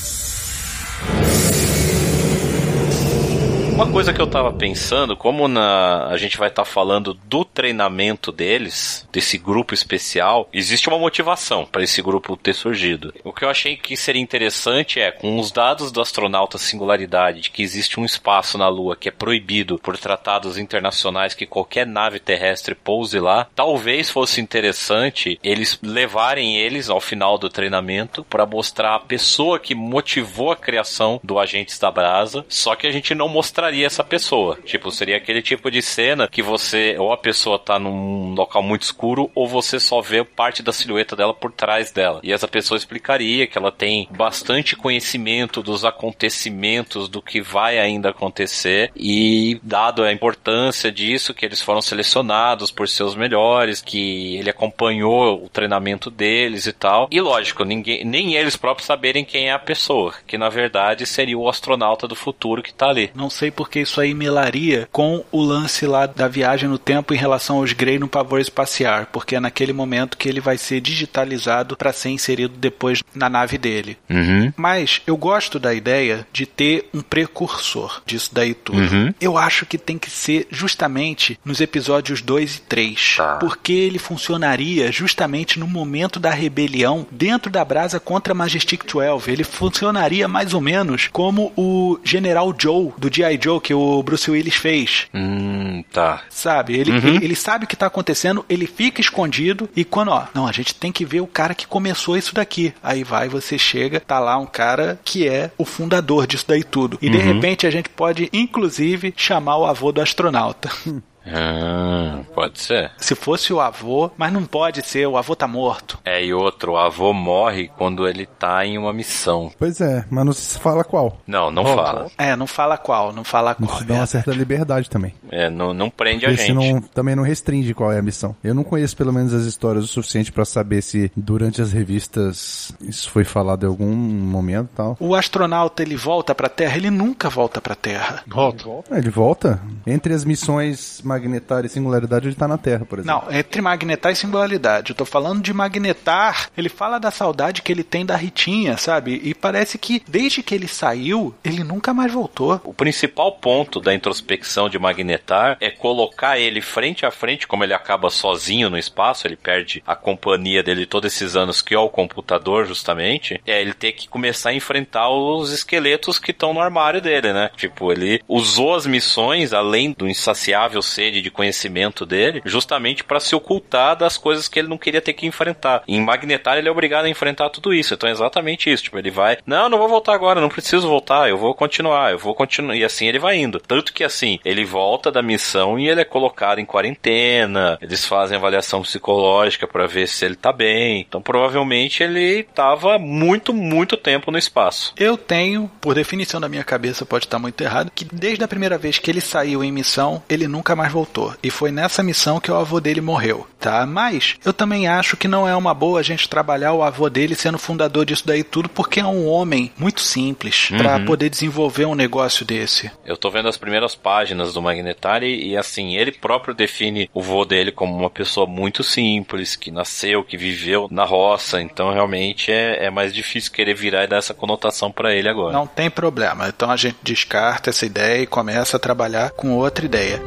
Uma 3.73 3.89
coisa 3.89 4.13
que 4.13 4.21
eu 4.21 4.27
tava 4.27 4.51
pensando, 4.51 5.15
como 5.15 5.47
na, 5.47 6.07
a 6.07 6.17
gente 6.17 6.37
vai 6.37 6.49
estar 6.49 6.65
falando 6.65 7.13
do 7.13 7.43
treinamento 7.43 8.31
deles, 8.31 9.07
desse 9.11 9.37
grupo 9.37 9.73
especial, 9.73 10.47
existe 10.53 10.87
uma 10.87 10.99
motivação 10.99 11.65
para 11.65 11.81
esse 11.81 12.01
grupo 12.01 12.37
ter 12.37 12.53
surgido. 12.53 13.13
O 13.23 13.33
que 13.33 13.43
eu 13.43 13.49
achei 13.49 13.75
que 13.75 13.97
seria 13.97 14.21
interessante 14.21 14.99
é, 14.99 15.09
com 15.09 15.39
os 15.39 15.51
dados 15.51 15.91
do 15.91 16.01
astronauta 16.01 16.57
Singularidade, 16.57 17.41
de 17.41 17.49
que 17.49 17.63
existe 17.63 17.99
um 17.99 18.05
espaço 18.05 18.57
na 18.57 18.67
Lua 18.67 18.95
que 18.95 19.09
é 19.09 19.11
proibido 19.11 19.79
por 19.79 19.97
tratados 19.97 20.57
internacionais 20.57 21.33
que 21.33 21.45
qualquer 21.45 21.87
nave 21.87 22.19
terrestre 22.19 22.75
pouse 22.75 23.19
lá, 23.19 23.47
talvez 23.55 24.09
fosse 24.09 24.41
interessante 24.41 25.39
eles 25.41 25.79
levarem 25.81 26.57
eles 26.57 26.89
ao 26.89 27.01
final 27.01 27.37
do 27.37 27.49
treinamento 27.49 28.23
para 28.25 28.45
mostrar 28.45 28.95
a 28.95 28.99
pessoa 28.99 29.59
que 29.59 29.73
motivou 29.73 30.51
a 30.51 30.55
criação 30.55 31.19
do 31.23 31.39
Agentes 31.39 31.79
da 31.79 31.89
Brasa, 31.89 32.45
só 32.47 32.75
que 32.75 32.85
a 32.85 32.91
gente 32.91 33.15
não 33.15 33.27
mostraria 33.61 33.85
essa 33.85 34.03
pessoa. 34.03 34.57
Tipo, 34.65 34.89
seria 34.91 35.17
aquele 35.17 35.41
tipo 35.41 35.69
de 35.69 35.81
cena 35.81 36.27
que 36.27 36.41
você, 36.41 36.95
ou 36.97 37.13
a 37.13 37.17
pessoa 37.17 37.59
tá 37.59 37.77
num 37.77 38.33
local 38.33 38.63
muito 38.63 38.81
escuro, 38.81 39.29
ou 39.35 39.47
você 39.47 39.79
só 39.79 40.01
vê 40.01 40.23
parte 40.23 40.63
da 40.63 40.73
silhueta 40.73 41.15
dela 41.15 41.33
por 41.33 41.51
trás 41.51 41.91
dela. 41.91 42.19
E 42.23 42.33
essa 42.33 42.47
pessoa 42.47 42.77
explicaria 42.77 43.45
que 43.45 43.57
ela 43.57 43.71
tem 43.71 44.07
bastante 44.09 44.75
conhecimento 44.75 45.61
dos 45.61 45.85
acontecimentos, 45.85 47.07
do 47.07 47.21
que 47.21 47.39
vai 47.39 47.77
ainda 47.77 48.09
acontecer, 48.09 48.91
e 48.95 49.59
dado 49.61 50.03
a 50.03 50.11
importância 50.11 50.91
disso, 50.91 51.33
que 51.33 51.45
eles 51.45 51.61
foram 51.61 51.81
selecionados 51.81 52.71
por 52.71 52.87
seus 52.87 53.15
melhores, 53.15 53.81
que 53.81 54.37
ele 54.37 54.49
acompanhou 54.49 55.43
o 55.43 55.49
treinamento 55.49 56.09
deles 56.09 56.65
e 56.65 56.73
tal. 56.73 57.07
E 57.11 57.21
lógico, 57.21 57.63
ninguém, 57.63 58.03
nem 58.03 58.33
eles 58.33 58.55
próprios 58.55 58.87
saberem 58.87 59.23
quem 59.23 59.49
é 59.49 59.53
a 59.53 59.59
pessoa, 59.59 60.15
que 60.25 60.37
na 60.37 60.49
verdade 60.49 61.05
seria 61.05 61.37
o 61.37 61.47
astronauta 61.47 62.07
do 62.07 62.15
futuro 62.15 62.63
que 62.63 62.73
tá 62.73 62.89
ali. 62.89 63.11
Não 63.13 63.29
sei 63.29 63.50
porque 63.51 63.81
isso 63.81 63.99
aí 64.01 64.13
melaria 64.13 64.87
com 64.91 65.23
o 65.31 65.41
lance 65.41 65.85
lá 65.85 66.05
da 66.05 66.27
viagem 66.27 66.67
no 66.69 66.77
tempo 66.77 67.13
em 67.13 67.17
relação 67.17 67.57
aos 67.57 67.73
Grey 67.73 67.99
no 67.99 68.07
pavor 68.07 68.39
espaciar, 68.39 69.07
porque 69.11 69.35
é 69.35 69.39
naquele 69.39 69.73
momento 69.73 70.17
que 70.17 70.27
ele 70.29 70.39
vai 70.41 70.57
ser 70.57 70.81
digitalizado 70.81 71.75
para 71.75 71.93
ser 71.93 72.09
inserido 72.09 72.55
depois 72.57 73.03
na 73.13 73.29
nave 73.29 73.57
dele. 73.57 73.97
Uhum. 74.09 74.51
Mas 74.55 75.01
eu 75.05 75.17
gosto 75.17 75.59
da 75.59 75.73
ideia 75.73 76.25
de 76.31 76.45
ter 76.45 76.89
um 76.93 77.01
precursor 77.01 78.01
disso 78.05 78.29
daí 78.33 78.53
tudo. 78.53 78.79
Uhum. 78.79 79.13
Eu 79.19 79.37
acho 79.37 79.65
que 79.65 79.77
tem 79.77 79.97
que 79.97 80.09
ser 80.09 80.47
justamente 80.49 81.39
nos 81.43 81.61
episódios 81.61 82.21
2 82.21 82.55
e 82.55 82.61
3, 82.61 83.15
Tá. 83.17 83.35
porque 83.37 83.73
ele 83.73 83.99
funcionaria 83.99 84.91
justamente 84.91 85.59
no 85.59 85.67
momento 85.67 86.19
da 86.19 86.31
rebelião 86.31 87.05
dentro 87.11 87.51
da 87.51 87.63
brasa 87.65 87.99
contra 87.99 88.33
Majestic 88.33 88.83
12. 88.85 89.29
Ele 89.31 89.43
funcionaria 89.43 90.27
mais 90.27 90.53
ou 90.53 90.61
menos 90.61 91.09
como 91.11 91.51
o 91.55 91.99
General 92.03 92.53
Joe 92.57 92.91
do 92.97 93.13
G.I. 93.13 93.39
Joe 93.41 93.59
que 93.59 93.73
o 93.73 94.01
Bruce 94.03 94.29
Willis 94.29 94.55
fez. 94.55 95.07
Hum, 95.13 95.83
tá. 95.91 96.21
Sabe? 96.29 96.77
Ele, 96.77 96.91
Uhum. 96.91 96.97
ele, 97.15 97.25
ele 97.25 97.35
sabe 97.35 97.65
o 97.65 97.67
que 97.67 97.75
tá 97.75 97.85
acontecendo, 97.87 98.45
ele 98.49 98.67
fica 98.67 99.01
escondido 99.01 99.69
e 99.75 99.83
quando, 99.83 100.09
ó, 100.11 100.25
não, 100.33 100.47
a 100.47 100.51
gente 100.51 100.75
tem 100.75 100.91
que 100.91 101.05
ver 101.05 101.21
o 101.21 101.27
cara 101.27 101.53
que 101.55 101.67
começou 101.67 102.17
isso 102.17 102.33
daqui. 102.35 102.73
Aí 102.83 103.03
vai, 103.03 103.27
você 103.29 103.57
chega, 103.57 103.99
tá 103.99 104.19
lá 104.19 104.37
um 104.37 104.45
cara 104.45 104.99
que 105.03 105.27
é 105.27 105.51
o 105.57 105.65
fundador 105.65 106.27
disso 106.27 106.45
daí 106.47 106.63
tudo. 106.63 106.97
E 107.01 107.09
de 107.09 107.17
Uhum. 107.17 107.23
repente 107.33 107.65
a 107.67 107.71
gente 107.71 107.89
pode, 107.89 108.29
inclusive, 108.33 109.13
chamar 109.17 109.57
o 109.57 109.65
avô 109.65 109.91
do 109.91 110.01
astronauta. 110.01 110.69
Ah, 111.25 112.19
pode 112.33 112.59
ser. 112.59 112.91
Se 112.97 113.15
fosse 113.15 113.53
o 113.53 113.59
avô, 113.59 114.11
mas 114.17 114.31
não 114.33 114.43
pode 114.45 114.85
ser, 114.85 115.07
o 115.07 115.17
avô 115.17 115.35
tá 115.35 115.47
morto. 115.47 115.99
É, 116.03 116.23
e 116.23 116.33
outro, 116.33 116.73
o 116.73 116.77
avô 116.77 117.13
morre 117.13 117.69
quando 117.77 118.07
ele 118.07 118.25
tá 118.25 118.65
em 118.65 118.77
uma 118.77 118.93
missão. 118.93 119.51
Pois 119.57 119.79
é, 119.81 120.05
mas 120.09 120.25
não 120.25 120.33
se 120.33 120.59
fala 120.59 120.83
qual. 120.83 121.17
Não, 121.27 121.51
não 121.51 121.63
fala. 121.65 122.07
É, 122.17 122.35
não 122.35 122.47
fala 122.47 122.77
qual, 122.77 123.13
não 123.13 123.23
fala 123.23 123.55
qual. 123.55 123.69
Isso 123.75 123.85
dá 123.85 123.93
uma 123.95 124.05
certa 124.05 124.31
liberdade 124.31 124.89
também. 124.89 125.13
É, 125.29 125.49
não, 125.49 125.73
não 125.73 125.89
prende 125.89 126.25
a 126.25 126.29
Porque 126.29 126.45
gente. 126.45 126.63
senão 126.63 126.81
também 126.81 127.15
não 127.15 127.23
restringe 127.23 127.73
qual 127.73 127.91
é 127.91 127.99
a 127.99 128.01
missão. 128.01 128.35
Eu 128.43 128.53
não 128.53 128.63
conheço 128.63 128.97
pelo 128.97 129.13
menos 129.13 129.33
as 129.33 129.43
histórias 129.45 129.85
o 129.85 129.87
suficiente 129.87 130.31
pra 130.31 130.45
saber 130.45 130.81
se 130.81 131.11
durante 131.15 131.61
as 131.61 131.71
revistas 131.71 132.71
isso 132.81 133.09
foi 133.09 133.23
falado 133.23 133.65
em 133.65 133.69
algum 133.69 133.91
momento 133.95 134.69
e 134.73 134.75
tal. 134.75 134.97
O 134.99 135.15
astronauta 135.15 135.81
ele 135.83 135.95
volta 135.95 136.33
pra 136.33 136.49
Terra, 136.49 136.77
ele 136.77 136.89
nunca 136.89 137.29
volta 137.29 137.61
pra 137.61 137.75
Terra. 137.75 138.23
Volta. 138.27 138.61
Ele 138.91 139.09
volta. 139.09 139.61
Entre 139.85 140.13
as 140.13 140.23
missões 140.25 141.01
magnetar 141.11 141.65
e 141.65 141.69
singularidade, 141.69 142.27
ele 142.27 142.35
tá 142.35 142.47
na 142.47 142.57
Terra, 142.57 142.85
por 142.85 142.99
exemplo. 142.99 143.23
Não, 143.27 143.37
entre 143.37 143.61
magnetar 143.61 144.11
e 144.11 144.15
singularidade. 144.15 144.91
Eu 144.91 144.95
tô 144.95 145.05
falando 145.05 145.41
de 145.41 145.53
magnetar. 145.53 146.49
Ele 146.57 146.69
fala 146.69 146.99
da 146.99 147.11
saudade 147.11 147.61
que 147.61 147.71
ele 147.71 147.83
tem 147.83 148.05
da 148.05 148.15
Ritinha, 148.15 148.77
sabe? 148.77 149.19
E 149.23 149.33
parece 149.33 149.77
que 149.77 150.01
desde 150.07 150.41
que 150.41 150.55
ele 150.55 150.67
saiu, 150.67 151.33
ele 151.43 151.63
nunca 151.63 151.93
mais 151.93 152.11
voltou. 152.11 152.61
O 152.63 152.73
principal 152.73 153.33
ponto 153.33 153.79
da 153.79 153.93
introspecção 153.93 154.69
de 154.69 154.79
Magnetar 154.79 155.57
é 155.59 155.69
colocar 155.69 156.39
ele 156.39 156.61
frente 156.61 157.05
a 157.05 157.11
frente, 157.11 157.47
como 157.47 157.63
ele 157.63 157.73
acaba 157.73 158.09
sozinho 158.09 158.69
no 158.69 158.77
espaço, 158.77 159.27
ele 159.27 159.35
perde 159.35 159.83
a 159.85 159.95
companhia 159.95 160.63
dele 160.63 160.85
todos 160.85 161.13
esses 161.13 161.35
anos, 161.35 161.61
que 161.61 161.75
é 161.75 161.79
o 161.79 161.89
computador, 161.89 162.65
justamente. 162.65 163.41
É 163.45 163.61
ele 163.61 163.73
ter 163.73 163.91
que 163.91 164.07
começar 164.07 164.49
a 164.49 164.53
enfrentar 164.53 165.09
os 165.09 165.51
esqueletos 165.51 166.19
que 166.19 166.31
estão 166.31 166.53
no 166.53 166.61
armário 166.61 167.01
dele, 167.01 167.33
né? 167.33 167.49
Tipo, 167.55 167.91
ele 167.91 168.21
usou 168.27 168.75
as 168.75 168.85
missões, 168.85 169.53
além 169.53 169.91
do 169.91 170.07
insaciável 170.07 170.81
sede 171.01 171.19
de 171.19 171.31
conhecimento 171.31 172.05
dele, 172.05 172.43
justamente 172.45 173.03
para 173.03 173.19
se 173.19 173.33
ocultar 173.33 173.95
das 173.95 174.17
coisas 174.17 174.47
que 174.47 174.59
ele 174.59 174.67
não 174.67 174.77
queria 174.77 175.01
ter 175.01 175.13
que 175.13 175.25
enfrentar. 175.25 175.81
Em 175.87 175.99
Magnetar, 175.99 176.59
ele 176.59 176.67
é 176.67 176.71
obrigado 176.71 177.05
a 177.05 177.09
enfrentar 177.09 177.49
tudo 177.49 177.73
isso. 177.73 177.95
Então 177.95 178.07
é 178.07 178.11
exatamente 178.11 178.71
isso. 178.71 178.83
Tipo, 178.83 178.99
ele 178.99 179.09
vai, 179.09 179.39
não, 179.43 179.67
não 179.67 179.79
vou 179.79 179.89
voltar 179.89 180.13
agora, 180.13 180.39
não 180.39 180.47
preciso 180.47 180.87
voltar, 180.87 181.27
eu 181.27 181.39
vou 181.39 181.55
continuar, 181.55 182.11
eu 182.11 182.19
vou 182.19 182.35
continuar. 182.35 182.75
E 182.75 182.83
assim 182.83 183.07
ele 183.07 183.17
vai 183.17 183.37
indo. 183.37 183.59
Tanto 183.59 183.93
que 183.93 184.03
assim, 184.03 184.37
ele 184.45 184.63
volta 184.63 185.11
da 185.11 185.23
missão 185.23 185.79
e 185.79 185.89
ele 185.89 186.01
é 186.01 186.05
colocado 186.05 186.59
em 186.59 186.65
quarentena. 186.65 187.79
Eles 187.81 188.05
fazem 188.05 188.37
avaliação 188.37 188.83
psicológica 188.83 189.67
para 189.67 189.87
ver 189.87 190.07
se 190.07 190.23
ele 190.23 190.35
tá 190.35 190.53
bem. 190.53 190.99
Então 190.99 191.19
provavelmente 191.19 192.03
ele 192.03 192.43
tava 192.53 192.99
muito, 192.99 193.51
muito 193.51 193.97
tempo 193.97 194.29
no 194.29 194.37
espaço. 194.37 194.93
Eu 194.95 195.17
tenho, 195.17 195.71
por 195.81 195.95
definição 195.95 196.39
da 196.39 196.49
minha 196.49 196.63
cabeça, 196.63 197.07
pode 197.07 197.25
estar 197.25 197.39
muito 197.39 197.59
errado, 197.59 197.91
que 197.93 198.05
desde 198.05 198.43
a 198.43 198.47
primeira 198.47 198.77
vez 198.77 198.99
que 198.99 199.09
ele 199.09 199.21
saiu 199.21 199.63
em 199.63 199.71
missão, 199.71 200.21
ele 200.29 200.47
nunca 200.47 200.75
mais 200.75 200.90
voltou. 200.91 201.33
E 201.41 201.49
foi 201.49 201.71
nessa 201.71 202.03
missão 202.03 202.39
que 202.39 202.51
o 202.51 202.55
avô 202.55 202.79
dele 202.79 203.01
morreu, 203.01 203.47
tá? 203.59 203.85
Mas 203.85 204.35
eu 204.45 204.53
também 204.53 204.87
acho 204.87 205.17
que 205.17 205.27
não 205.27 205.47
é 205.47 205.55
uma 205.55 205.73
boa 205.73 205.99
a 205.99 206.03
gente 206.03 206.29
trabalhar 206.29 206.73
o 206.73 206.83
avô 206.83 207.09
dele 207.09 207.33
sendo 207.33 207.57
fundador 207.57 208.05
disso 208.05 208.27
daí 208.27 208.43
tudo, 208.43 208.69
porque 208.69 208.99
é 208.99 209.05
um 209.05 209.27
homem 209.27 209.71
muito 209.77 210.01
simples 210.01 210.69
pra 210.77 210.99
poder 210.99 211.29
desenvolver 211.29 211.85
um 211.85 211.95
negócio 211.95 212.45
desse. 212.45 212.91
Eu 213.05 213.17
tô 213.17 213.29
vendo 213.31 213.47
as 213.47 213.57
primeiras 213.57 213.95
páginas 213.95 214.53
do 214.53 214.61
Magnetar 214.61 215.23
e, 215.23 215.55
assim, 215.57 215.95
ele 215.95 216.11
próprio 216.11 216.53
define 216.53 217.09
o 217.13 217.21
vô 217.21 217.45
dele 217.45 217.71
como 217.71 217.95
uma 217.95 218.09
pessoa 218.09 218.45
muito 218.45 218.83
simples, 218.83 219.55
que 219.55 219.71
nasceu, 219.71 220.23
que 220.23 220.37
viveu 220.37 220.87
na 220.91 221.05
roça, 221.05 221.61
então 221.61 221.93
realmente 221.93 222.51
é, 222.51 222.85
é 222.85 222.89
mais 222.89 223.13
difícil 223.13 223.51
querer 223.51 223.73
virar 223.73 224.03
e 224.03 224.07
dar 224.07 224.17
essa 224.17 224.33
conotação 224.33 224.91
pra 224.91 225.13
ele 225.13 225.29
agora. 225.29 225.53
Não 225.53 225.67
tem 225.67 225.89
problema. 225.89 226.47
Então 226.47 226.69
a 226.69 226.75
gente 226.75 226.97
descarta 227.01 227.69
essa 227.69 227.85
ideia 227.85 228.23
e 228.23 228.27
começa 228.27 228.77
a 228.77 228.79
trabalhar 228.79 229.31
com 229.31 229.51
outra 229.51 229.85
ideia. 229.85 230.21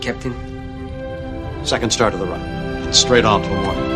Captain. 0.00 0.32
Second 1.64 1.92
start 1.92 2.14
of 2.14 2.20
the 2.20 2.26
run. 2.26 2.40
Straight 2.92 3.26
on 3.26 3.42
to 3.42 3.48
a 3.48 3.68
one. 3.68 3.94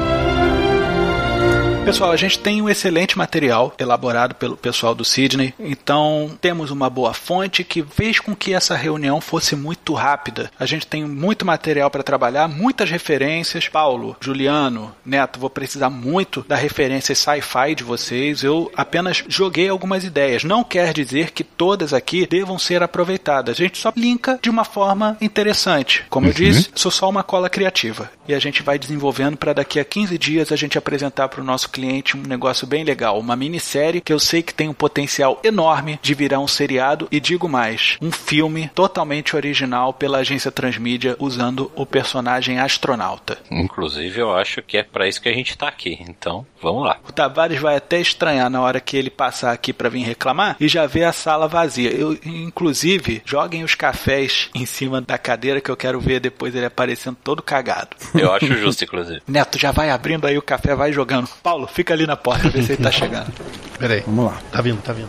Pessoal, 1.89 2.13
a 2.13 2.17
gente 2.17 2.39
tem 2.39 2.61
um 2.61 2.69
excelente 2.69 3.17
material 3.17 3.75
elaborado 3.79 4.35
pelo 4.35 4.59
pessoal 4.59 4.95
do 4.95 5.07
Sydney, 5.07 5.55
então 5.59 6.37
temos 6.39 6.71
uma 6.71 6.91
boa 6.91 7.15
fonte 7.15 7.65
que 7.65 7.83
fez 7.83 8.21
com 8.21 8.37
que 8.37 8.53
essa 8.53 8.77
reunião 8.77 9.23
fosse 9.23 9.57
muito 9.57 9.78
muito 9.89 9.95
rápida. 9.95 10.51
A 10.59 10.67
gente 10.67 10.87
tem 10.87 11.05
muito 11.05 11.47
material 11.47 11.91
para 11.91 12.03
trabalhar, 12.03 12.47
muitas 12.47 12.91
referências. 12.91 13.69
Paulo, 13.69 14.17
Juliano, 14.21 14.95
Neto, 15.05 15.41
vou 15.41 15.49
precisar 15.49 15.89
muito 15.89 16.45
da 16.47 16.57
referência 16.57 17.15
sci-fi 17.15 17.75
de 17.75 17.85
vocês. 17.85 18.43
Eu 18.43 18.71
apenas 18.77 19.25
joguei 19.29 19.69
algumas 19.69 20.05
ideias. 20.05 20.45
Não 20.45 20.63
quer 20.63 20.93
dizer 20.93 21.31
que 21.31 21.43
todas 21.43 21.95
aqui 21.95 22.27
devam 22.27 22.59
ser 22.59 22.83
aproveitadas. 22.83 23.57
A 23.57 23.63
gente 23.63 23.79
só 23.79 23.93
linka 23.97 24.39
de 24.43 24.51
uma 24.51 24.65
forma 24.65 25.17
interessante. 25.21 26.05
Como 26.11 26.27
eu 26.27 26.33
disse, 26.33 26.71
sou 26.75 26.91
só 26.91 27.09
uma 27.09 27.23
cola 27.23 27.49
criativa. 27.49 28.11
E 28.27 28.35
a 28.35 28.39
gente 28.39 28.63
vai 28.63 28.79
desenvolvendo 28.79 29.37
para 29.37 29.55
daqui 29.55 29.81
a 29.81 29.85
15 29.85 30.19
dias 30.19 30.53
a 30.53 30.57
gente 30.57 30.77
apresentar 30.77 31.29
para 31.29 31.41
o 31.41 31.45
nosso 31.45 31.71
cliente 31.71 32.17
um 32.17 32.23
negócio 32.23 32.67
bem 32.67 32.85
legal. 32.85 33.19
Uma 33.19 33.37
minissérie 33.37 34.03
que 34.03 34.13
eu 34.13 34.19
sei 34.19 34.43
que 34.43 34.53
tem 34.53 34.69
um 34.69 34.75
potencial 34.75 35.41
enorme 35.43 35.99
de 36.03 36.15
virar 36.15 36.41
um 36.41 36.49
seriado 36.49 37.09
e 37.11 37.21
digo 37.21 37.49
mais, 37.49 37.97
um 38.03 38.13
filme 38.13 38.71
totalmente 38.75 39.35
original 39.35 39.78
pela 39.99 40.19
agência 40.19 40.51
Transmídia 40.51 41.17
usando 41.19 41.71
o 41.75 41.87
personagem 41.87 42.59
astronauta. 42.59 43.39
Inclusive, 43.51 44.21
eu 44.21 44.35
acho 44.35 44.63
que 44.63 44.77
é 44.77 44.83
para 44.83 45.09
isso 45.09 45.21
que 45.21 45.29
a 45.29 45.33
gente 45.33 45.57
tá 45.57 45.69
aqui. 45.69 45.99
Então, 46.09 46.47
vamos 46.61 46.85
lá. 46.85 46.99
O 47.09 47.13
Tavares 47.13 47.61
vai 47.61 47.77
até 47.77 48.01
estranhar 48.01 48.51
na 48.51 48.61
hora 48.61 48.81
que 48.81 48.97
ele 48.97 49.11
passar 49.11 49.53
aqui 49.53 49.73
para 49.73 49.89
vir 49.89 50.03
reclamar 50.03 50.57
e 50.61 50.69
já 50.69 50.87
ver 50.87 51.05
a 51.05 51.13
sala 51.13 51.49
vazia. 51.49 51.91
Eu, 51.91 52.19
inclusive, 52.25 53.23
joguem 53.25 53.65
os 53.65 53.75
cafés 53.75 54.51
em 54.55 54.67
cima 54.67 55.01
da 55.01 55.17
cadeira 55.17 55.61
que 55.61 55.71
eu 55.71 55.77
quero 55.77 56.01
ver 56.01 56.21
depois 56.21 56.55
ele 56.55 56.67
aparecendo 56.67 57.17
todo 57.23 57.43
cagado. 57.43 57.91
Eu 58.15 58.33
acho 58.33 58.47
justo, 58.55 58.85
inclusive. 58.85 59.23
Neto, 59.29 59.59
já 59.59 59.71
vai 59.71 59.91
abrindo 59.91 60.27
aí 60.27 60.37
o 60.37 60.43
café, 60.43 60.75
vai 60.75 60.93
jogando. 60.93 61.29
Paulo, 61.43 61.67
fica 61.67 61.95
ali 61.95 62.07
na 62.07 62.17
porta, 62.17 62.49
ver 62.49 62.63
se 62.63 62.73
ele 62.73 62.83
tá 62.83 62.91
chegando. 62.91 63.33
Peraí. 63.79 64.01
Vamos 64.01 64.27
lá. 64.27 64.39
Tá 64.51 64.61
vindo, 64.61 64.81
tá 64.83 64.93
vindo. 64.93 65.09